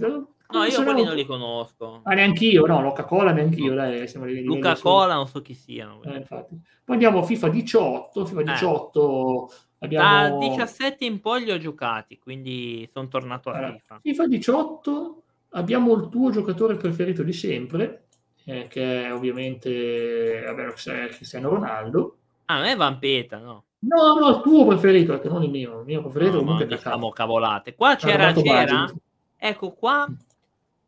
No, 0.52 0.64
io 0.64 0.82
quelli 0.82 1.04
non 1.04 1.14
li 1.14 1.24
conosco. 1.24 2.00
Ah, 2.04 2.14
neanche 2.14 2.46
io, 2.46 2.66
no, 2.66 2.82
Luca 2.82 3.04
Cola 3.04 3.32
neanche 3.32 3.60
io, 3.60 3.74
dai, 3.74 4.08
siamo 4.08 4.26
lì, 4.26 4.42
Luca 4.42 4.76
Cola 4.76 5.14
non 5.14 5.26
so 5.26 5.40
chi 5.40 5.54
siano. 5.54 6.02
Eh, 6.02 6.24
Poi 6.28 6.48
andiamo 6.86 7.20
a 7.20 7.22
FIFA 7.22 7.48
18, 7.48 8.24
FIFA 8.26 8.42
18 8.42 9.48
eh. 9.48 9.54
abbiamo... 9.78 10.38
Da 10.38 10.48
17 10.48 11.04
in 11.04 11.20
poi 11.20 11.44
li 11.44 11.52
ho 11.52 11.58
giocati, 11.58 12.18
quindi 12.18 12.88
sono 12.92 13.08
tornato 13.08 13.50
a 13.50 13.56
allora, 13.56 13.72
FIFA. 13.72 13.98
FIFA 14.02 14.26
18 14.26 15.22
abbiamo 15.50 15.94
il 15.94 16.08
tuo 16.08 16.30
giocatore 16.30 16.76
preferito 16.76 17.22
di 17.22 17.32
sempre, 17.32 18.06
eh, 18.44 18.66
che 18.68 19.04
è 19.04 19.12
ovviamente 19.12 20.42
vabbè, 20.44 20.72
Cristiano 21.08 21.48
Ronaldo. 21.48 22.16
Ah, 22.46 22.56
non 22.56 22.64
è 22.66 22.76
Vampeta, 22.76 23.38
no? 23.38 23.64
No, 23.82 24.18
no, 24.18 24.28
il 24.28 24.42
tuo 24.42 24.66
preferito, 24.66 25.12
perché 25.12 25.28
non 25.28 25.42
il 25.42 25.50
mio. 25.50 25.80
Il 25.80 25.86
mio 25.86 26.02
preferito 26.02 26.32
no, 26.32 26.38
comunque 26.40 26.64
è 26.64 26.68
diciamo 26.68 27.10
cavolate. 27.10 27.74
Qua 27.74 27.94
c'era, 27.96 28.32
c'era... 28.32 28.92
Ecco, 29.38 29.72
qua 29.72 30.06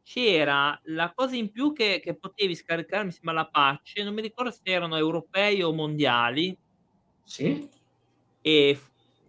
c'era 0.03 0.78
la 0.84 1.12
cosa 1.14 1.36
in 1.36 1.50
più 1.50 1.72
che, 1.72 2.00
che 2.03 2.14
potevi 2.14 2.55
scaricare, 2.55 3.05
mi 3.05 3.12
sembra 3.12 3.32
la 3.32 3.46
patch, 3.46 3.98
non 3.98 4.14
mi 4.14 4.22
ricordo 4.22 4.50
se 4.50 4.61
erano 4.64 4.96
europei 4.96 5.62
o 5.62 5.72
mondiali. 5.72 6.57
Sì. 7.24 7.68
E 8.40 8.80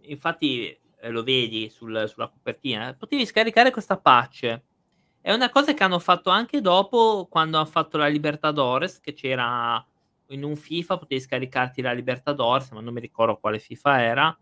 infatti 0.02 0.66
eh, 0.68 1.08
lo 1.10 1.22
vedi 1.22 1.68
sul, 1.70 2.08
sulla 2.08 2.28
copertina, 2.28 2.94
potevi 2.94 3.24
scaricare 3.24 3.70
questa 3.70 3.98
patch. 3.98 4.60
È 5.20 5.32
una 5.32 5.48
cosa 5.48 5.72
che 5.72 5.82
hanno 5.82 5.98
fatto 5.98 6.28
anche 6.28 6.60
dopo, 6.60 7.26
quando 7.30 7.56
hanno 7.56 7.66
fatto 7.66 7.96
la 7.96 8.08
Libertadores, 8.08 9.00
che 9.00 9.14
c'era 9.14 9.82
in 10.28 10.42
un 10.42 10.56
FIFA, 10.56 10.98
potevi 10.98 11.20
scaricarti 11.20 11.80
la 11.80 11.92
Libertadores, 11.92 12.70
ma 12.72 12.80
non 12.80 12.92
mi 12.92 13.00
ricordo 13.00 13.38
quale 13.38 13.58
FIFA 13.58 14.02
era. 14.02 14.38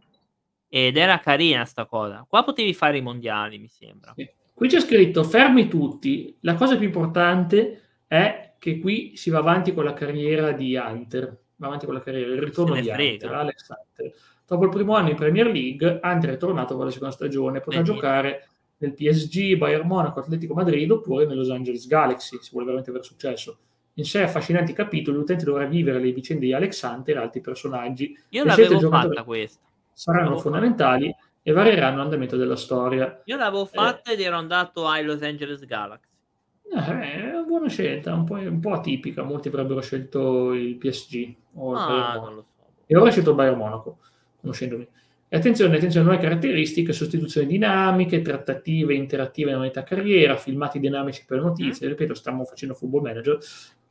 Ed 0.69 0.97
era 0.97 1.19
carina 1.19 1.65
sta 1.67 1.85
cosa. 1.85 2.25
Qua 2.27 2.43
potevi 2.43 2.73
fare 2.75 2.97
i 2.97 3.03
mondiali, 3.03 3.59
mi 3.59 3.69
sembra. 3.69 4.13
Sì. 4.17 4.29
Qui 4.55 4.69
c'è 4.69 4.81
scritto 4.81 5.25
fermi 5.25 5.69
tutti, 5.69 6.37
la 6.41 6.55
cosa 6.55 6.77
più 6.77 6.87
importante 6.87 7.81
è 8.07 8.55
che 8.59 8.79
qui 8.79 9.17
si 9.17 9.31
va 9.31 9.39
avanti 9.39 9.75
con 9.75 9.85
la 9.85 9.93
carriera 9.93 10.53
di 10.53 10.77
Hunter, 10.77 11.37
va 11.57 11.67
avanti 11.67 11.85
con 11.85 11.95
la 11.95 12.01
carriera, 12.01 12.33
il 12.33 12.41
ritorno 12.41 12.75
di 12.75 12.89
frega. 12.89 13.27
Hunter, 13.27 13.33
Alex 13.33 13.69
Hunter. 13.69 14.15
Dopo 14.47 14.65
il 14.65 14.71
primo 14.71 14.95
anno 14.95 15.09
in 15.09 15.17
Premier 15.17 15.47
League, 15.47 16.01
Hunter 16.03 16.31
è 16.31 16.37
tornato 16.37 16.77
con 16.77 16.85
la 16.85 16.91
seconda 16.91 17.15
stagione, 17.15 17.61
potrà 17.61 17.81
Vedi. 17.81 17.93
giocare 17.93 18.49
nel 18.77 18.95
PSG, 18.95 19.57
Bayern 19.57 19.87
Monaco, 19.87 20.21
Atletico 20.21 20.55
Madrid 20.55 20.91
oppure 20.91 21.25
nello 21.25 21.41
Los 21.41 21.51
Angeles 21.51 21.87
Galaxy, 21.87 22.39
se 22.41 22.51
vuole 22.51 22.67
veramente 22.67 22.91
avere 22.91 23.05
successo. 23.05 23.59
In 23.95 24.05
sé 24.05 24.23
affascinanti 24.23 24.73
capitoli, 24.73 25.17
l'utente 25.17 25.45
dovrà 25.45 25.67
vivere 25.67 25.99
le 26.01 26.13
vicende 26.13 26.47
di 26.47 26.53
Alex 26.53 26.83
Hunter 26.83 27.17
e 27.17 27.21
altri 27.21 27.41
personaggi. 27.41 28.17
Io 28.31 28.45
l'avevo 28.45 28.79
fatta 28.89 29.25
questa. 29.25 29.61
Saranno 29.93 30.25
l'avevo 30.25 30.43
fondamentali 30.43 31.11
fatta 31.11 31.32
e 31.43 31.53
varieranno 31.53 31.99
l'andamento 31.99 32.37
della 32.37 32.57
storia. 32.57 33.21
Io 33.25 33.37
l'avevo 33.37 33.65
eh. 33.65 33.69
fatta 33.69 34.11
eh, 34.11 34.15
ed 34.15 34.21
ero 34.21 34.37
andato 34.37 34.87
ai 34.87 35.05
Los 35.05 35.23
Angeles 35.23 35.65
Galaxy. 35.67 36.11
Eh, 36.75 37.01
è 37.01 37.31
una 37.31 37.43
buona 37.43 37.69
scelta, 37.69 38.15
un 38.15 38.25
po', 38.25 38.35
un 38.35 38.61
po', 38.61 38.73
atipica. 38.73 39.23
Molti 39.23 39.49
avrebbero 39.49 39.81
scelto 39.81 40.53
il 40.53 40.77
PSG 40.77 41.35
o 41.55 41.73
il 41.73 41.79
ah, 41.79 42.15
non 42.15 42.35
lo 42.35 42.43
so. 42.43 42.51
E 42.87 42.97
ora 42.97 43.09
ho 43.09 43.11
scelto 43.11 43.31
il 43.31 43.37
Bayern 43.37 43.59
Monaco, 43.59 43.99
conoscendomi. 44.41 44.89
E 45.29 45.37
attenzione, 45.37 45.77
attenzione, 45.77 46.07
nuove 46.07 46.23
caratteristiche, 46.23 46.93
sostituzioni 46.93 47.47
dinamiche, 47.47 48.21
trattative 48.21 48.95
interattive 48.95 49.51
nella 49.51 49.63
metà 49.63 49.83
carriera, 49.83 50.37
filmati 50.37 50.79
dinamici 50.79 51.25
per 51.27 51.41
notizie. 51.41 51.87
Mm. 51.87 51.91
Ripeto, 51.91 52.15
stiamo 52.15 52.45
facendo 52.45 52.75
football 52.75 53.03
manager, 53.03 53.39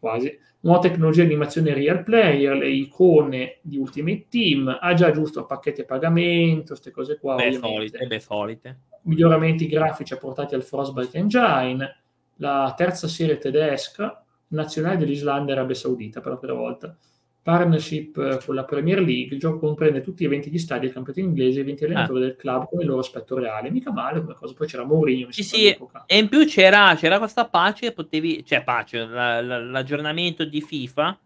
quasi 0.02 0.36
nuova 0.62 0.80
tecnologia 0.80 1.22
di 1.22 1.30
animazione 1.30 1.76
real 1.76 2.04
player, 2.04 2.58
le 2.58 2.70
icone 2.70 3.60
di 3.62 3.78
Ultimate 3.78 4.26
Team, 4.30 4.78
ha 4.82 4.94
già 4.96 5.12
giusto 5.12 5.46
pacchetti 5.46 5.82
a 5.82 5.86
pagamento, 5.86 6.70
queste 6.70 6.90
cose 6.90 7.20
qua. 7.20 7.36
Beh, 7.36 7.54
solite, 7.54 8.08
beh, 8.08 8.20
solite. 8.20 8.80
Miglioramenti 9.04 9.68
grafici 9.68 10.14
apportati 10.14 10.56
al 10.56 10.64
Frostbite 10.64 11.18
Engine, 11.18 12.04
la 12.38 12.74
terza 12.76 13.08
serie 13.08 13.38
tedesca, 13.38 14.26
nazionale 14.48 14.98
dell'Islanda 14.98 15.52
e 15.52 15.56
Arabia 15.56 15.76
Saudita 15.76 16.20
per 16.20 16.32
la 16.32 16.38
prima 16.38 16.54
volta 16.56 16.98
partnership 17.44 18.18
eh, 18.18 18.40
con 18.46 18.56
la 18.56 18.66
Premier 18.66 19.00
League, 19.00 19.34
il 19.34 19.40
gioco 19.40 19.60
comprende 19.60 20.02
tutti 20.02 20.24
gli 20.24 20.28
eventi 20.28 20.50
di 20.50 20.60
stadio 20.60 20.84
del 20.84 20.94
campionato 20.94 21.26
inglese 21.26 21.62
e 21.62 21.64
20 21.64 21.84
allenatori 21.86 22.20
ah. 22.20 22.26
del 22.26 22.36
club 22.36 22.70
con 22.70 22.82
il 22.82 22.88
loro 22.88 23.00
aspetto 23.00 23.38
reale. 23.38 23.72
Mica 23.72 23.92
male 23.92 24.22
come 24.22 24.34
cosa. 24.36 24.54
Poi 24.54 24.68
c'era 24.68 24.86
Mourinho. 24.86 25.32
Sì, 25.32 25.44
sì. 25.44 25.78
E 26.06 26.18
in 26.18 26.30
più 26.30 26.46
c'era, 26.46 26.96
c'era 26.96 27.18
questa 27.18 27.48
pace, 27.48 27.94
potevi, 27.94 28.46
cioè 28.46 28.64
pace, 28.64 29.06
la, 29.06 29.42
la, 29.42 29.60
l'aggiornamento 29.60 30.46
di 30.46 30.62
FIFA 30.62 31.18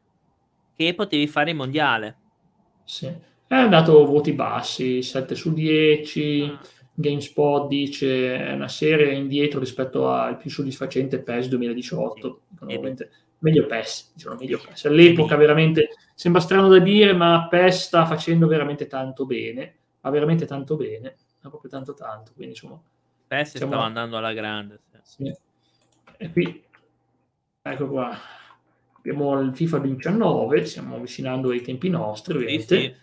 che 0.75 0.93
potevi 0.93 1.27
fare 1.27 1.51
in 1.51 1.57
mondiale. 1.57 2.17
Sì. 2.85 3.07
È 3.47 3.53
andato 3.53 4.05
voti 4.05 4.31
bassi, 4.31 5.01
7 5.01 5.35
su 5.35 5.53
10. 5.53 6.51
Ah. 6.51 6.59
GameSpot 6.97 7.67
dice 7.67 8.37
è 8.37 8.53
una 8.53 8.69
serie 8.69 9.13
indietro 9.13 9.59
rispetto 9.59 10.09
al 10.09 10.37
più 10.37 10.49
soddisfacente 10.49 11.19
PES 11.19 11.49
2018. 11.49 12.41
Sì 12.67 12.79
meglio 13.45 13.65
PES, 13.65 14.13
diciamo 14.15 14.35
meglio 14.39 14.59
PES. 14.65 14.85
All'epoca 14.85 15.35
veramente 15.35 15.89
sembra 16.15 16.41
strano 16.41 16.67
da 16.67 16.79
dire, 16.79 17.13
ma 17.13 17.47
PES 17.47 17.83
sta 17.83 18.05
facendo 18.05 18.47
veramente 18.47 18.87
tanto 18.87 19.25
bene, 19.25 19.75
ma 20.01 20.09
veramente 20.09 20.45
tanto 20.45 20.75
bene, 20.75 21.15
ma 21.41 21.49
proprio 21.49 21.69
tanto 21.69 21.93
tanto, 21.93 22.31
quindi 22.33 22.53
insomma... 22.53 22.81
PES 23.27 23.57
siamo... 23.57 23.73
stava 23.73 23.85
andando 23.85 24.17
alla 24.17 24.33
grande. 24.33 24.79
Sì. 25.03 25.31
E 26.17 26.31
qui, 26.31 26.63
ecco 27.61 27.87
qua, 27.87 28.17
abbiamo 28.97 29.39
il 29.41 29.55
FIFA 29.55 29.77
19, 29.79 30.65
stiamo 30.65 30.95
avvicinando 30.95 31.49
ai 31.51 31.61
tempi 31.61 31.89
nostri, 31.89 32.33
ovviamente. 32.33 32.79
Sì, 32.79 32.81
sì. 32.81 32.95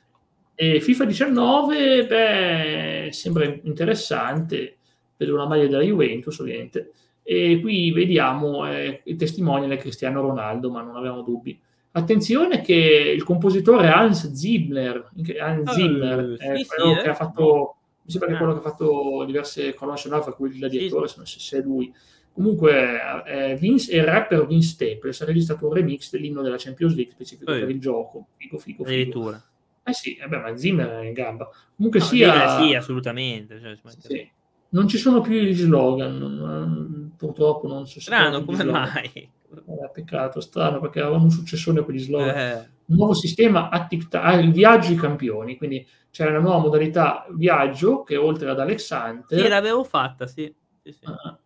E 0.54 0.80
FIFA 0.80 1.04
19, 1.04 2.06
beh, 2.06 3.08
sembra 3.12 3.44
interessante, 3.44 4.78
vedo 5.16 5.34
una 5.34 5.46
maglia 5.46 5.66
della 5.66 5.82
Juventus, 5.82 6.38
ovviamente 6.40 6.92
e 7.24 7.60
qui 7.60 7.92
vediamo 7.92 8.66
eh, 8.68 9.02
il 9.04 9.16
testimonial 9.16 9.70
è 9.70 9.76
Cristiano 9.76 10.20
Ronaldo, 10.20 10.70
ma 10.70 10.82
non 10.82 10.96
avevamo 10.96 11.22
dubbi. 11.22 11.60
Attenzione 11.94 12.62
che 12.62 12.74
il 12.74 13.22
compositore 13.22 13.88
Hans 13.88 14.32
Zimmer, 14.32 15.10
Hans 15.38 15.68
ah, 15.68 15.72
Zimmer 15.72 16.18
uh, 16.30 16.36
è 16.36 16.56
sì, 16.56 16.66
quello 16.66 16.94
sì, 16.94 17.00
che 17.00 17.06
eh. 17.06 17.10
ha 17.10 17.14
fatto, 17.14 17.76
mi 18.02 18.10
sembra 18.10 18.28
che 18.30 18.34
è 18.34 18.38
quello 18.38 18.52
che 18.54 18.58
ha 18.58 18.70
fatto 18.70 19.24
diverse 19.26 19.74
colonne 19.74 19.98
sonore, 19.98 20.22
fra 20.22 20.32
cui 20.32 20.48
il 20.48 20.56
gladiatore, 20.56 21.06
sì. 21.06 21.20
se, 21.24 21.38
se 21.38 21.58
è 21.58 21.62
lui. 21.62 21.92
Comunque 22.32 22.98
eh, 23.26 23.56
Vince, 23.56 23.94
il 23.94 24.04
rapper 24.04 24.46
Vince 24.46 24.68
Staples 24.68 25.20
ha 25.20 25.26
registrato 25.26 25.66
un 25.66 25.74
remix 25.74 26.10
dell'inno 26.10 26.40
della 26.40 26.56
Champions 26.56 26.94
League 26.94 27.12
specifico 27.12 27.52
oh, 27.52 27.58
per 27.58 27.68
il 27.68 27.78
gioco. 27.78 28.28
Figo, 28.36 28.56
figo, 28.56 28.84
figo. 28.84 28.88
Addirittura. 28.88 29.44
Eh 29.84 29.92
sì, 29.92 30.14
eh 30.16 30.28
beh, 30.28 30.38
ma 30.38 30.56
Zimmer 30.56 30.88
è 30.88 31.06
in 31.06 31.12
gamba. 31.12 31.50
Comunque 31.76 32.00
no, 32.00 32.06
sia... 32.06 32.58
Sì, 32.58 32.74
assolutamente. 32.74 33.60
Cioè, 33.60 33.76
sì. 33.98 34.30
Non 34.70 34.88
ci 34.88 34.96
sono 34.96 35.20
più 35.20 35.34
gli 35.34 35.52
slogan, 35.52 36.16
non, 36.16 37.12
purtroppo 37.18 37.68
non 37.68 37.86
so 37.86 37.94
se... 37.94 38.00
Strano, 38.00 38.42
come 38.44 38.64
mai? 38.64 39.30
Eh, 39.54 39.90
peccato, 39.92 40.40
strano, 40.40 40.80
perché 40.80 41.00
avevamo 41.00 41.24
un 41.24 41.30
successore 41.30 41.84
con 41.84 41.94
gli 41.94 42.00
slogan. 42.00 42.36
Eh. 42.36 42.70
Nuovo 42.86 43.14
sistema 43.14 43.68
attività, 43.68 44.22
ah, 44.22 44.34
il 44.34 44.52
viaggio 44.52 44.90
ai 44.90 44.96
campioni, 44.96 45.56
quindi 45.56 45.86
c'era 46.10 46.30
una 46.30 46.40
nuova 46.40 46.58
modalità 46.58 47.26
viaggio 47.30 48.02
che 48.02 48.16
oltre 48.16 48.50
ad 48.50 48.60
Alexander... 48.60 49.40
Sì, 49.40 49.48
l'avevo 49.48 49.84
fatta, 49.84 50.26
sì. 50.26 50.52
sì, 50.82 50.92
sì. 50.92 51.04
Uh, 51.06 51.36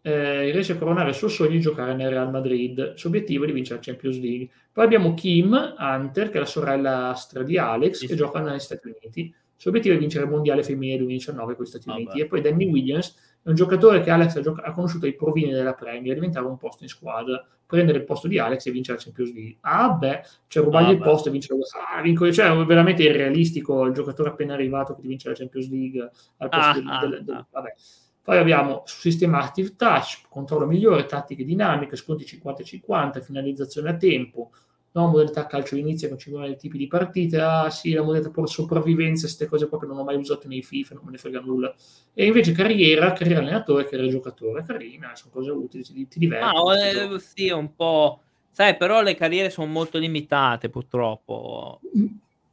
eh, 0.00 0.50
riesce 0.50 0.72
a 0.72 0.76
coronare 0.76 1.10
il 1.10 1.14
suo 1.14 1.28
sogno 1.28 1.50
di 1.50 1.60
giocare 1.60 1.94
nel 1.94 2.10
Real 2.10 2.30
Madrid. 2.30 2.78
Il 2.78 2.92
suo 2.96 3.10
obiettivo 3.10 3.44
è 3.44 3.46
di 3.46 3.52
vincere 3.52 3.78
la 3.78 3.84
Champions 3.84 4.18
League. 4.20 4.48
Poi 4.72 4.84
abbiamo 4.84 5.14
Kim 5.14 5.76
Hunter, 5.78 6.30
che 6.30 6.36
è 6.36 6.40
la 6.40 6.46
sorella 6.46 7.08
astra 7.10 7.42
di 7.42 7.58
Alex, 7.58 7.98
sì, 7.98 8.06
che 8.06 8.14
gioca 8.14 8.40
negli 8.40 8.58
Stati 8.58 8.86
Uniti. 8.88 9.20
Il 9.20 9.34
suo 9.56 9.70
obiettivo 9.70 9.94
è 9.94 9.98
vincere 9.98 10.24
il 10.24 10.30
mondiale 10.30 10.62
femminile 10.62 10.98
2019 10.98 11.54
con 11.54 11.64
gli 11.64 11.68
Stati 11.68 11.88
Uniti. 11.90 12.20
Ah, 12.20 12.24
e 12.24 12.26
poi 12.26 12.40
Danny 12.40 12.70
Williams 12.70 13.14
è 13.48 13.50
un 13.50 13.56
giocatore 13.56 14.00
che 14.02 14.10
Alex 14.10 14.36
ha, 14.36 14.40
gioca- 14.42 14.62
ha 14.62 14.72
conosciuto 14.72 15.06
ai 15.06 15.14
provini 15.14 15.50
della 15.52 15.72
Premier, 15.72 16.14
diventava 16.14 16.48
un 16.48 16.58
posto 16.58 16.82
in 16.82 16.90
squadra, 16.90 17.42
prendere 17.64 17.96
il 17.98 18.04
posto 18.04 18.28
di 18.28 18.38
Alex 18.38 18.66
e 18.66 18.70
vincere 18.70 18.98
la 18.98 19.04
Champions 19.04 19.32
League. 19.32 19.56
Ah 19.62 19.90
beh, 19.90 20.20
cioè 20.48 20.62
rubargli 20.64 20.88
Ah, 20.88 20.90
il 20.92 20.98
beh. 20.98 21.04
posto 21.04 21.28
e 21.28 21.32
vincere 21.32 21.58
la 21.58 21.96
ah, 21.96 22.02
vinco- 22.02 22.30
cioè 22.30 22.50
è 22.50 22.64
veramente 22.66 23.02
irrealistico 23.02 23.84
il 23.86 23.94
giocatore 23.94 24.28
appena 24.28 24.52
arrivato 24.52 24.94
che 24.94 25.00
ti 25.00 25.08
vince 25.08 25.28
la 25.30 25.34
Champions 25.34 25.70
League 25.70 26.10
al 26.38 26.48
posto 26.50 26.68
Ah, 26.68 26.72
del, 26.74 26.86
ah, 26.88 27.00
del- 27.06 27.24
del- 27.24 27.34
ah. 27.36 27.46
vabbè. 27.50 27.74
Poi 28.22 28.36
abbiamo 28.36 28.82
sistema 28.84 29.38
active 29.40 29.74
touch, 29.76 30.24
controllo 30.28 30.66
migliore, 30.66 31.06
tattiche 31.06 31.44
dinamiche, 31.44 31.96
sconti 31.96 32.24
50-50, 32.26 33.22
finalizzazione 33.22 33.88
a 33.88 33.96
tempo, 33.96 34.50
no, 34.98 35.06
modalità 35.06 35.46
calcio 35.46 35.76
inizia 35.76 36.08
con 36.08 36.18
5 36.18 36.56
tipi 36.56 36.76
di 36.76 36.86
partite, 36.88 37.38
ah 37.40 37.70
sì, 37.70 37.92
la 37.92 38.02
modalità 38.02 38.30
per 38.30 38.48
sopravvivenza, 38.48 39.22
queste 39.22 39.46
cose 39.46 39.68
qua 39.68 39.78
che 39.78 39.86
non 39.86 39.98
ho 39.98 40.04
mai 40.04 40.16
usato 40.16 40.48
nei 40.48 40.62
FIFA, 40.62 40.94
non 40.94 41.04
me 41.04 41.12
ne 41.12 41.18
frega 41.18 41.40
nulla. 41.40 41.74
E 42.12 42.26
invece 42.26 42.52
carriera, 42.52 43.12
carriera 43.12 43.40
allenatore, 43.40 43.84
carriera 43.84 44.10
giocatore, 44.10 44.64
carina, 44.64 45.14
sono 45.14 45.30
cose 45.32 45.50
utili, 45.50 45.82
ti, 45.84 46.08
ti 46.08 46.18
diverti. 46.18 46.44
Ah, 46.44 46.52
giochi. 46.52 47.14
eh, 47.14 47.18
sì, 47.20 47.50
un 47.50 47.74
po'. 47.74 48.20
Sai, 48.50 48.76
però 48.76 49.02
le 49.02 49.14
carriere 49.14 49.50
sono 49.50 49.68
molto 49.68 49.98
limitate, 49.98 50.68
purtroppo. 50.68 51.80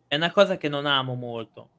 È 0.07 0.15
una 0.15 0.31
cosa 0.31 0.57
che 0.57 0.69
non 0.69 0.85
amo 0.85 1.15
molto. 1.15 1.69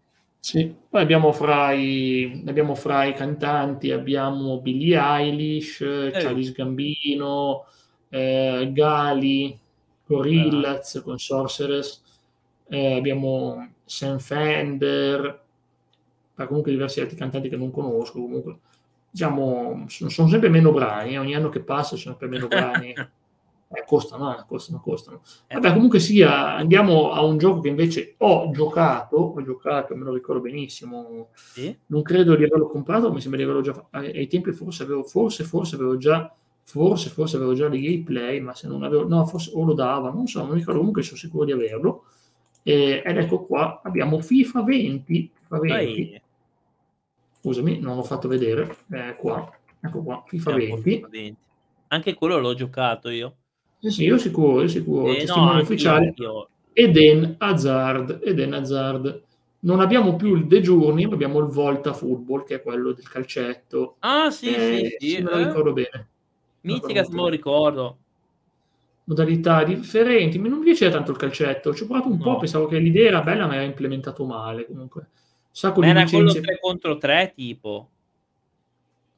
Sì, 0.41 0.73
poi 0.89 1.03
abbiamo 1.03 1.33
fra 1.33 1.73
i, 1.73 2.45
abbiamo 2.47 2.75
fra 2.75 3.05
i 3.05 3.15
cantanti, 3.15 3.91
abbiamo 3.91 4.61
Billie 4.61 4.99
Eilish, 4.99 5.81
eh, 5.81 6.11
Charles 6.13 6.53
Gambino, 6.53 7.67
eh, 8.09 8.71
Gali, 8.73 9.59
Gorillaz 10.07 11.03
con 11.03 11.19
Sorceress, 11.19 12.03
eh, 12.69 12.97
abbiamo 12.97 13.73
Sam 13.85 14.19
Fender, 14.19 15.45
ma 16.35 16.47
comunque 16.47 16.71
diversi 16.71 17.01
altri 17.01 17.17
cantanti 17.17 17.49
che 17.49 17.57
non 17.57 17.71
conosco, 17.71 18.21
comunque 18.21 18.59
diciamo, 19.11 19.87
sono, 19.89 20.11
sono 20.11 20.29
sempre 20.29 20.49
meno 20.49 20.73
brani, 20.73 21.15
eh, 21.15 21.19
ogni 21.19 21.35
anno 21.35 21.49
che 21.49 21.61
passa 21.61 21.97
sono 21.97 22.17
sempre 22.19 22.29
meno 22.29 22.49
brani. 22.49 22.95
Eh, 23.69 23.83
costano, 23.85 24.33
eh, 24.39 24.45
costano, 24.47 24.81
costano. 24.81 25.23
Vabbè, 25.49 25.73
comunque 25.73 25.99
sia, 25.99 26.55
andiamo 26.55 27.11
a 27.11 27.25
un 27.25 27.37
gioco 27.37 27.59
che 27.59 27.69
invece 27.69 28.15
ho 28.19 28.53
giocato, 28.53 29.17
ho 29.17 29.43
giocato, 29.43 29.97
me 29.97 30.05
lo 30.05 30.15
ricordo 30.15 30.41
benissimo, 30.41 31.31
Sì? 31.35 31.77
non 31.87 32.03
credo 32.03 32.37
di 32.37 32.45
averlo 32.45 32.69
comprato, 32.69 33.13
mi 33.13 33.21
sembra 33.21 33.39
di 33.39 33.45
averlo 33.45 33.63
già 33.63 33.73
fa- 33.73 33.87
ai, 33.91 34.17
ai 34.19 34.29
tempi 34.29 34.53
forse 34.53 34.85
avevo, 34.85 35.03
forse, 35.03 35.43
forse 35.43 35.75
avevo 35.75 35.97
già, 35.97 36.33
forse, 36.67 37.09
forse 37.11 37.37
avevo 37.37 37.55
già 37.55 37.69
le 37.69 37.81
gameplay, 37.81 38.41
ma 38.41 38.55
se 38.55 38.69
non 38.69 38.83
avevo, 38.83 39.07
no, 39.09 39.25
forse 39.27 39.51
o 39.55 39.65
lo 39.65 39.73
dava, 39.75 40.11
non 40.11 40.27
so, 40.27 40.41
non 40.41 40.51
mi 40.51 40.59
ricordo, 40.59 40.79
comunque 40.81 41.03
sono 41.03 41.19
sicuro 41.19 41.45
di 41.45 41.53
averlo. 41.53 42.05
E- 42.63 43.03
ed 43.05 43.17
ecco 43.17 43.45
qua, 43.47 43.81
abbiamo 43.85 44.21
FIFA 44.21 44.63
20, 44.63 45.31
FIFA 45.35 45.59
20, 45.61 46.11
Poi 46.11 46.23
scusami, 47.41 47.79
non 47.81 47.97
l'ho 47.97 48.03
fatto 48.03 48.29
vedere, 48.29 48.77
è 48.91 49.17
qua, 49.17 49.49
ecco 49.81 50.03
qua, 50.03 50.23
FIFA 50.27 50.51
c'è 50.51 50.57
un 50.57 50.67
po' 50.67 50.75
20. 50.75 50.91
FIFA 50.95 51.09
20. 51.09 51.41
Anche 51.89 52.15
quello 52.15 52.39
l'ho 52.41 52.55
giocato 52.55 53.09
io. 53.11 53.37
Sì, 53.79 53.91
sì, 53.91 54.05
io 54.05 54.19
sicuro, 54.19 54.63
io 54.63 54.69
sicuro, 54.69 55.13
Eh, 55.13 55.25
no, 55.27 55.51
ufficiale. 55.61 56.07
anch'io. 56.07 56.49
Eden 56.73 57.37
Hazard, 57.39 58.21
Eden 58.25 58.53
Hazard. 58.55 59.23
Non 59.61 59.81
abbiamo 59.81 60.17
più 60.17 60.35
il 60.35 60.47
The 60.47 60.61
Journey, 60.61 61.07
ma 61.07 61.15
abbiamo 61.15 61.39
il 61.41 61.47
Volta 61.47 61.93
Football, 61.93 62.45
che 62.45 62.57
è 62.57 62.63
quello 62.63 62.93
del 62.93 63.09
calcetto. 63.09 63.97
Ah, 64.01 64.31
sì, 64.31 64.53
Eh, 64.55 64.97
sì, 64.99 65.11
sì. 65.17 65.23
me 65.23 65.31
lo 65.31 65.39
eh. 65.39 65.45
ricordo 65.47 65.73
bene. 65.73 66.09
Mitica 66.67 67.05
se 67.05 67.11
me 67.11 67.17
lo 67.21 67.29
ricordo. 67.29 67.99
Modalità 69.05 69.63
differenti, 69.63 70.39
ma 70.39 70.49
non 70.49 70.59
mi 70.59 70.65
piaceva 70.65 70.91
tanto 70.93 71.13
il 71.13 71.17
calcetto. 71.17 71.73
Ci 71.75 71.85
ho 71.85 71.87
provato 71.87 72.09
un 72.09 72.19
po', 72.19 72.31
No. 72.31 72.37
pensavo 72.39 72.67
che 72.67 72.79
l'idea 72.79 73.07
era 73.09 73.21
bella, 73.23 73.47
ma 73.47 73.55
era 73.55 73.63
implementato 73.63 74.25
male 74.25 74.67
comunque. 74.67 75.01
Un 75.03 75.09
sacco 75.53 75.81
Ma 75.81 75.87
di 75.87 75.91
era 75.93 76.05
quello 76.05 76.25
licenze. 76.25 76.47
3 76.49 76.59
contro 76.61 76.99
3 76.99 77.33
tipo. 77.35 77.91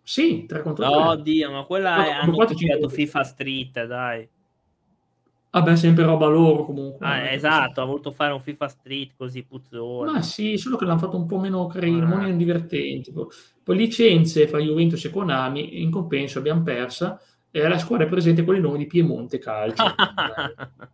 Sì, 0.03 0.45
3 0.47 0.63
contro 0.63 0.85
3. 0.87 0.95
No, 0.95 1.17
Dio, 1.17 1.51
ma 1.51 1.65
quella 1.65 1.97
No, 1.97 2.03
è, 2.05 2.11
hanno 2.11 2.33
quattro, 2.33 2.55
copiato 2.55 2.81
cinque. 2.81 2.97
FIFA 2.97 3.25
Street, 3.25 3.85
dai. 3.87 4.29
Vabbè, 5.51 5.77
sempre 5.77 6.05
roba 6.05 6.27
loro 6.27 6.65
comunque. 6.67 7.07
Ah, 7.07 7.31
esatto, 7.33 7.81
ha 7.81 7.85
voluto 7.85 8.11
fare 8.11 8.33
un 8.35 8.41
FIFA 8.41 8.69
Street 8.69 9.13
così 9.17 9.43
puzzone. 9.45 10.13
Ma 10.13 10.23
sì, 10.23 10.59
solo 10.59 10.77
che 10.77 10.85
l'hanno 10.85 10.99
fatto 10.99 11.17
un 11.17 11.27
po' 11.27 11.39
meno 11.39 11.67
carino, 11.67 12.05
Ah. 12.05 12.17
meno 12.19 12.37
divertenti. 12.37 13.11
Poi 13.63 13.77
licenze 13.77 14.47
fra 14.47 14.59
Juventus 14.59 15.03
e 15.07 15.11
Konami, 15.11 15.81
in 15.83 15.91
compenso 15.91 16.39
abbiamo 16.39 16.63
persa 16.63 17.19
e 17.51 17.65
alla 17.65 17.79
squadra 17.79 18.07
è 18.07 18.09
presente 18.09 18.45
con 18.45 18.55
il 18.55 18.61
nome 18.61 18.79
di 18.79 18.87
Piemonte 18.87 19.39
Calcio. 19.39 19.83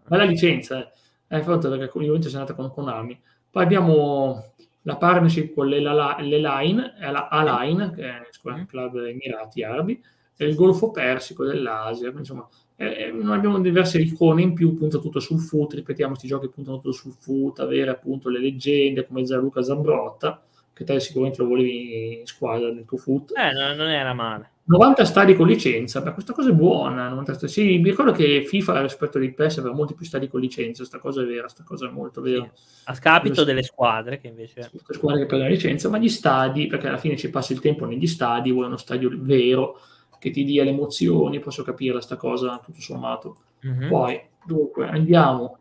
Ma 0.08 0.16
la 0.16 0.24
licenza 0.24 0.90
eh. 1.28 1.42
fatto 1.42 1.68
perché 1.68 1.88
con 1.88 2.02
Juventus 2.02 2.32
è 2.32 2.36
andata 2.36 2.54
con 2.54 2.70
Konami. 2.70 3.20
Poi 3.50 3.62
abbiamo 3.62 4.52
la 4.82 4.96
partnership 4.96 5.54
con 5.54 5.68
l'Ela- 5.68 6.16
l'Elaine, 6.20 6.94
è 6.98 7.10
la 7.10 7.28
Align, 7.28 7.92
che 7.94 8.02
è 8.02 8.20
il 8.30 8.66
club 8.66 8.96
Emirati 8.96 9.62
Arabi, 9.62 10.02
e 10.36 10.46
il 10.46 10.54
Golfo 10.54 10.90
Persico 10.90 11.44
dell'Asia. 11.44 12.12
Insomma, 12.16 12.46
eh, 12.76 13.04
eh, 13.04 13.10
noi 13.12 13.36
abbiamo 13.36 13.60
diverse 13.60 13.98
icone 13.98 14.42
in 14.42 14.52
più, 14.52 14.76
punta 14.76 14.98
tutto 14.98 15.20
sul 15.20 15.40
foot, 15.40 15.74
ripetiamo, 15.74 16.10
questi 16.12 16.28
giochi 16.28 16.48
puntano 16.48 16.76
tutto 16.76 16.92
sul 16.92 17.12
foot, 17.12 17.60
avere 17.60 17.90
appunto 17.90 18.28
le 18.28 18.40
leggende 18.40 19.06
come 19.06 19.22
Gianluca 19.22 19.62
Zambrotta, 19.62 20.42
che 20.72 20.84
te 20.84 20.98
sicuramente 21.00 21.40
lo 21.40 21.48
volevi 21.48 22.18
in 22.20 22.26
squadra 22.26 22.70
nel 22.70 22.84
tuo 22.84 22.98
foot. 22.98 23.32
Eh, 23.36 23.52
no- 23.52 23.74
non 23.74 23.88
era 23.88 24.12
male. 24.12 24.50
90 24.66 25.04
stadi 25.04 25.34
con 25.34 25.46
licenza, 25.46 26.00
beh, 26.00 26.12
questa 26.12 26.32
cosa 26.32 26.48
è 26.48 26.52
buona. 26.52 27.08
90 27.08 27.34
stadi. 27.34 27.52
Sì, 27.52 27.78
mi 27.78 27.90
ricordo 27.90 28.12
che 28.12 28.44
FIFA 28.46 28.80
rispetto 28.80 29.18
di 29.18 29.32
PES 29.32 29.58
aveva 29.58 29.74
molti 29.74 29.94
più 29.94 30.06
stadi 30.06 30.28
con 30.28 30.40
licenza, 30.40 30.78
questa 30.78 30.98
cosa 30.98 31.22
è 31.22 31.26
vera, 31.26 31.42
questa 31.42 31.64
cosa 31.64 31.86
è 31.86 31.90
molto 31.90 32.22
vera. 32.22 32.50
A 32.84 32.94
scapito 32.94 33.34
Quello 33.34 33.40
sì. 33.40 33.44
delle 33.44 33.62
squadre 33.62 34.18
che 34.18 34.28
invece... 34.28 34.70
Tutte 34.70 34.94
squadre 34.94 35.20
che 35.20 35.26
prendono 35.26 35.50
la 35.50 35.56
licenza, 35.56 35.88
ma 35.90 35.98
gli 35.98 36.08
stadi, 36.08 36.66
perché 36.66 36.88
alla 36.88 36.96
fine 36.96 37.16
ci 37.16 37.28
passi 37.28 37.52
il 37.52 37.60
tempo 37.60 37.84
negli 37.84 38.06
stadi, 38.06 38.52
vuoi 38.52 38.66
uno 38.66 38.78
stadio 38.78 39.10
vero 39.12 39.78
che 40.18 40.30
ti 40.30 40.44
dia 40.44 40.64
le 40.64 40.70
emozioni, 40.70 41.40
posso 41.40 41.62
capire 41.62 42.00
sta 42.00 42.16
cosa 42.16 42.58
tutto 42.64 42.80
sommato. 42.80 43.36
Mhm. 43.60 43.88
Poi, 43.88 44.18
dunque, 44.46 44.88
andiamo 44.88 45.58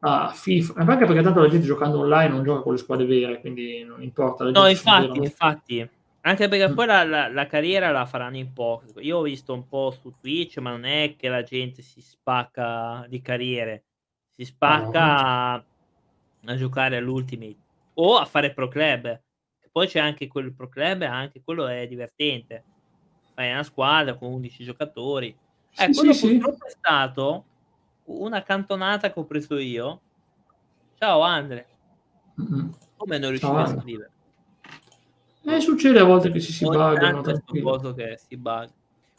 a 0.00 0.30
FIFA, 0.32 0.74
anche 0.76 1.04
perché 1.04 1.22
tanto 1.22 1.40
la 1.40 1.48
gente 1.48 1.66
giocando 1.66 1.98
online 1.98 2.28
non 2.28 2.42
gioca 2.42 2.62
con 2.62 2.72
le 2.72 2.78
squadre 2.78 3.04
vere, 3.04 3.40
quindi 3.40 3.84
non 3.84 4.02
importa. 4.02 4.44
la 4.44 4.50
No, 4.50 4.64
gente 4.64 4.76
sono 4.78 4.96
infatti, 4.96 5.18
no? 5.18 5.24
infatti. 5.24 5.90
Anche 6.26 6.48
perché 6.48 6.72
poi 6.74 6.86
la, 6.86 7.04
la- 7.04 7.28
la 7.28 7.46
carriera 7.46 7.90
la 7.92 8.04
faranno 8.04 8.36
in 8.36 8.52
pochi. 8.52 8.92
Io 9.00 9.18
ho 9.18 9.22
visto 9.22 9.54
un 9.54 9.68
po' 9.68 9.92
su 9.92 10.12
Twitch, 10.20 10.58
ma 10.58 10.70
non 10.70 10.84
è 10.84 11.14
che 11.16 11.28
la 11.28 11.44
gente 11.44 11.82
si 11.82 12.00
spacca 12.00 13.06
di 13.08 13.20
carriere. 13.22 13.84
Si 14.34 14.44
spacca 14.44 15.52
a, 15.52 15.64
a 16.46 16.56
giocare 16.56 16.96
all'Ultimate 16.96 17.56
o 17.94 18.16
a 18.16 18.24
fare 18.24 18.52
Pro 18.52 18.66
Club. 18.66 19.22
Poi 19.70 19.86
c'è 19.86 20.00
anche 20.00 20.26
quel 20.26 20.52
Pro 20.52 20.68
Club, 20.68 21.02
anche 21.02 21.42
quello 21.44 21.66
è 21.68 21.86
divertente. 21.86 22.64
Fai 23.34 23.52
una 23.52 23.62
squadra 23.62 24.14
con 24.14 24.32
11 24.32 24.64
giocatori. 24.64 25.28
Eh, 25.28 25.84
Sì, 25.84 25.92
quello 25.92 26.12
sì, 26.12 26.26
sì. 26.26 26.38
purtroppo 26.38 26.66
è 26.66 26.70
stato 26.70 27.44
una 28.06 28.42
cantonata 28.42 29.12
che 29.12 29.20
ho 29.20 29.26
preso 29.26 29.58
io. 29.58 30.00
Ciao 30.98 31.20
Andre, 31.20 31.66
Mm-mm. 32.40 32.74
come 32.96 33.18
non 33.18 33.28
riuscivi 33.30 33.52
Ciao, 33.52 33.62
a 33.62 33.80
scrivere? 33.80 34.10
Eh, 35.46 35.60
succede 35.60 35.98
a 36.00 36.04
volte 36.04 36.30
che 36.30 36.40
si, 36.40 36.52
si 36.52 36.64
buggano. 36.64 36.94
tanto 36.94 37.30
è 37.30 37.34
sto 37.34 37.42
tranquillo. 37.44 37.70
coso 37.70 37.94
che 37.94 38.18
si 38.26 38.36
bug. 38.36 38.68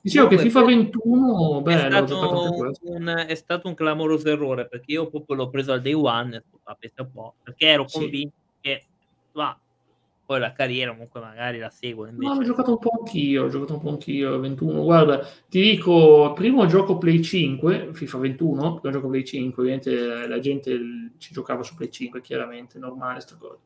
Dicevo 0.01 0.27
che 0.27 0.37
FIFA 0.37 0.61
poi 0.61 0.75
21, 0.75 1.59
È 1.59 1.61
bello, 1.63 1.97
ho 1.97 2.03
giocato 2.05 2.29
anche 2.35 2.47
stato, 2.47 2.53
questo. 2.55 2.91
un, 2.91 3.25
è 3.27 3.35
stato 3.35 3.67
un 3.67 3.73
clamoroso 3.73 4.29
errore 4.29 4.67
perché 4.67 4.91
io 4.93 5.09
proprio 5.09 5.35
l'ho 5.35 5.49
preso 5.49 5.71
al 5.73 5.81
day 5.81 5.93
one, 5.93 6.43
perché 7.43 7.65
ero 7.67 7.87
Sì. 7.87 7.99
convinto 7.99 8.35
che 8.61 8.85
va, 9.33 9.57
poi 10.25 10.39
la 10.39 10.53
carriera 10.53 10.91
comunque 10.91 11.19
magari 11.19 11.57
la 11.59 11.69
seguo 11.69 12.05
No, 12.05 12.11
invece. 12.11 12.31
ho 12.31 12.43
giocato 12.43 12.71
un 12.71 12.77
po' 12.79 12.91
anch'io, 12.99 13.43
ho 13.45 13.49
giocato 13.49 13.73
un 13.73 13.79
po' 13.81 13.89
anch'io, 13.89 14.39
21. 14.39 14.83
Guarda, 14.83 15.27
ti 15.49 15.59
dico, 15.61 16.31
primo 16.33 16.65
gioco 16.67 16.97
Play 16.97 17.21
5, 17.21 17.89
FIFA 17.93 18.17
21, 18.19 18.79
primo 18.79 18.95
gioco 18.95 19.09
Play 19.09 19.25
5, 19.25 19.61
ovviamente 19.61 20.27
la 20.27 20.39
gente 20.39 21.11
ci 21.17 21.33
giocava 21.33 21.63
su 21.63 21.75
Play 21.75 21.89
5, 21.91 22.21
chiaramente, 22.21 22.77
normale 22.79 23.19
sta 23.19 23.35
cosa. 23.35 23.57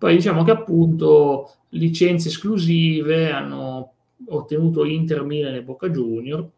Poi 0.00 0.14
diciamo 0.14 0.44
che 0.44 0.50
appunto 0.50 1.56
licenze 1.70 2.28
esclusive 2.28 3.30
hanno 3.30 3.92
ottenuto 4.28 4.86
Inter, 4.86 5.22
Milan 5.24 5.54
e 5.56 5.62
Boca 5.62 5.90
Junior, 5.90 6.48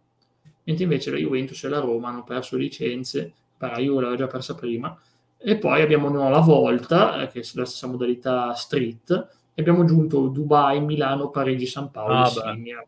mentre 0.62 0.84
invece 0.84 1.11
la 1.11 1.16
Juventus 1.16 1.64
e 1.64 1.68
la 1.68 1.80
Roma 1.80 2.11
hanno 2.11 2.22
perso 2.22 2.57
licenze, 2.57 3.32
la 3.59 3.78
Juve 3.78 4.03
l'aveva 4.03 4.14
già 4.14 4.26
persa 4.28 4.55
prima, 4.55 4.97
e 5.36 5.57
poi 5.59 5.82
abbiamo 5.82 6.09
no, 6.09 6.30
la 6.30 6.38
Volta, 6.38 7.20
eh, 7.20 7.26
che 7.32 7.40
è 7.40 7.43
la 7.55 7.64
stessa 7.64 7.88
modalità 7.88 8.53
street, 8.55 9.11
e 9.55 9.61
abbiamo 9.61 9.82
aggiunto 9.82 10.28
Dubai, 10.28 10.80
Milano, 10.80 11.30
Parigi, 11.30 11.66
San 11.66 11.90
Paolo 11.90 12.14
Ah, 12.14 12.26
e. 12.26 12.30
Signia. 12.30 12.86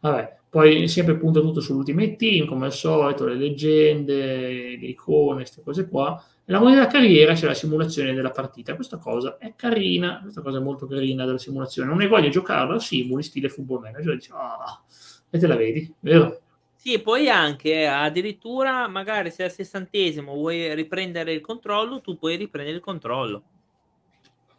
Vabbè, 0.00 0.36
poi 0.48 0.88
sempre 0.88 1.16
punta 1.16 1.40
tutto 1.40 1.60
sull'Ultimate 1.60 2.16
Team, 2.16 2.46
come 2.46 2.64
al 2.64 2.72
solito, 2.72 3.26
le 3.26 3.34
leggende, 3.34 4.78
le 4.78 4.86
icone, 4.86 5.40
queste 5.40 5.60
cose 5.62 5.86
qua. 5.86 6.18
La 6.50 6.60
moneta 6.60 6.86
carriera 6.86 7.34
c'è 7.34 7.46
la 7.46 7.52
simulazione 7.52 8.14
della 8.14 8.30
partita. 8.30 8.74
Questa 8.74 8.96
cosa 8.96 9.36
è 9.36 9.52
carina, 9.54 10.20
questa 10.22 10.40
cosa 10.40 10.56
è 10.56 10.62
molto 10.62 10.86
carina 10.86 11.26
della 11.26 11.36
simulazione. 11.36 11.88
Non 11.90 11.98
ne 11.98 12.06
voglio 12.06 12.30
giocarla, 12.30 12.78
simuli, 12.78 13.22
stile 13.22 13.50
football 13.50 13.82
manager, 13.82 14.14
dici, 14.14 14.30
ah, 14.32 14.82
e 15.28 15.38
te 15.38 15.46
la 15.46 15.56
vedi, 15.56 15.92
vero? 16.00 16.40
Sì, 16.74 16.94
e 16.94 17.00
poi 17.00 17.28
anche 17.28 17.86
addirittura 17.86 18.88
magari 18.88 19.30
se 19.30 19.44
al 19.44 19.50
sessantesimo 19.50 20.32
vuoi 20.32 20.74
riprendere 20.74 21.34
il 21.34 21.42
controllo, 21.42 22.00
tu 22.00 22.16
puoi 22.16 22.36
riprendere 22.36 22.76
il 22.76 22.82
controllo. 22.82 23.42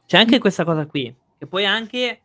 C'è 0.05 0.17
anche 0.17 0.37
questa 0.37 0.63
cosa 0.63 0.85
qui, 0.85 1.11
che 1.39 1.47
puoi 1.47 1.65
anche 1.65 2.19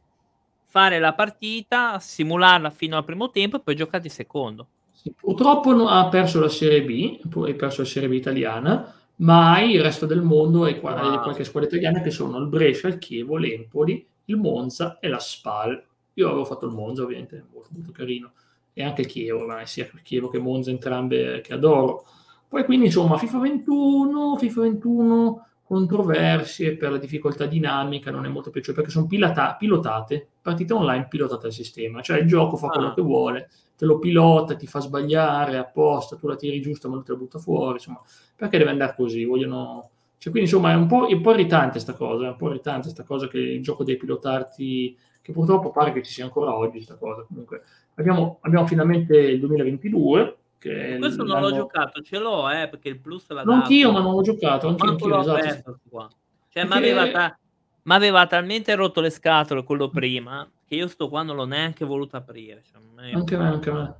fare 0.67 0.99
la 0.99 1.15
partita, 1.15 1.99
simularla 1.99 2.69
fino 2.69 2.99
al 2.99 3.05
primo 3.05 3.31
tempo 3.31 3.57
e 3.57 3.61
poi 3.61 3.77
giocare 3.77 4.05
il 4.05 4.11
secondo. 4.11 4.67
Sì, 4.91 5.11
purtroppo 5.19 5.71
ha 5.87 6.07
perso 6.09 6.39
la 6.39 6.51
Serie 6.51 6.83
B, 6.83 7.19
ha 7.23 7.55
perso 7.55 7.81
la 7.81 7.89
Serie 7.89 8.09
B 8.11 8.13
italiana, 8.13 8.95
ma 9.17 9.55
hai 9.55 9.73
il 9.73 9.83
resto 9.83 10.07
del 10.07 10.23
mondo 10.23 10.67
e 10.67 10.81
qua- 10.81 10.95
Wow. 10.95 11.23
qualche 11.23 11.45
squadra 11.45 11.69
italiana 11.69 12.01
che 12.01 12.11
sono 12.11 12.39
il 12.39 12.47
Brescia, 12.49 12.89
il 12.89 12.99
Chievo, 12.99 13.37
l'Empoli, 13.37 14.07
il 14.27 14.37
Monza 14.37 14.99
e 15.01 15.09
la 15.09 15.19
Spal. 15.19 15.83
Io 16.15 16.29
avevo 16.29 16.45
fatto 16.45 16.67
il 16.67 16.73
Monza, 16.73 17.03
ovviamente, 17.03 17.45
molto, 17.53 17.71
molto 17.73 17.93
carino, 17.93 18.33
e 18.73 18.83
anche 18.83 19.03
il 19.03 19.07
Chievo, 19.07 19.47
ma 19.47 19.65
sia 19.67 19.89
il 19.93 20.03
Chievo 20.03 20.29
che 20.29 20.39
Monza, 20.39 20.71
entrambe 20.71 21.41
che 21.43 21.53
adoro. 21.53 22.05
Poi 22.49 22.65
quindi 22.65 22.87
insomma 22.87 23.17
FIFA 23.19 23.39
21, 23.41 24.37
FIFA 24.37 24.61
21 24.61 25.47
controversie 25.65 26.77
per 26.77 26.91
la 26.93 26.99
difficoltà 26.99 27.47
dinamica, 27.47 28.11
non 28.11 28.25
è 28.25 28.29
molto 28.29 28.51
piaciuto 28.51 28.77
perché 28.77 28.91
sono 28.91 29.07
pilota- 29.07 29.57
pilotate, 29.59 30.29
partite 30.41 30.73
online 30.75 31.07
pilotate 31.09 31.43
dal 31.43 31.53
sistema, 31.53 32.01
cioè 32.03 32.19
il 32.21 32.27
gioco 32.27 32.57
fa 32.57 32.69
quello 32.69 32.89
Ah. 32.89 32.95
che 32.95 33.03
vuole, 33.03 33.49
te 33.77 33.85
lo 33.87 33.99
pilota, 33.99 34.55
ti 34.57 34.67
fa 34.67 34.81
sbagliare 34.81 35.57
apposta, 35.57 36.17
tu 36.17 36.29
la 36.29 36.37
tiri 36.37 36.61
giusta 36.61 36.89
ma 36.89 36.95
lui 36.97 37.05
te 37.05 37.13
la 37.13 37.19
butta 37.19 37.39
fuori, 37.39 37.75
insomma, 37.75 38.01
perché 38.37 38.59
deve 38.59 38.71
andare 38.71 38.95
così? 38.97 39.25
Vogliono... 39.25 39.91
Cioè, 40.19 40.33
quindi 40.33 40.49
insomma 40.51 40.73
è 40.73 40.75
un 40.77 40.87
po', 40.87 41.07
è 41.07 41.13
un 41.13 41.21
po' 41.21 41.33
irritante 41.33 41.79
sta 41.81 41.93
cosa, 41.95 42.27
è 42.27 42.29
un 42.31 42.37
po' 42.37 42.49
irritante 42.49 42.89
sta 42.89 43.03
cosa 43.03 43.27
che 43.29 43.39
il 43.39 43.63
gioco 43.63 43.85
deve 43.85 43.99
pilotarti, 43.99 44.97
che 45.21 45.33
purtroppo 45.33 45.71
pare 45.71 45.93
che 45.93 46.03
ci 46.03 46.13
sia 46.13 46.25
ancora 46.25 46.57
oggi 46.57 46.81
sta 46.81 46.97
cosa, 46.97 47.25
comunque 47.27 47.63
abbiamo, 47.97 48.39
abbiamo 48.43 48.67
finalmente 48.67 49.17
il 49.19 49.39
2022, 49.41 50.37
che 50.65 50.95
è 50.95 50.99
Questo 50.99 51.25
non 51.25 51.41
l'ho 51.43 51.53
giocato, 51.53 52.01
ce 52.01 52.19
l'ho, 52.19 52.49
eh, 52.51 52.69
perché 52.69 52.89
il 52.89 52.99
plus 52.99 53.29
l'ha 53.29 53.43
dato. 53.43 53.51
anch'io, 53.51 53.93
ma 53.93 54.01
non 54.01 54.15
l'ho 54.15 54.23
giocato, 54.23 54.69
anch'io, 54.69 54.91
anch'io, 54.91 55.09
l'ho 55.09 55.21
esatto. 55.21 55.39
aperto 55.39 55.79
qua. 55.91 56.09
Cioè, 56.49 56.67
Perché- 56.67 56.69
m'aveva 56.69 57.11
ta- 57.11 57.39
m'aveva 57.83 58.27
talmente 58.27 58.75
rotto 58.75 59.03
le 59.03 59.11
scatole 59.11 59.63
quello 59.63 59.89
prima 59.91 60.51
che 60.67 60.75
io 60.77 60.89
sto 60.89 61.11
qua 61.11 61.23
non 61.23 61.37
l'ho 61.37 61.45
neanche 61.45 61.85
voluto 61.85 62.17
aprire. 62.17 62.63
Cioè, 62.65 63.13
Anche 63.15 63.37
me, 63.37 63.47
anche 63.47 63.71
me. 63.71 63.95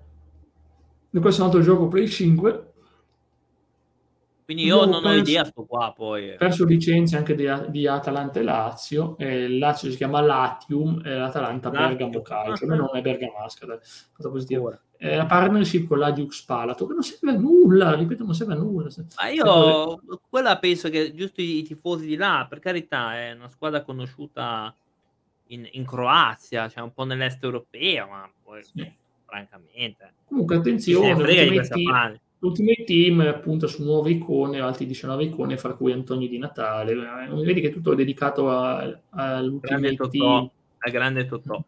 E 1.11 1.21
questo 1.21 1.43
è 1.43 1.45
un 1.45 1.51
altro 1.51 1.65
gioco 1.65 1.89
Play 1.89 2.09
5, 2.09 2.73
Quindi 4.45 4.65
io 4.65 4.81
Abbiamo 4.83 4.93
non 5.01 5.05
ho 5.05 5.15
perso- 5.15 5.31
idea 5.31 5.45
sto 5.45 5.65
qua 5.65 5.93
poi. 5.97 6.31
eh. 6.33 6.35
perso 6.37 6.65
licenze 6.67 7.17
anche 7.17 7.35
di, 7.35 7.47
di 7.69 7.87
Atalanta 7.87 8.41
e 8.41 8.43
Lazio, 8.43 9.17
e 9.19 9.45
il 9.45 9.59
Lazio 9.59 9.91
si 9.91 9.97
chiama 9.97 10.21
Latium 10.21 11.01
e 11.05 11.15
l'Atalanta. 11.15 11.71
Bergamo 11.71 12.21
Calcio, 12.21 12.65
a 12.65 12.69
me 12.69 12.77
non 12.77 12.91
è 12.93 13.01
Bergamasca, 13.01 13.65
dai, 13.67 13.79
cosa 14.13 14.29
positiva. 14.31 14.63
Ora. 14.63 14.79
È 14.97 15.17
la 15.17 15.27
partnership 15.27 15.87
con 15.89 15.99
l'Adiux 15.99 16.45
Palato, 16.45 16.87
che 16.87 16.93
non 16.93 17.03
serve 17.03 17.31
a 17.31 17.39
nulla, 17.41 17.95
ripeto, 17.95 18.25
non 18.25 18.35
serve 18.35 18.53
a 18.55 18.57
nulla. 18.57 18.89
Ma 19.21 19.29
io 19.29 20.01
quella 20.31 20.59
penso 20.59 20.89
che 20.89 21.15
giusto 21.15 21.41
i, 21.43 21.59
i 21.59 21.63
tifosi 21.63 22.07
di 22.07 22.17
là, 22.17 22.47
per 22.49 22.59
carità, 22.59 23.15
è 23.15 23.33
una 23.33 23.49
squadra 23.51 23.83
conosciuta 23.83 24.75
in, 25.49 25.67
in 25.73 25.85
Croazia, 25.85 26.69
cioè 26.69 26.83
un 26.83 26.93
po' 26.93 27.05
nell'est 27.05 27.43
europeo, 27.43 28.07
ma 28.09 28.31
poi 28.43 28.63
Sì. 28.63 28.91
francamente 29.27 30.15
Comunque 30.27 30.57
attenzione, 30.57 31.15
di 31.15 31.85
Ultimate 32.47 32.85
questa 32.85 32.85
Team, 32.85 33.41
punta 33.41 33.67
su 33.67 33.83
nuove 33.85 34.11
icone, 34.11 34.61
altri 34.61 34.87
19 34.87 35.25
icone, 35.25 35.57
fra 35.57 35.75
cui 35.75 35.93
Antonio 35.93 36.29
di 36.29 36.39
Natale. 36.39 36.95
Vedi 37.43 37.61
che 37.61 37.71
tutto 37.71 37.93
è 37.93 37.97
dedicato 37.97 38.49
all'Ultimate 39.11 39.95
Totò, 39.97 40.09
Team. 40.11 40.51
a 40.79 40.91
grande 40.91 41.27
Totò. 41.27 41.65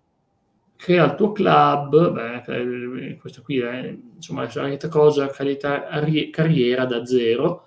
crea 0.76 1.04
il 1.06 1.14
tuo 1.14 1.32
club, 1.32 2.12
beh, 2.12 3.10
eh, 3.10 3.16
questo 3.16 3.40
qui 3.42 3.58
è 3.60 3.96
insomma 4.16 4.42
la 4.42 4.50
solita 4.50 4.88
cosa, 4.88 5.28
qualità, 5.28 5.88
arri- 5.88 6.28
carriera 6.30 6.84
da 6.84 7.04
zero, 7.06 7.64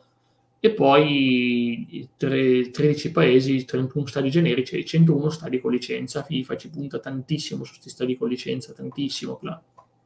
e 0.59 0.71
poi 0.71 2.07
tre- 2.17 2.69
13 2.69 3.11
paesi, 3.11 3.65
31 3.65 4.05
stadi 4.05 4.29
generici 4.29 4.77
e 4.77 4.85
101 4.85 5.29
stadi 5.29 5.59
con 5.59 5.71
licenza. 5.71 6.21
FIFA 6.21 6.57
ci 6.57 6.69
punta 6.69 6.99
tantissimo 6.99 7.63
su 7.63 7.71
questi 7.71 7.89
stadi 7.89 8.15
con 8.17 8.27
licenza, 8.29 8.73
tantissimo, 8.73 9.39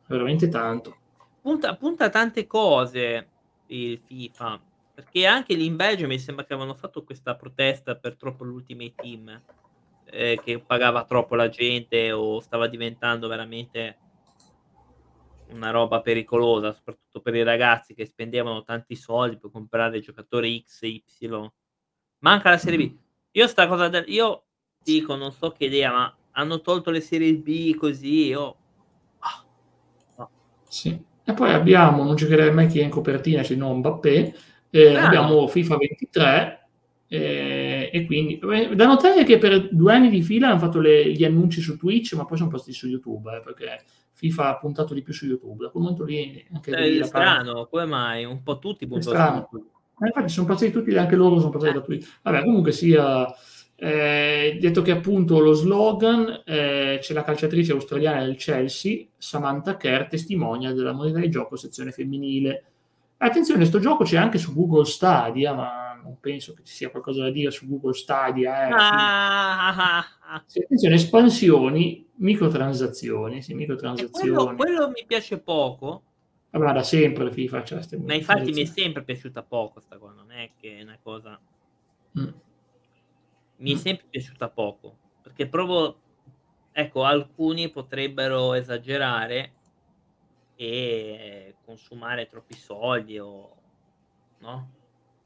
veramente 0.08 0.48
tanto. 0.48 0.98
Punta, 1.44 1.76
punta 1.76 2.10
tante 2.10 2.48
cose 2.48 3.30
il 3.68 4.00
FIFA 4.00 4.62
perché 4.96 5.26
anche 5.26 5.56
lì 5.56 5.66
in 5.66 5.76
Belgio 5.76 6.08
mi 6.08 6.18
sembra 6.18 6.46
che 6.46 6.54
avevano 6.54 6.76
fatto 6.76 7.04
questa 7.04 7.36
protesta 7.36 7.96
per 7.96 8.16
troppo 8.16 8.44
l'Ultimate 8.44 8.94
Team 8.96 9.42
eh, 10.06 10.40
che 10.44 10.60
pagava 10.60 11.04
troppo 11.04 11.36
la 11.36 11.50
gente 11.50 12.12
o 12.12 12.40
stava 12.40 12.68
diventando 12.68 13.28
veramente 13.28 13.98
una 15.50 15.72
roba 15.72 16.02
pericolosa 16.02 16.72
soprattutto 16.72 17.22
per 17.22 17.36
i 17.36 17.44
ragazzi 17.44 17.94
che 17.94 18.06
spendevano 18.06 18.64
tanti 18.64 18.96
soldi 18.96 19.38
per 19.38 19.52
comprare 19.52 20.00
giocatori 20.00 20.64
X 20.66 20.84
e 20.84 20.88
Y. 20.88 21.52
Manca 22.20 22.52
la 22.52 22.58
Serie 22.58 22.78
B. 22.78 22.96
Io 23.32 23.48
sta 23.48 23.68
cosa 23.68 23.90
del, 23.90 24.06
io 24.08 24.46
dico 24.82 25.16
non 25.16 25.32
so 25.32 25.52
che 25.52 25.66
idea 25.66 25.92
ma 25.92 26.16
hanno 26.32 26.62
tolto 26.62 26.90
le 26.92 27.02
Serie 27.02 27.34
B 27.36 27.76
così 27.76 28.28
io 28.28 28.58
Sì. 30.68 31.12
E 31.26 31.34
poi 31.34 31.52
abbiamo, 31.54 32.04
non 32.04 32.16
giocherei 32.16 32.52
mai 32.54 32.68
chi 32.68 32.80
è 32.80 32.84
in 32.84 32.90
copertina, 32.90 33.42
c'è 33.42 33.56
non 33.56 33.78
Mbappé, 33.78 34.36
eh, 34.70 34.96
Ah. 34.96 35.06
abbiamo 35.06 35.48
FIFA 35.48 35.78
23 35.78 36.68
eh, 37.08 37.90
e 37.94 38.06
quindi 38.06 38.40
eh, 38.40 38.76
da 38.76 38.88
notare 38.88 39.24
che 39.24 39.38
per 39.38 39.70
due 39.72 39.94
anni 39.94 40.10
di 40.10 40.22
fila 40.24 40.50
hanno 40.50 40.58
fatto 40.60 40.80
le- 40.80 41.12
gli 41.12 41.24
annunci 41.24 41.62
su 41.62 41.78
Twitch, 41.78 42.14
ma 42.16 42.26
poi 42.26 42.38
sono 42.38 42.50
passati 42.50 42.74
su 42.74 42.88
YouTube, 42.88 43.36
eh, 43.38 43.42
perché 43.42 43.84
FIFA 44.14 44.50
ha 44.50 44.58
puntato 44.58 44.94
di 44.94 45.02
più 45.02 45.14
su 45.14 45.26
YouTube. 45.28 45.64
Da 45.66 45.70
quel 45.70 45.84
momento 45.84 46.04
lì 46.06 46.44
anche 46.52 46.72
Eh, 46.72 46.90
lì 46.90 46.96
è 46.98 47.00
la 47.00 47.08
parte- 47.08 47.08
strano, 47.42 47.68
come 47.68 47.86
mai? 47.86 48.26
Un 48.26 48.42
po' 48.44 48.58
tutti 48.60 48.88
puntano 48.88 49.16
strano. 49.16 49.48
su- 49.52 49.58
Eh, 50.04 50.08
infatti 50.08 50.30
sono 50.30 50.48
passati 50.48 50.72
tutti, 50.72 50.96
anche 50.98 51.16
loro 51.16 51.38
sono 51.40 51.52
passati 51.52 51.74
da 51.74 51.82
Twitch. 51.82 52.20
Vabbè, 52.24 52.44
comunque 52.44 52.72
sia, 52.72 53.26
eh, 53.76 54.58
detto 54.60 54.82
che 54.82 54.92
appunto 54.92 55.40
lo 55.40 55.54
slogan, 55.54 56.44
eh, 56.46 56.98
c'è 57.02 57.14
la 57.14 57.24
calciatrice 57.24 57.72
australiana 57.72 58.24
del 58.24 58.36
Chelsea, 58.36 59.06
Samantha 59.18 59.78
Kerr, 59.78 60.08
testimonia 60.08 60.74
della 60.74 60.94
moneta 60.94 61.20
di 61.20 61.30
gioco 61.30 61.56
sezione 61.56 61.92
femminile. 61.92 62.64
Attenzione, 63.18 63.66
sto 63.66 63.80
gioco 63.80 64.04
c'è 64.04 64.18
anche 64.18 64.38
su 64.38 64.54
Google 64.54 64.86
Stadia, 64.86 65.54
ma 65.54 66.00
non 66.02 66.18
penso 66.20 66.54
che 66.54 66.64
ci 66.64 66.74
sia 66.74 66.90
qualcosa 66.90 67.24
da 67.24 67.32
dire 67.32 67.52
su 67.52 67.68
Google 67.68 67.94
Stadia. 67.94 68.68
Eh. 68.68 68.72
Ah, 68.72 69.68
ah, 69.68 69.76
ah, 69.76 70.06
ah. 70.34 70.44
Sì, 70.46 70.60
attenzione, 70.60 70.96
espansioni, 70.96 72.06
microtransazioni, 72.16 73.42
sì, 73.42 73.54
microtransazioni. 73.54 74.30
quello, 74.30 74.56
quello 74.56 74.88
mi 74.90 75.04
piace 75.08 75.40
poco, 75.40 76.04
Vabbè, 76.52 76.72
da 76.72 76.84
sempre 76.84 77.32
FIFA 77.32 77.62
c'è 77.64 77.76
queste 77.76 77.98
ma 77.98 78.14
infatti 78.14 78.52
mi 78.52 78.62
è 78.62 78.66
sempre 78.66 79.04
piaciuta 79.04 79.42
poco 79.42 79.80
sta 79.80 79.98
qua, 79.98 80.14
non 80.16 80.32
è 80.32 80.52
che 80.60 80.78
è 80.78 80.84
una 80.84 81.00
cosa... 81.02 81.40
Mm. 82.20 82.30
Mi 83.58 83.72
è 83.74 83.76
Mm. 83.76 83.78
sempre 83.78 84.08
piaciuta 84.10 84.50
poco, 84.50 84.98
perché 85.22 85.48
proprio, 85.48 86.00
ecco, 86.72 87.04
alcuni 87.04 87.70
potrebbero 87.70 88.54
esagerare 88.54 89.54
e 90.56 91.56
consumare 91.66 92.28
troppi 92.28 92.56
soldi 92.56 93.18
o... 93.20 93.56
no? 94.40 94.72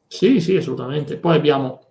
Sì, 0.08 0.40
sì, 0.40 0.56
assolutamente. 0.56 1.18
Poi 1.18 1.36
abbiamo, 1.36 1.82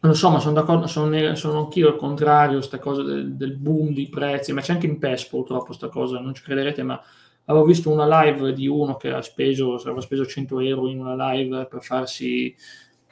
non 0.00 0.14
so, 0.14 0.30
ma 0.30 0.40
sono 0.40 0.54
d'accordo, 0.54 0.86
sono, 0.86 1.34
sono 1.34 1.58
anch'io 1.60 1.88
al 1.88 1.96
contrario, 1.96 2.60
sta 2.60 2.78
cosa 2.78 3.02
del, 3.02 3.34
del 3.34 3.56
boom 3.56 3.92
di 3.94 4.08
prezzi, 4.08 4.52
ma 4.52 4.60
c'è 4.60 4.72
anche 4.72 4.86
in 4.86 4.98
PES 4.98 5.26
purtroppo 5.26 5.72
sta 5.72 5.88
cosa, 5.88 6.18
non 6.20 6.34
ci 6.34 6.42
crederete, 6.42 6.82
ma 6.82 7.00
avevo 7.46 7.64
visto 7.64 7.90
una 7.90 8.22
live 8.24 8.52
di 8.52 8.66
uno 8.68 8.96
che 8.96 9.10
ha 9.10 9.22
speso, 9.22 9.74
aveva 9.74 10.00
speso 10.00 10.26
100 10.26 10.60
euro 10.60 10.88
in 10.88 11.00
una 11.00 11.32
live 11.32 11.66
per 11.66 11.82
farsi, 11.82 12.54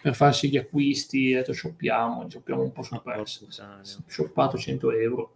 per 0.05 0.15
farsi 0.15 0.51
gli 0.51 0.59
acquisti, 0.59 1.33
ha 1.33 1.39
detto 1.39 1.55
shoppiamo, 1.55 2.29
shoppiamo 2.29 2.61
un 2.61 2.73
po' 2.73 2.83
Ma 2.91 3.01
PES. 3.01 3.47
Shoppato 4.05 4.59
100 4.59 4.91
euro 4.91 5.33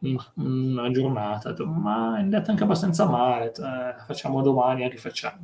in 0.00 0.18
una 0.34 0.90
giornata, 0.90 1.50
detto, 1.50 1.66
ma 1.66 2.16
è 2.16 2.22
andata 2.22 2.50
anche 2.50 2.64
abbastanza 2.64 3.06
male, 3.06 3.44
detto, 3.44 3.62
eh, 3.62 3.94
facciamo 4.04 4.42
domani, 4.42 4.82
a 4.84 4.88
rifacciamo. 4.88 5.38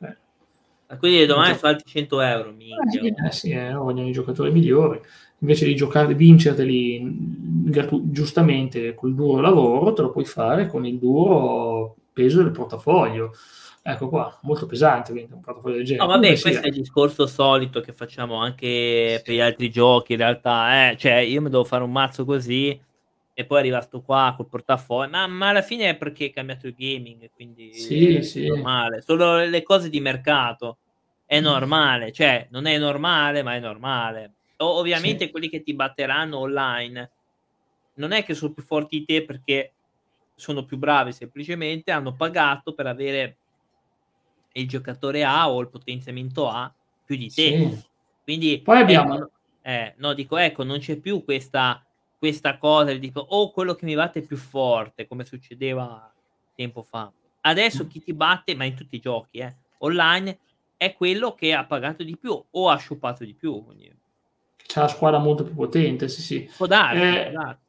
Eh, 0.00 0.96
Quindi 0.98 1.24
domani 1.24 1.56
sono 1.56 1.72
altri 1.72 1.90
100 1.90 2.20
euro, 2.20 2.52
minchia. 2.52 2.76
eh 2.76 2.90
sì, 2.90 3.14
eh 3.28 3.32
sì, 3.32 3.50
eh, 3.52 3.72
vogliono 3.72 4.08
i 4.08 4.12
giocatori 4.12 4.52
migliori. 4.52 5.00
Invece 5.38 5.64
di 5.64 5.74
giocare, 5.74 6.14
vincerteli 6.14 7.00
gratu- 7.64 8.10
giustamente 8.10 8.94
col 8.94 9.14
duro 9.14 9.40
lavoro, 9.40 9.94
te 9.94 10.02
lo 10.02 10.10
puoi 10.10 10.26
fare 10.26 10.66
con 10.66 10.84
il 10.84 10.98
duro 10.98 11.96
peso 12.12 12.42
del 12.42 12.52
portafoglio. 12.52 13.32
Ecco 13.90 14.10
qua, 14.10 14.38
molto 14.42 14.66
pesante 14.66 15.12
quindi 15.12 15.32
un 15.32 15.40
portafoglio 15.40 15.76
del 15.76 15.84
genere. 15.86 16.04
No, 16.06 16.12
vabbè, 16.12 16.26
Comunque 16.26 16.42
questo 16.42 16.60
sia, 16.60 16.68
è 16.70 16.74
il 16.74 16.80
discorso 16.82 17.26
solito 17.26 17.80
che 17.80 17.92
facciamo 17.94 18.34
anche 18.36 19.22
per 19.24 19.34
gli 19.34 19.40
altri 19.40 19.70
giochi, 19.70 20.12
in 20.12 20.18
realtà, 20.18 20.90
eh. 20.90 20.96
Cioè, 20.98 21.14
io 21.14 21.40
mi 21.40 21.48
devo 21.48 21.64
fare 21.64 21.84
un 21.84 21.90
mazzo 21.92 22.26
così 22.26 22.78
e 23.32 23.44
poi 23.46 23.58
arriva 23.60 23.80
sto 23.80 24.02
qua 24.02 24.34
col 24.36 24.46
portafoglio, 24.46 25.08
ma, 25.10 25.26
ma 25.26 25.48
alla 25.48 25.62
fine 25.62 25.88
è 25.88 25.96
perché 25.96 26.26
è 26.26 26.30
cambiato 26.30 26.66
il 26.66 26.74
gaming, 26.76 27.30
quindi 27.34 27.72
Sì, 27.72 28.16
è 28.16 28.20
sì. 28.22 28.46
normale. 28.46 29.00
Solo 29.00 29.38
le 29.38 29.62
cose 29.62 29.88
di 29.88 30.00
mercato 30.00 30.78
è 31.24 31.40
Mm. 31.40 31.44
normale, 31.44 32.12
cioè, 32.12 32.46
non 32.50 32.66
è 32.66 32.76
normale, 32.76 33.42
ma 33.42 33.54
è 33.54 33.60
normale. 33.60 34.32
O- 34.58 34.76
ovviamente 34.78 35.24
Sì. 35.26 35.30
quelli 35.30 35.48
che 35.48 35.62
ti 35.62 35.72
batteranno 35.72 36.36
online 36.38 37.10
non 37.94 38.12
è 38.12 38.22
che 38.22 38.34
sono 38.34 38.52
più 38.52 38.62
forti 38.62 38.98
di 38.98 39.04
te 39.06 39.24
perché 39.24 39.72
sono 40.34 40.66
più 40.66 40.76
bravi, 40.76 41.12
semplicemente 41.12 41.90
hanno 41.90 42.14
pagato 42.14 42.74
per 42.74 42.86
avere 42.86 43.38
il 44.60 44.68
giocatore 44.68 45.24
A 45.24 45.50
o 45.50 45.60
il 45.60 45.68
potenziamento 45.68 46.48
A 46.48 46.72
più 47.04 47.16
di 47.16 47.28
te. 47.28 47.32
Sì. 47.32 47.86
Quindi 48.22 48.60
Poi 48.60 48.78
abbiamo- 48.78 49.14
ecco, 49.14 49.30
eh, 49.62 49.94
no, 49.98 50.12
dico 50.12 50.36
ecco, 50.36 50.64
non 50.64 50.78
c'è 50.78 50.96
più 50.96 51.24
questa 51.24 51.82
questa 52.18 52.58
cosa 52.58 52.92
di 52.92 52.98
tipo 52.98 53.20
o 53.20 53.42
oh, 53.42 53.50
quello 53.52 53.74
che 53.74 53.84
mi 53.84 53.94
batte 53.94 54.22
più 54.22 54.36
forte, 54.36 55.06
come 55.06 55.24
succedeva 55.24 56.12
tempo 56.54 56.82
fa. 56.82 57.10
Adesso 57.42 57.86
chi 57.86 58.02
ti 58.02 58.12
batte, 58.12 58.56
ma 58.56 58.64
in 58.64 58.74
tutti 58.74 58.96
i 58.96 59.00
giochi 59.00 59.38
eh, 59.38 59.54
online, 59.78 60.38
è 60.76 60.92
quello 60.94 61.34
che 61.34 61.54
ha 61.54 61.64
pagato 61.64 62.02
di 62.02 62.16
più 62.16 62.42
o 62.50 62.68
ha 62.68 62.76
sciupato 62.76 63.24
di 63.24 63.34
più. 63.34 63.64
Quindi... 63.64 63.94
C'è 64.56 64.80
la 64.80 64.88
squadra 64.88 65.18
molto 65.18 65.44
più 65.44 65.54
potente, 65.54 66.08
sì, 66.08 66.20
sì. 66.20 66.50
Può 66.56 66.66
darsi, 66.66 67.02
eh, 67.02 67.30
può 67.30 67.40
darsi. 67.40 67.60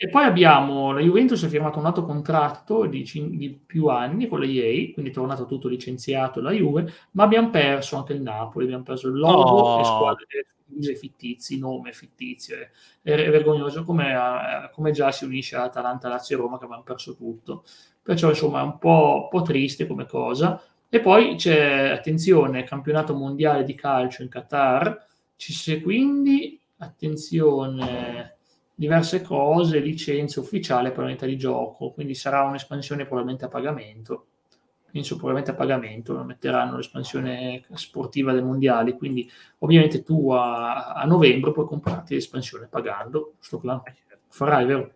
E 0.00 0.08
poi 0.08 0.22
abbiamo 0.22 0.92
la 0.92 1.00
Juventus 1.00 1.42
ha 1.42 1.48
firmato 1.48 1.80
un 1.80 1.86
altro 1.86 2.04
contratto 2.04 2.86
di, 2.86 3.02
di, 3.02 3.50
più 3.50 3.88
anni 3.88 4.28
con 4.28 4.38
la 4.38 4.46
EA, 4.46 4.92
quindi 4.92 5.10
è 5.10 5.12
tornato 5.12 5.44
tutto 5.44 5.66
licenziato 5.66 6.40
la 6.40 6.52
Juve, 6.52 6.88
ma 7.12 7.24
abbiamo 7.24 7.50
perso 7.50 7.96
anche 7.96 8.12
il 8.12 8.22
Napoli, 8.22 8.66
abbiamo 8.66 8.84
perso 8.84 9.08
il 9.08 9.16
logo 9.16 9.40
oh. 9.40 9.80
e 9.80 9.84
squadre 9.84 10.46
fittizi, 10.94 11.58
nome 11.58 11.92
fittizio. 11.92 12.56
È, 13.02 13.10
è 13.10 13.30
vergognoso 13.30 13.82
come, 13.82 14.12
eh, 14.12 14.70
come, 14.72 14.92
già 14.92 15.10
si 15.10 15.24
unisce 15.24 15.56
a 15.56 15.64
Atalanta, 15.64 16.08
Lazio 16.08 16.36
e 16.36 16.40
Roma 16.40 16.58
che 16.58 16.64
avevano 16.66 16.84
perso 16.84 17.16
tutto. 17.16 17.64
Perciò 18.00 18.28
insomma 18.28 18.60
è 18.60 18.62
un 18.62 18.78
po', 18.78 19.22
un 19.24 19.28
po' 19.28 19.42
triste 19.42 19.88
come 19.88 20.06
cosa. 20.06 20.62
E 20.88 21.00
poi 21.00 21.34
c'è, 21.34 21.88
attenzione, 21.88 22.62
campionato 22.62 23.16
mondiale 23.16 23.64
di 23.64 23.74
calcio 23.74 24.22
in 24.22 24.28
Qatar, 24.28 25.06
ci 25.34 25.82
quindi, 25.82 26.60
attenzione 26.76 28.37
diverse 28.78 29.22
cose, 29.22 29.80
licenza 29.80 30.38
ufficiale 30.38 30.92
per 30.92 31.02
l'unità 31.02 31.26
di 31.26 31.36
gioco, 31.36 31.90
quindi 31.90 32.14
sarà 32.14 32.44
un'espansione 32.44 33.06
probabilmente 33.06 33.44
a 33.44 33.48
pagamento, 33.48 34.26
penso 34.92 35.16
probabilmente 35.16 35.50
a 35.50 35.54
pagamento, 35.54 36.22
metteranno 36.22 36.76
l'espansione 36.76 37.64
sportiva 37.74 38.32
dei 38.32 38.42
mondiali, 38.42 38.92
quindi 38.92 39.28
ovviamente 39.58 40.04
tu 40.04 40.30
a, 40.30 40.92
a 40.92 41.04
novembre 41.06 41.50
puoi 41.50 41.66
comprarti 41.66 42.14
l'espansione 42.14 42.68
pagando, 42.68 43.34
sto 43.40 43.58
plan. 43.58 43.82
Farai, 44.28 44.64
vero? 44.64 44.92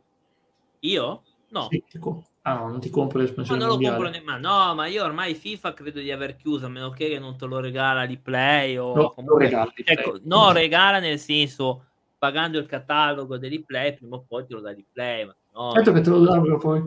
Io? 0.80 1.22
No. 1.48 1.66
Sì, 1.68 1.82
co- 1.98 2.22
ah 2.42 2.54
no, 2.54 2.68
non 2.68 2.78
ti 2.78 2.88
compro 2.88 3.18
l'espansione 3.18 3.58
ma 3.58 3.66
non 3.66 3.74
mondiale. 3.74 3.96
lo 3.96 4.04
compro 4.04 4.20
nemmeno, 4.20 4.48
no, 4.48 4.74
ma 4.76 4.86
io 4.86 5.02
ormai 5.02 5.34
FIFA 5.34 5.74
credo 5.74 5.98
di 5.98 6.12
aver 6.12 6.36
chiuso, 6.36 6.66
a 6.66 6.68
meno 6.68 6.90
che 6.90 7.18
non 7.18 7.36
te 7.36 7.46
lo 7.46 7.58
regala 7.58 8.06
di 8.06 8.16
play 8.16 8.76
o... 8.76 8.94
No, 8.94 9.10
comunque... 9.10 9.42
regala 9.42 9.72
di 9.74 9.82
ecco, 9.84 10.20
no, 10.22 10.52
regala 10.52 11.00
nel 11.00 11.18
senso 11.18 11.86
pagando 12.22 12.60
il 12.60 12.66
catalogo 12.66 13.36
dei 13.36 13.50
replay, 13.50 13.96
prima 13.96 14.14
o 14.14 14.24
poi 14.24 14.46
te 14.46 14.54
lo 14.54 14.60
dai 14.60 14.76
replay. 14.76 15.26
Ma 15.26 15.34
no, 15.54 15.72
certo 15.72 15.92
che 15.92 16.00
te 16.02 16.10
lo 16.10 16.20
danno 16.20 16.56
poi. 16.56 16.80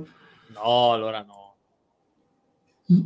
No, 0.53 0.91
allora 0.93 1.23
no. 1.23 1.55
Mm. 2.93 3.05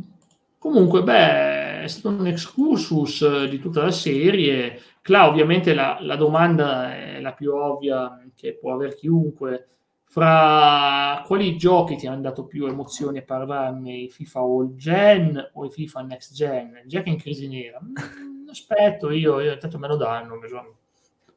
Comunque, 0.56 1.02
beh, 1.02 1.82
è 1.82 1.88
stato 1.88 2.14
un 2.14 2.24
excursus 2.28 3.22
eh, 3.22 3.48
di 3.48 3.58
tutta 3.58 3.82
la 3.82 3.90
serie. 3.90 4.80
Cla, 5.02 5.26
ovviamente 5.26 5.74
la, 5.74 5.98
la 6.02 6.14
domanda 6.14 6.94
è 6.94 7.20
la 7.20 7.32
più 7.32 7.52
ovvia 7.52 8.22
che 8.36 8.56
può 8.56 8.74
avere 8.74 8.94
chiunque. 8.94 9.66
Fra 10.04 11.24
quali 11.26 11.56
giochi 11.56 11.96
ti 11.96 12.06
hanno 12.06 12.20
dato 12.20 12.44
più 12.46 12.66
emozioni 12.66 13.18
a 13.18 13.22
parlarne? 13.22 13.92
I 13.92 14.08
FIFA 14.08 14.38
All 14.38 14.76
Gen 14.76 15.50
o 15.54 15.64
i 15.64 15.70
FIFA 15.70 16.02
Next 16.02 16.32
Gen? 16.34 16.82
Già 16.86 17.00
che 17.00 17.08
in 17.08 17.18
crisi 17.18 17.48
nera. 17.48 17.80
Mm, 17.82 18.48
aspetto 18.48 19.10
io, 19.10 19.40
io 19.40 19.58
tanto 19.58 19.78
me 19.80 19.88
lo 19.88 19.96
danno. 19.96 20.38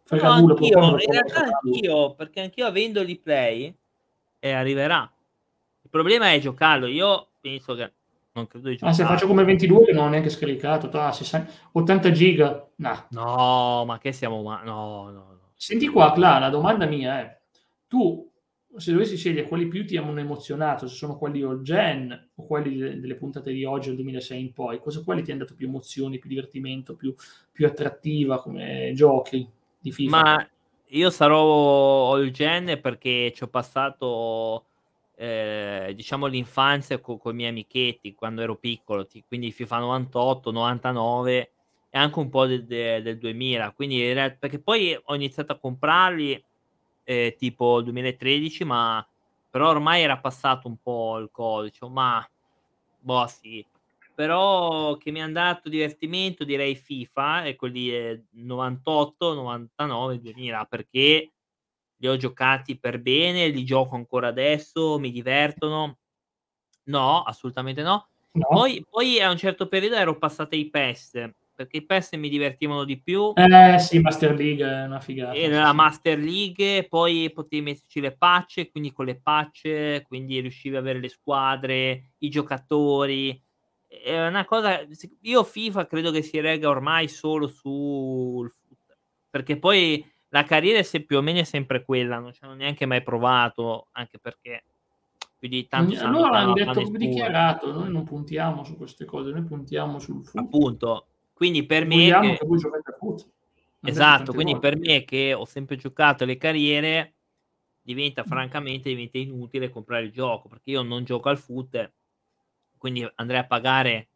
Insomma 0.10 0.40
no, 0.40 0.48
anch'io, 0.50 0.98
in 1.00 1.12
realtà 1.12 1.60
anch'io, 1.62 2.14
perché 2.16 2.42
anch'io 2.42 2.66
avendo 2.66 3.02
li 3.02 3.18
play 3.18 3.74
eh, 4.40 4.52
arriverà. 4.52 5.10
Il 5.82 5.90
problema 5.90 6.32
è 6.32 6.40
giocarlo. 6.40 6.88
Io 6.88 7.30
penso 7.40 7.76
che 7.76 7.92
non 8.34 8.48
credo 8.48 8.68
di 8.68 8.76
giocare. 8.76 8.92
Ah, 8.92 8.96
se 8.96 9.06
faccio 9.06 9.28
come 9.28 9.44
22 9.44 9.86
che 9.86 9.94
non 9.94 10.06
ho 10.06 10.10
neanche 10.10 10.30
scaricato, 10.30 10.90
ah, 10.98 11.16
80 11.72 12.12
giga. 12.12 12.70
Nah. 12.76 13.08
No, 13.12 13.86
ma 13.86 13.98
che 14.00 14.12
siamo 14.12 14.42
ma 14.42 14.62
no, 14.64 15.06
no, 15.06 15.12
no. 15.12 15.52
Senti 15.56 15.88
qua, 15.88 16.12
Cla, 16.12 16.40
la 16.40 16.50
domanda 16.50 16.86
mia 16.86 17.20
è: 17.20 17.40
tu 17.88 18.30
se 18.76 18.92
dovessi 18.92 19.18
scegliere 19.18 19.48
quali 19.48 19.68
più 19.68 19.86
ti 19.86 19.98
hanno 19.98 20.20
emozionato, 20.20 20.88
se 20.88 20.96
sono 20.96 21.18
quelli 21.18 21.42
all 21.44 21.62
gen 21.62 22.32
o 22.36 22.46
quelli 22.46 22.76
delle, 22.76 23.00
delle 23.00 23.16
puntate 23.16 23.54
di 23.54 23.64
oggi, 23.64 23.88
del 23.88 23.98
2006 23.98 24.42
in 24.42 24.52
poi, 24.52 24.80
cosa 24.80 25.04
quali 25.04 25.22
ti 25.22 25.32
hanno 25.32 25.42
dato 25.42 25.56
più 25.56 25.68
emozioni, 25.68 26.18
più 26.18 26.28
divertimento, 26.30 26.96
più, 26.96 27.14
più 27.52 27.66
attrattiva 27.68 28.42
come 28.42 28.92
giochi? 28.96 29.48
Di 29.84 29.92
FIFA. 29.92 30.22
Ma 30.22 30.50
io 30.88 31.10
sarò 31.10 32.14
all 32.14 32.32
gen 32.32 32.80
perché 32.82 33.34
ci 33.36 33.44
ho 33.44 33.48
passato 33.48 34.66
eh, 35.16 35.92
diciamo 35.96 36.26
l'infanzia 36.26 37.00
con, 37.00 37.20
con 37.20 37.34
i 37.34 37.36
miei 37.36 37.50
amichetti 37.50 38.16
quando 38.16 38.42
ero 38.42 38.56
piccolo, 38.56 39.08
quindi 39.28 39.52
FIFA 39.52 39.80
98, 39.80 40.52
99 40.52 41.52
e 41.90 41.98
anche 41.98 42.20
un 42.20 42.30
po' 42.30 42.46
del, 42.46 42.66
del 42.66 43.18
2000. 43.18 43.72
Quindi 43.72 44.14
perché 44.40 44.60
poi 44.60 44.98
ho 45.04 45.16
iniziato 45.16 45.52
a 45.52 45.60
comprarli 45.60 46.44
eh, 47.04 47.36
tipo 47.38 47.82
2013, 47.82 48.64
ma 48.64 49.06
però 49.50 49.70
ormai 49.70 50.02
era 50.02 50.18
passato 50.18 50.68
un 50.68 50.78
po' 50.82 51.18
il 51.20 51.30
codice, 51.32 51.88
ma 51.90 52.26
boh 53.00 53.28
sì, 53.28 53.64
però 54.14 54.96
che 54.98 55.12
mi 55.12 55.22
hanno 55.22 55.34
dato 55.34 55.70
divertimento 55.70 56.44
direi 56.44 56.76
FIFA 56.76 57.46
e 57.46 57.56
quelli 57.56 57.92
98, 58.32 59.34
99, 59.34 60.20
2000 60.20 60.66
perché 60.66 61.32
li 61.98 62.08
ho 62.08 62.18
giocati 62.18 62.78
per 62.78 63.00
bene, 63.02 63.48
li 63.48 63.64
gioco 63.64 63.96
ancora 63.96 64.28
adesso, 64.28 65.00
mi 65.00 65.12
divertono. 65.12 65.98
No, 66.86 67.22
assolutamente 67.22 67.82
no. 67.82 68.10
no. 68.34 68.48
Poi, 68.50 68.86
poi, 68.90 69.22
a 69.22 69.30
un 69.30 69.38
certo 69.38 69.68
periodo 69.68 69.96
ero 69.96 70.18
passato 70.18 70.56
ai 70.56 70.70
PES 70.70 71.32
perché 71.56 71.78
i 71.78 71.86
PES 71.86 72.14
mi 72.14 72.30
divertivano 72.30 72.84
di 72.84 73.00
più. 73.00 73.32
Eh 73.36 73.80
sì, 73.80 74.00
Master 74.00 74.36
League 74.36 74.66
è 74.66 74.86
una 74.86 75.00
figata. 75.00 75.36
Era 75.36 75.62
la 75.62 75.74
Master 75.74 76.18
League, 76.18 76.88
poi 76.88 77.32
potevi 77.32 77.62
metterci 77.62 78.00
le 78.00 78.16
patch, 78.16 78.70
quindi 78.72 78.92
con 78.92 79.06
le 79.06 79.20
patch, 79.20 80.02
quindi 80.04 80.40
riuscivi 80.40 80.76
ad 80.76 80.82
avere 80.82 81.00
le 81.00 81.10
squadre, 81.10 82.14
i 82.20 82.30
giocatori 82.30 83.42
è 84.02 84.28
una 84.28 84.46
cosa. 84.46 84.82
Io 85.22 85.44
FIFA 85.44 85.86
credo 85.88 86.12
che 86.12 86.22
si 86.22 86.40
rega 86.40 86.70
ormai 86.70 87.08
solo 87.08 87.48
sul 87.48 88.50
foot, 88.50 88.98
perché 89.30 89.58
poi 89.58 90.06
la 90.30 90.44
carriera 90.44 90.80
è 90.80 91.00
più 91.02 91.18
o 91.18 91.22
meno 91.22 91.40
è 91.40 91.44
sempre 91.44 91.84
quella, 91.84 92.20
non 92.20 92.34
ci 92.34 92.44
hanno 92.44 92.56
neanche 92.56 92.86
mai 92.86 93.04
provato, 93.04 93.88
anche 93.92 94.18
perché 94.20 94.64
più 95.38 95.48
di 95.48 95.68
tanto 95.68 96.00
allora 96.00 96.40
hanno 96.40 96.54
detto 96.54 96.82
dichiarato, 96.90 97.72
noi 97.72 97.92
non 97.92 98.04
puntiamo 98.04 98.64
su 98.64 98.78
queste 98.78 99.06
cose, 99.06 99.32
noi 99.32 99.44
puntiamo 99.44 100.00
sul 100.00 100.24
foot. 100.26 100.44
Appunto, 100.44 101.08
quindi 101.34 101.66
per 101.66 101.86
me 101.86 102.10
che... 102.22 102.38
che 102.40 102.46
voi 102.46 102.58
giocate 102.58 102.92
a 102.92 102.96
foot. 102.98 103.28
Esatto, 103.82 104.34
quindi 104.34 104.54
volte. 104.54 104.70
per 104.70 104.80
me 104.80 105.04
che 105.04 105.34
ho 105.34 105.46
sempre 105.46 105.76
giocato 105.76 106.24
le 106.24 106.38
carriere 106.38 107.16
diventa 107.82 108.24
francamente 108.24 108.88
diventa 108.88 109.18
inutile 109.18 109.70
comprare 109.70 110.06
il 110.06 110.12
gioco 110.12 110.48
perché 110.48 110.72
io 110.72 110.84
non 110.84 111.04
gioco 111.04 111.28
al 111.28 111.38
foot 111.38 111.92
quindi 112.84 113.10
andrei 113.16 113.40
a 113.40 113.46
pagare 113.46 114.10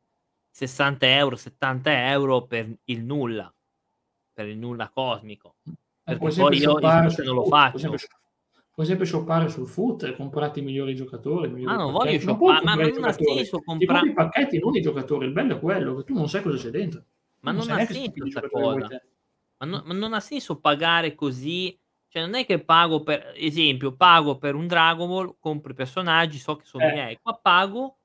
60 0.50 1.08
euro, 1.08 1.38
70 1.38 2.10
euro 2.10 2.46
per 2.46 2.70
il 2.84 3.02
nulla, 3.02 3.50
per 4.34 4.50
il 4.50 4.58
nulla 4.58 4.90
cosmico. 4.90 5.56
Eh, 5.64 6.18
perché 6.18 6.42
poi 6.42 6.58
io, 6.58 6.78
non 6.78 7.36
lo 7.36 7.46
faccio. 7.46 7.96
Puoi 8.74 8.86
sempre, 8.86 9.06
shoppare 9.06 9.48
sul 9.48 9.68
foot 9.68 10.04
e 10.04 10.18
comprare 10.18 10.60
i 10.60 10.64
migliori 10.64 10.96
giocatori. 10.96 11.48
I 11.48 11.52
migliori 11.52 11.74
ah, 11.74 11.78
non 11.78 11.94
voglio 11.94 12.20
shoppare, 12.20 12.66
ma 12.66 12.76
non 12.76 13.04
ha 13.06 13.14
senso 13.14 13.62
comprare 13.62 14.10
i 14.10 14.14
pacchetti, 14.14 14.60
non 14.60 14.76
i 14.76 14.82
giocatori. 14.82 15.28
Il 15.28 15.32
bello 15.32 15.56
è 15.56 15.60
quello 15.62 15.96
che 15.96 16.04
tu 16.04 16.14
non 16.14 16.28
sai 16.28 16.42
cosa 16.42 16.58
c'è 16.58 16.70
dentro. 16.70 17.06
Ma 17.40 17.54
non, 17.54 17.66
non 17.66 17.80
ha 17.80 17.86
senso 17.86 18.12
questa 18.20 18.50
cosa. 18.50 19.02
Ma, 19.60 19.66
no, 19.66 19.82
ma 19.86 19.94
non 19.94 20.14
ha 20.14 20.20
senso 20.20 20.60
pagare 20.60 21.16
così 21.16 21.74
cioè, 22.10 22.22
non 22.22 22.36
è 22.36 22.46
che 22.46 22.60
pago 22.60 23.02
per 23.02 23.32
esempio, 23.38 23.96
pago 23.96 24.38
per 24.38 24.56
un 24.56 24.68
Dragon 24.68 25.08
Ball, 25.08 25.36
compro 25.40 25.72
i 25.72 25.76
personaggi, 25.76 26.38
so 26.38 26.58
che 26.58 26.66
sono 26.66 26.86
eh. 26.86 26.92
miei, 26.92 27.20
qua 27.22 27.38
pago 27.38 27.97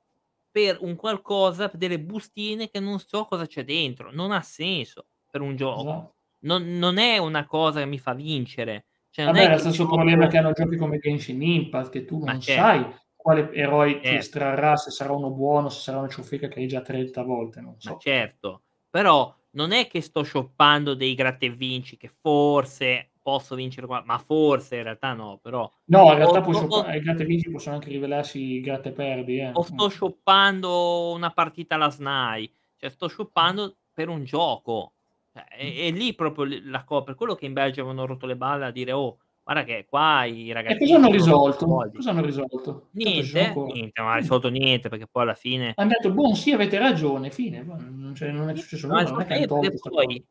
per 0.52 0.76
un 0.80 0.94
qualcosa, 0.94 1.68
per 1.68 1.78
delle 1.78 1.98
bustine 1.98 2.68
che 2.68 2.78
non 2.78 3.00
so 3.00 3.24
cosa 3.24 3.46
c'è 3.46 3.64
dentro. 3.64 4.12
Non 4.12 4.30
ha 4.30 4.42
senso 4.42 5.06
per 5.28 5.40
un 5.40 5.56
gioco. 5.56 5.82
No. 5.82 6.14
Non, 6.44 6.76
non, 6.78 6.98
è 6.98 7.18
una 7.18 7.46
cosa 7.46 7.80
che 7.80 7.86
mi 7.86 7.98
fa 7.98 8.12
vincere. 8.12 8.86
Cioè, 9.10 9.24
Vabbè, 9.24 9.46
è 9.46 9.50
lo 9.50 9.58
stesso 9.58 9.86
problema 9.86 10.26
che 10.26 10.38
hanno 10.38 10.52
giochi 10.52 10.76
come 10.76 10.98
Genshin 10.98 11.42
Impact, 11.42 11.90
che 11.90 12.04
tu 12.04 12.24
non 12.24 12.40
certo. 12.40 12.62
sai 12.62 13.00
quale 13.14 13.52
eroe 13.52 13.92
certo. 13.92 14.08
ti 14.08 14.14
estrarrà, 14.16 14.76
se 14.76 14.90
sarà 14.90 15.12
uno 15.12 15.30
buono, 15.30 15.68
se 15.68 15.80
sarà 15.80 15.98
una 15.98 16.08
ciofeca 16.08 16.48
che 16.48 16.60
hai 16.60 16.66
già 16.66 16.82
30 16.82 17.22
volte, 17.22 17.60
non 17.60 17.74
so. 17.78 17.92
Ma 17.92 17.98
certo, 17.98 18.62
però 18.90 19.34
non 19.50 19.72
è 19.72 19.86
che 19.86 20.00
sto 20.00 20.24
shoppando 20.24 20.94
dei 20.94 21.14
gratte 21.14 21.46
e 21.46 21.50
vinci 21.50 21.96
che 21.96 22.08
forse 22.08 23.11
posso 23.22 23.54
vincere 23.54 23.86
qua, 23.86 24.02
ma 24.04 24.18
forse 24.18 24.76
in 24.76 24.82
realtà 24.82 25.12
no, 25.14 25.38
però... 25.40 25.70
No, 25.86 26.10
in 26.10 26.16
realtà 26.16 26.40
puoi 26.40 26.54
shoppare, 26.54 26.96
i 26.96 27.00
gratte 27.00 27.22
e 27.22 27.26
vinci 27.26 27.50
possono 27.50 27.76
anche 27.76 27.88
rivelarsi 27.88 28.60
gratte 28.60 28.90
perdi. 28.90 29.38
Eh. 29.38 29.50
O 29.52 29.62
sto 29.62 29.88
shoppando 29.88 31.12
una 31.12 31.30
partita 31.30 31.76
alla 31.76 31.90
SNAI, 31.90 32.52
cioè 32.76 32.90
sto 32.90 33.08
shoppando 33.08 33.76
per 33.92 34.08
un 34.08 34.24
gioco. 34.24 34.92
Cioè, 35.32 35.44
è, 35.44 35.86
è, 35.86 35.90
lì 35.92 36.14
proprio 36.14 36.60
la 36.64 36.84
cosa, 36.84 37.04
per 37.04 37.14
quello 37.14 37.34
che 37.34 37.46
in 37.46 37.52
Belgio 37.52 37.80
avevano 37.80 38.06
rotto 38.06 38.26
le 38.26 38.36
balle 38.36 38.66
a 38.66 38.70
dire 38.70 38.92
oh, 38.92 39.18
guarda 39.44 39.64
che 39.64 39.86
qua 39.88 40.24
i 40.24 40.52
ragazzi... 40.52 40.76
E 40.76 40.78
cosa 40.78 40.96
hanno 40.96 41.10
risolto? 41.10 41.66
Cosa 41.66 42.10
hanno 42.10 42.24
risolto? 42.24 42.88
Niente, 42.92 43.52
niente, 43.54 44.00
non 44.00 44.10
ha 44.10 44.16
risolto 44.16 44.48
niente 44.48 44.88
perché 44.88 45.06
poi 45.06 45.22
alla 45.22 45.34
fine... 45.34 45.72
Hanno 45.76 45.90
detto, 45.90 46.12
buon 46.12 46.34
sì, 46.34 46.52
avete 46.52 46.78
ragione, 46.78 47.30
fine. 47.30 47.62
Non, 47.62 48.12
cioè, 48.14 48.30
non 48.30 48.50
è 48.50 48.56
successo 48.56 48.88
nulla, 48.88 49.02
non 49.04 49.20
è 49.20 49.26
che 49.26 49.46
poi 49.46 50.24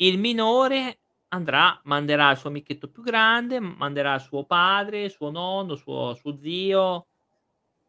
il 0.00 0.18
minore 0.18 0.98
andrà 1.28 1.80
manderà 1.84 2.30
il 2.32 2.36
suo 2.38 2.48
amichetto 2.50 2.90
più 2.90 3.02
grande, 3.02 3.60
manderà 3.60 4.18
suo 4.18 4.44
padre, 4.46 5.08
suo 5.10 5.30
nonno, 5.30 5.74
suo 5.76 6.14
suo 6.14 6.38
zio, 6.38 7.08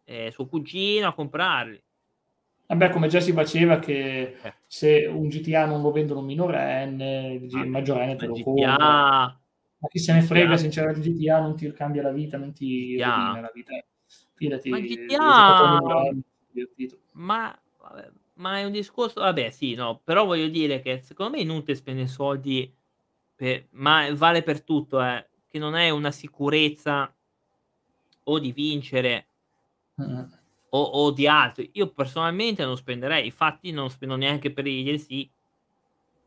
ehm, 0.05 0.29
suo 0.31 0.47
cugino 0.47 1.07
a 1.09 1.13
comprarli. 1.13 1.81
Vabbè, 2.67 2.91
come 2.91 3.07
già 3.07 3.19
si 3.19 3.31
faceva 3.33 3.79
che 3.79 4.35
Eh. 4.43 4.53
se 4.67 5.05
un 5.07 5.27
GTA 5.27 5.65
non 5.65 5.81
lo 5.81 5.91
vendono 5.91 6.19
un 6.19 6.27
minorenne, 6.27 7.33
il 7.33 7.49
Ah, 7.51 7.65
maggiorenne 7.65 8.15
te 8.15 8.27
lo 8.27 8.33
GTA 8.33 8.43
compra. 8.43 9.07
Ma 9.81 9.87
chi 9.87 9.97
se 9.99 10.13
ne 10.13 10.21
frega, 10.21 10.55
GTA 10.55 10.57
sinceramente 10.57 11.01
GTA 11.11 11.39
non 11.39 11.55
ti 11.55 11.71
cambia 11.73 12.03
la 12.03 12.11
vita, 12.11 12.37
non 12.37 12.53
ti 12.53 13.01
rovina 13.01 13.41
la 13.41 13.49
vita. 13.53 13.71
Fidati, 14.35 14.69
Ma 14.69 14.79
GTA. 14.81 16.11
Ma 17.13 17.59
vabbè, 17.79 18.11
ma 18.35 18.59
è 18.59 18.63
un 18.65 18.71
discorso 18.71 19.21
vabbè 19.21 19.49
sì, 19.49 19.73
no, 19.73 19.99
però 20.03 20.25
voglio 20.25 20.47
dire 20.47 20.79
che 20.81 21.01
secondo 21.01 21.33
me 21.33 21.39
è 21.39 21.41
inutile 21.41 21.75
spendere 21.75 22.07
soldi 22.07 22.71
pe 23.39 23.69
ma 23.71 24.13
vale 24.15 24.43
per 24.43 24.61
tutto 24.63 25.01
eh, 25.01 25.25
che 25.47 25.59
non 25.59 25.73
è 25.75 25.89
una 25.91 26.11
sicurezza 26.11 27.09
o 28.25 28.37
di 28.37 28.51
vincere 28.51 29.27
Mh-mh. 29.95 30.29
o 30.71 30.81
o 30.81 31.11
di 31.11 31.25
altro. 31.25 31.63
Io 31.71 31.87
personalmente 31.93 32.65
non 32.65 32.75
spenderei, 32.75 33.25
infatti 33.25 33.71
non 33.71 33.89
spendo 33.89 34.17
neanche 34.17 34.51
per 34.51 34.67
i 34.67 34.83
DLC. 34.83 35.29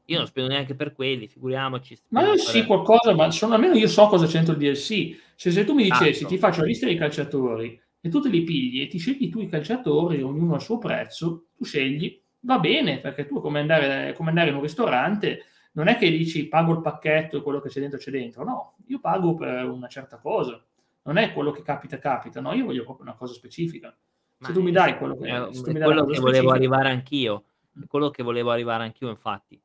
Io 0.07 0.17
non 0.17 0.27
spendo 0.27 0.49
neanche 0.49 0.75
per 0.75 0.95
quelli, 0.95 1.29
figuriamoci 1.29 1.99
Ma 2.09 2.23
io 2.23 2.37
sì 2.39 2.61
per 2.61 2.67
qualcosa, 2.67 3.15
ma 3.15 3.31
sono 3.31 3.55
almeno 3.55 3.75
io 3.75 3.89
so 3.89 4.07
cosa 4.07 4.25
c'è 4.25 4.43
dentro 4.43 4.55
il 4.55 4.59
DLC. 4.61 5.21
Cioè 5.37 5.53
se 5.53 5.65
tu 5.65 5.75
mi 5.75 5.83
dicessi: 5.85 6.09
Esatto. 6.09 6.29
"Ti 6.29 6.39
faccio 6.39 6.61
la 6.61 6.67
lista 6.67 6.87
dei 6.87 6.97
calciatori" 6.97 7.79
e 8.01 8.09
tu 8.09 8.21
te 8.21 8.31
li 8.31 8.43
pigli 8.43 8.81
e 8.81 8.87
ti 8.87 8.99
scegli 8.99 9.29
tu 9.29 9.41
i 9.41 9.49
calciatori, 9.49 10.23
ognuno 10.23 10.55
al 10.55 10.63
suo 10.63 10.79
prezzo, 10.79 11.49
tu 11.55 11.65
scegli, 11.65 12.19
va 12.41 12.59
bene, 12.59 12.99
perché 13.01 13.27
tu 13.27 13.39
è 13.39 13.41
come 13.43 13.61
andare 13.61 14.15
come 14.17 14.31
andare 14.31 14.49
in 14.49 14.57
un 14.57 14.63
ristorante, 14.63 15.45
non 15.73 15.89
è 15.89 15.97
che 15.97 16.11
dici: 16.11 16.47
"Pago 16.49 16.73
il 16.73 16.81
pacchetto 16.83 17.39
e 17.39 17.43
quello 17.43 17.61
che 17.61 17.69
c'è 17.69 17.81
dentro 17.81 17.99
c'è 17.99 18.11
dentro." 18.11 18.45
No, 18.45 18.75
io 18.87 19.01
pago 19.01 19.35
per 19.35 19.65
una 19.69 19.89
certa 19.89 20.19
cosa. 20.19 20.63
Non 21.05 21.17
è 21.19 21.33
quello 21.33 21.51
che 21.51 21.63
capita, 21.63 21.99
capita. 21.99 22.41
No, 22.41 22.53
io 22.53 22.65
voglio 22.65 22.85
proprio 22.85 23.03
una 23.07 23.15
cosa 23.17 23.33
specifica. 23.35 23.91
Se 24.39 24.49
Ma 24.49 24.53
tu 24.53 24.63
mi 24.63 24.73
dai 24.73 24.97
quello 24.99 25.17
che 25.17 25.27
se 25.53 25.71
è 25.73 25.83
quello 25.83 26.07
che 26.07 26.21
volevo 26.21 26.51
arrivare 26.53 26.89
anch'io. 26.91 27.45
È 27.81 27.87
quello 27.87 28.11
che 28.11 28.23
volevo 28.23 28.51
arrivare 28.51 28.83
anch'io 28.85 29.09
infatti. 29.09 29.61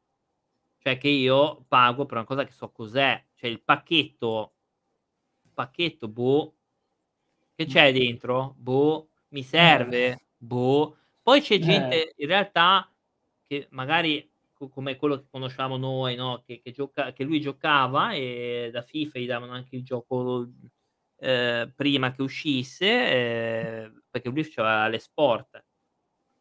Cioè 0.80 0.98
che 0.98 1.10
io 1.10 1.66
pago 1.68 2.06
per 2.06 2.18
una 2.18 2.26
cosa 2.26 2.44
che 2.46 2.52
so 2.52 2.72
cos'è, 2.72 3.24
cioè 3.36 3.50
il 3.50 3.62
pacchetto 3.64 4.52
pacchetto, 5.58 6.08
boh. 6.08 6.54
Che 7.60 7.66
Mh. 7.66 7.70
c'è 7.70 7.92
dentro? 7.92 8.54
Boh. 8.60 9.10
Mi 9.30 9.40
Eh. 9.40 9.44
serve? 9.44 10.20
Boh. 10.38 10.96
Poi 11.24 11.42
c'è 11.42 11.56
Eh. 11.56 11.60
gente 11.60 12.14
in 12.18 12.28
realtà 12.28 12.88
che 13.48 13.68
magari 13.72 14.30
come 14.58 14.96
quello 14.96 15.18
che 15.20 15.28
conosciamo 15.30 15.78
noi, 15.78 16.16
no, 16.16 16.44
che 16.46 16.60
che 16.62 16.72
gioca 16.72 17.14
che 17.14 17.24
lui 17.24 17.40
giocava 17.40 18.12
e 18.14 18.70
da 18.72 18.82
FIFA 18.82 19.20
gli 19.20 19.26
davano 19.28 19.54
anche 19.54 19.76
il 19.76 19.84
gioco, 19.84 20.48
ehm, 21.20 21.74
prima 21.76 22.12
che 22.12 22.22
uscisse, 22.22 22.86
ehm, 22.88 24.02
perché 24.10 24.30
lui 24.30 24.50
c'aveva 24.50 24.88
l'esport. 24.88 25.64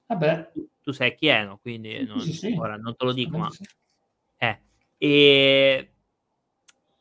Vabbè. 0.07 0.51
Tu 0.53 0.69
tu 0.83 0.93
sai 0.93 1.15
chi 1.17 1.27
è, 1.27 1.45
no, 1.45 1.59
quindi 1.59 1.97
sì, 1.99 2.05
non 2.05 2.21
sì. 2.21 2.57
ora 2.59 2.77
non 2.77 2.97
te 2.97 3.05
lo 3.05 3.13
dico, 3.13 3.39
ma 3.39 3.51
eh. 4.39 4.61
Ehm 4.99 5.89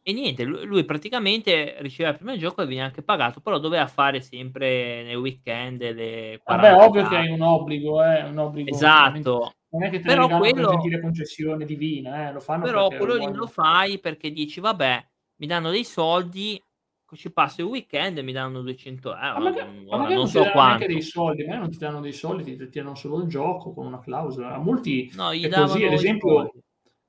e 0.08 0.14
niente, 0.14 0.44
lu 0.44 0.64
lui 0.66 0.86
praticamente 0.86 1.78
riceveva 1.80 2.16
prima 2.16 2.34
il 2.34 2.40
gioco 2.40 2.62
e 2.62 2.66
veniva 2.66 2.86
anche 2.86 3.02
pagato, 3.02 3.40
però 3.42 3.58
doveva 3.58 3.88
fare 3.88 4.22
sempre 4.22 5.02
nei 5.02 5.16
weekend 5.16 5.82
le 5.82 6.40
Vabbè, 6.46 6.74
40 6.76 6.86
ovvio 6.86 7.08
che 7.08 7.16
hai 7.16 7.32
un 7.32 7.42
obbligo, 7.42 8.04
eh, 8.04 8.22
un 8.22 8.38
obbligo 8.38 8.70
Esatto. 8.70 9.54
Non 9.78 9.84
è 9.88 9.90
che 9.92 10.00
te 10.02 10.10
Però 10.10 10.16
regalano 10.16 10.54
per 10.54 10.66
quello 10.66 10.68
gentile 10.68 11.00
concessione 11.02 11.66
divina, 11.66 12.30
eh, 12.30 12.32
lo 12.34 12.40
fanno 12.40 12.68
però 12.68 12.96
quello 12.96 13.16
lì 13.16 13.32
lo 13.32 13.48
fai 13.48 14.00
perché 14.00 14.32
dici: 14.32 14.60
"Vabbè, 14.60 15.06
mi 15.38 15.48
danno 15.48 15.70
dei 15.72 15.84
soldi, 15.84 16.62
ci 17.16 17.32
passo 17.32 17.62
il 17.62 17.68
weekend 17.68 18.18
e 18.18 18.22
mi 18.24 18.32
danno 18.34 18.62
200 18.62 19.14
Ma 19.34 19.42
€", 19.42 19.42
maga 19.42 19.66
mhmm, 19.66 19.88
ma 19.90 19.98
magari 19.98 20.20
non 20.20 20.22
non 20.22 20.30
ti 20.32 20.32
so 20.32 20.42
danno 20.42 20.62
neanche 20.62 20.88
dei 20.88 21.02
soldi, 21.02 21.44
magari 21.44 21.60
non 21.62 21.72
ti 21.72 21.78
danno 21.78 22.00
dei 22.00 22.14
soldi, 22.14 22.44
ti 22.56 22.70
ti 22.70 22.80
danno 22.80 22.96
solo 22.96 23.22
il 23.22 23.28
gioco 23.28 23.74
con 23.74 23.86
una 23.86 24.00
clausola. 24.00 24.54
A 24.56 24.58
molti 24.60 25.12
No, 25.14 25.34
gli 25.34 25.50
così. 25.50 25.84
Ad 25.84 25.94
esempio 25.94 26.52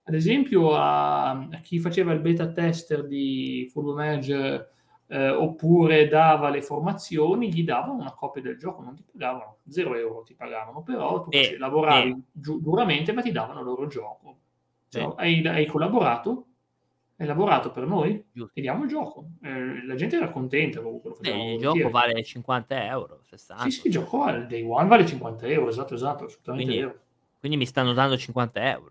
ad 0.09 0.15
esempio 0.15 0.75
a 0.75 1.31
a 1.33 1.61
chi 1.63 1.79
faceva 1.81 2.13
il 2.13 2.21
beta 2.21 2.51
tester 2.53 3.07
di 3.07 3.69
Football 3.73 3.97
Manager, 3.97 4.73
ehm, 5.09 5.37
oppure 5.41 6.09
dava 6.09 6.49
le 6.51 6.63
formazioni, 6.63 7.53
gli 7.53 7.65
davano 7.65 7.95
una 7.95 8.13
copia 8.15 8.43
del 8.43 8.59
gioco, 8.59 8.83
non 8.83 8.95
ti 8.95 9.05
pagavano, 9.11 9.59
0 9.69 10.21
€ 10.23 10.25
ti 10.25 10.35
pagavano, 10.35 10.83
però 10.83 11.21
tu 11.23 11.31
Sì, 11.33 11.45
sì. 11.45 11.57
lavoravi 11.57 12.23
giu 12.33 12.61
duramente, 12.61 13.13
ma 13.13 13.23
ti 13.23 13.33
davano 13.33 13.61
il 13.61 13.67
loro 13.67 13.87
gioco. 13.87 14.39
Sì. 14.89 14.99
Cioè 15.01 15.13
hai 15.17 15.47
hai 15.47 15.67
collaborato, 15.67 16.47
hai 17.17 17.27
lavorato 17.27 17.71
per 17.71 17.87
noi, 17.87 18.25
Giusto. 18.33 18.53
ti 18.55 18.61
diamo 18.61 18.85
il 18.85 18.89
gioco. 18.89 19.31
Ehm, 19.43 19.87
la 19.87 19.95
gente 19.95 20.17
era 20.17 20.31
contenta 20.31 20.81
comunque, 20.81 21.13
il 21.23 21.59
gioco 21.59 21.91
vale 21.91 22.23
50 22.23 22.77
€, 22.77 23.19
Sì, 23.23 23.29
60, 23.29 23.69
sì, 23.71 23.87
il 23.87 23.93
gioco 23.93 24.23
al 24.23 24.47
day 24.47 24.63
one 24.63 24.89
vale 24.89 25.07
50 25.07 25.47
€, 25.47 25.69
esatto, 25.69 25.95
esatto, 25.95 26.25
assolutamente 26.27 26.65
Quindi 26.71 26.83
vero. 26.87 27.01
quindi 27.39 27.57
mi 27.59 27.67
stanno 27.67 27.93
dando 27.93 28.17
50 28.17 28.61
€. 28.61 28.91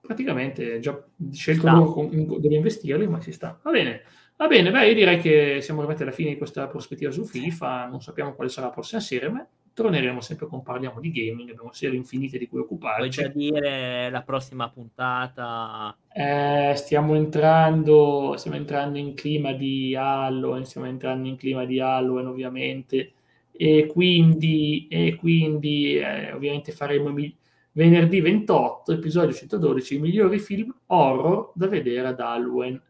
Praticamente 0.00 0.80
già 0.80 1.02
scelto 1.32 1.66
loro 1.70 2.08
dove 2.38 2.54
investirli, 2.56 3.06
ma 3.06 3.20
ci 3.20 3.32
sta. 3.32 3.58
Va 3.62 3.70
bene, 3.70 4.02
va 4.36 4.46
bene, 4.48 4.70
beh, 4.70 4.88
io 4.88 4.94
direi 4.94 5.18
che 5.20 5.60
siamo 5.60 5.80
arrivati 5.80 6.02
alla 6.02 6.12
fine 6.12 6.30
di 6.30 6.36
questa 6.38 6.66
prospettiva 6.68 7.10
su. 7.10 7.24
FIFA, 7.24 7.86
non 7.86 8.00
sappiamo 8.00 8.34
quale 8.34 8.50
sarà 8.50 8.66
la 8.66 8.72
prossima 8.72 9.00
serie, 9.00 9.28
ma 9.28 9.46
torneremo 9.72 10.20
sempre 10.20 10.46
con 10.46 10.62
"Parliamo 10.62 11.00
di 11.00 11.10
gaming", 11.10 11.50
abbiamo 11.50 11.72
serie 11.72 11.96
infinite 11.96 12.38
di 12.38 12.48
cui 12.48 12.60
Vuoi 12.96 13.08
già 13.10 13.26
occuparci. 13.26 13.32
dire 13.32 14.08
la 14.10 14.22
prossima 14.22 14.70
puntata? 14.70 15.96
Eh, 16.16 16.74
stiamo 16.76 17.16
entrando 17.16 18.34
stiamo 18.36 18.56
entrando 18.56 18.98
in 18.98 19.14
clima 19.14 19.52
di 19.52 19.96
Halloween, 19.96 20.64
stiamo 20.64 20.86
entrando 20.86 21.26
in 21.28 21.36
clima 21.36 21.64
di 21.64 21.80
Halloween 21.80 22.26
ovviamente, 22.28 23.14
e 23.50 23.86
quindi 23.92 24.86
e 24.88 25.16
quindi, 25.16 25.96
ehm, 25.98 26.34
ovviamente 26.36 26.70
faremo 26.72 27.10
mi 27.10 27.34
venerdì 27.72 28.20
28, 28.20 28.92
episodio 28.92 29.34
112, 29.34 29.96
i 29.96 29.98
migliori 29.98 30.38
film 30.38 30.72
horror 30.86 31.50
da 31.54 31.66
vedere 31.66 32.06
ad 32.08 32.20
Halloween. 32.20 32.80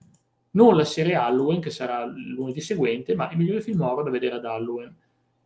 Non 0.57 0.77
la 0.77 0.85
serie 0.85 1.17
Halloween, 1.17 1.61
che 1.61 1.71
sarà 1.71 2.05
il 2.05 2.29
lunedì 2.33 2.61
seguente, 2.61 3.17
ma 3.17 3.29
i 3.33 3.37
migliori 3.37 3.61
film 3.61 3.81
horror 3.81 4.05
da 4.05 4.11
vedere 4.11 4.37
ad 4.37 4.45
Halloween. 4.45 4.95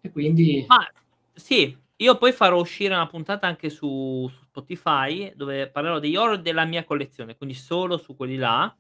E 0.02 0.10
quindi 0.10 0.64
Ma 0.68 0.86
sì, 1.32 1.74
io 1.96 2.18
poi 2.18 2.32
farò 2.32 2.60
uscire 2.60 2.92
una 2.94 3.06
puntata 3.06 3.46
anche 3.46 3.70
su 3.70 4.28
su 4.30 4.44
Spotify, 4.44 5.32
dove 5.34 5.68
parlerò 5.70 5.98
degli 5.98 6.14
horror 6.16 6.40
della 6.42 6.64
mia 6.66 6.84
collezione, 6.84 7.36
quindi 7.38 7.54
solo 7.54 7.96
su 7.96 8.14
quelli 8.16 8.36
là. 8.36 8.74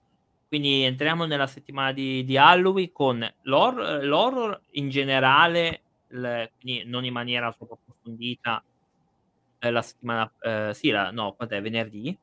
Quindi 0.46 0.82
entriamo 0.82 1.24
nella 1.24 1.46
settimana 1.46 1.92
di 1.92 2.22
di 2.24 2.36
Halloween 2.36 2.92
con 2.92 3.26
l'hor 3.42 4.02
l'horror 4.04 4.60
in 4.72 4.90
generale, 4.90 5.82
il 6.10 6.50
quindi 6.60 6.84
non 6.86 7.04
in 7.06 7.12
maniera 7.14 7.50
troppo 7.54 7.74
approfondita, 7.80 8.62
ehm, 9.60 9.72
la 9.72 9.82
settimana 9.82 10.32
ehm, 10.40 10.70
sì, 10.72 10.90
la 10.90 11.10
no, 11.10 11.32
quant'è? 11.34 11.60
Venerdì. 11.62 12.16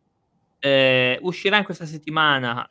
Ehm, 0.59 1.17
uscirà 1.21 1.57
in 1.57 1.63
questa 1.65 1.85
settimana, 1.85 2.69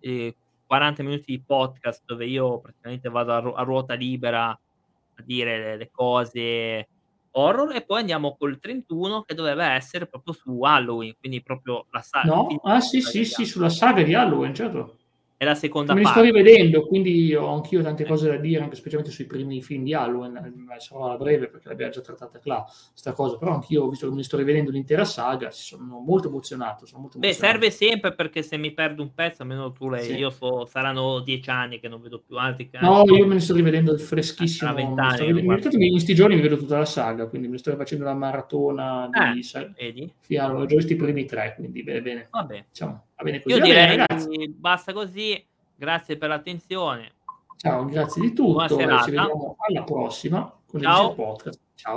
ehm, 0.00 0.32
40 0.66 1.02
minuti 1.02 1.24
di 1.26 1.42
podcast 1.42 2.02
dove 2.04 2.26
io 2.26 2.60
praticamente 2.60 3.08
vado 3.08 3.32
a 3.32 3.38
ru 3.38 3.52
a 3.56 3.62
ruota 3.62 3.94
libera 3.94 4.48
a 4.50 5.22
dire 5.22 5.58
le 5.58 5.76
le 5.76 5.90
cose 5.90 6.88
horror, 7.32 7.74
e 7.74 7.84
poi 7.84 8.00
andiamo 8.00 8.36
col 8.36 8.58
31 8.58 9.22
che 9.22 9.34
doveva 9.34 9.72
essere 9.72 10.06
proprio 10.06 10.32
su 10.34 10.60
Halloween, 10.62 11.14
quindi 11.18 11.42
proprio 11.42 11.86
la 11.90 12.00
sa 12.00 12.22
il 12.24 12.30
film 12.30 12.60
No? 12.62 12.70
Ah 12.70 12.80
sì, 12.80 13.00
sì, 13.00 13.24
sì, 13.24 13.44
sulla 13.44 13.68
saga 13.68 14.02
di 14.02 14.14
Halloween, 14.14 14.54
certo. 14.54 14.96
È 15.40 15.44
la 15.44 15.54
seconda 15.54 15.92
me 15.92 16.00
li 16.00 16.06
sto 16.06 16.20
parte. 16.20 16.32
rivedendo, 16.32 16.86
quindi 16.86 17.34
ho 17.34 17.48
anch'io 17.52 17.82
tante 17.82 18.04
Sì. 18.04 18.08
cose 18.08 18.28
da 18.28 18.36
dire, 18.38 18.62
anche 18.62 18.74
specialmente 18.74 19.14
sui 19.14 19.26
primi 19.26 19.60
film 19.60 19.84
di 19.84 19.92
Halloween, 19.92 20.52
ma 20.56 20.80
sarò 20.80 21.12
a 21.12 21.16
breve 21.18 21.48
perché 21.48 21.68
l'abbiamo 21.68 21.92
già 21.92 22.00
trattata 22.00 22.40
là, 22.44 22.64
'sta 22.94 23.12
cosa, 23.12 23.36
però 23.36 23.52
anch'io, 23.52 23.86
visto 23.90 24.08
che 24.08 24.14
mi 24.14 24.24
sto 24.24 24.38
rivedendo 24.38 24.70
l'intera 24.70 25.04
saga, 25.04 25.50
sono 25.50 25.98
molto 25.98 26.28
emozionato, 26.28 26.86
sono 26.86 27.02
molto 27.02 27.18
Beh, 27.18 27.28
emozionato. 27.28 27.58
serve 27.60 27.70
sempre 27.70 28.14
perché 28.14 28.42
se 28.42 28.56
mi 28.56 28.72
perdo 28.72 29.02
un 29.02 29.12
pezzo 29.14 29.42
almeno 29.42 29.72
tu 29.72 29.88
l'hai 29.90 30.04
Sì. 30.04 30.16
io 30.16 30.30
so 30.30 30.64
saranno 30.66 31.20
10 31.20 31.48
anni 31.50 31.80
che 31.80 31.88
non 31.88 32.00
vedo 32.00 32.20
più 32.20 32.36
altri 32.36 32.68
che 32.68 32.78
No, 32.78 33.04
io 33.06 33.26
me 33.26 33.34
ne 33.34 33.40
sto 33.40 33.54
rivedendo 33.54 33.96
freschissimo, 33.96 34.70
sarà 34.70 34.72
20 34.72 35.00
mi 35.00 35.10
sto 35.10 35.22
anni 35.22 35.26
che 35.26 35.32
rive 35.32 35.32
lo 35.32 35.40
in 35.40 35.44
guardi. 35.46 35.62
tutti 35.70 35.86
in 35.86 35.98
'sti 36.00 36.14
giorni 36.14 36.34
mi 36.36 36.42
vedo 36.42 36.56
tutta 36.58 36.78
la 36.78 36.84
saga, 36.84 37.26
quindi 37.28 37.48
mi 37.48 37.58
sto 37.58 37.70
rifacendo 37.70 38.04
la 38.04 38.14
maratona 38.14 39.08
Eh, 39.12 39.32
di 39.32 39.42
sa 39.42 39.66
vedi? 39.74 40.12
sì, 40.20 40.36
allora, 40.36 40.66
già 40.66 40.76
visto 40.76 40.92
i 40.92 40.96
primi 40.96 41.24
3, 41.24 41.54
quindi 41.56 41.82
bene, 41.82 42.02
bene. 42.02 42.28
Vabbè. 42.32 42.66
Diciamo, 42.68 43.06
va 43.15 43.15
bene. 43.22 43.42
Io 43.44 43.58
bene 43.58 43.60
direi 43.66 43.96
ragazzi. 43.96 44.48
basta 44.48 44.92
così, 44.92 45.44
grazie 45.74 46.16
per 46.16 46.28
l'attenzione. 46.28 47.12
Ciao, 47.56 47.84
grazie 47.86 48.20
di 48.20 48.32
Buona 48.32 48.68
tutto 48.68 48.80
ci 48.80 48.86
serata. 48.88 49.04
vediamo 49.06 49.56
alla 49.58 49.82
prossima 49.84 50.54
con 50.66 50.80
Ciao. 50.80 51.14
podcast. 51.14 51.60
Ciao. 51.74 51.94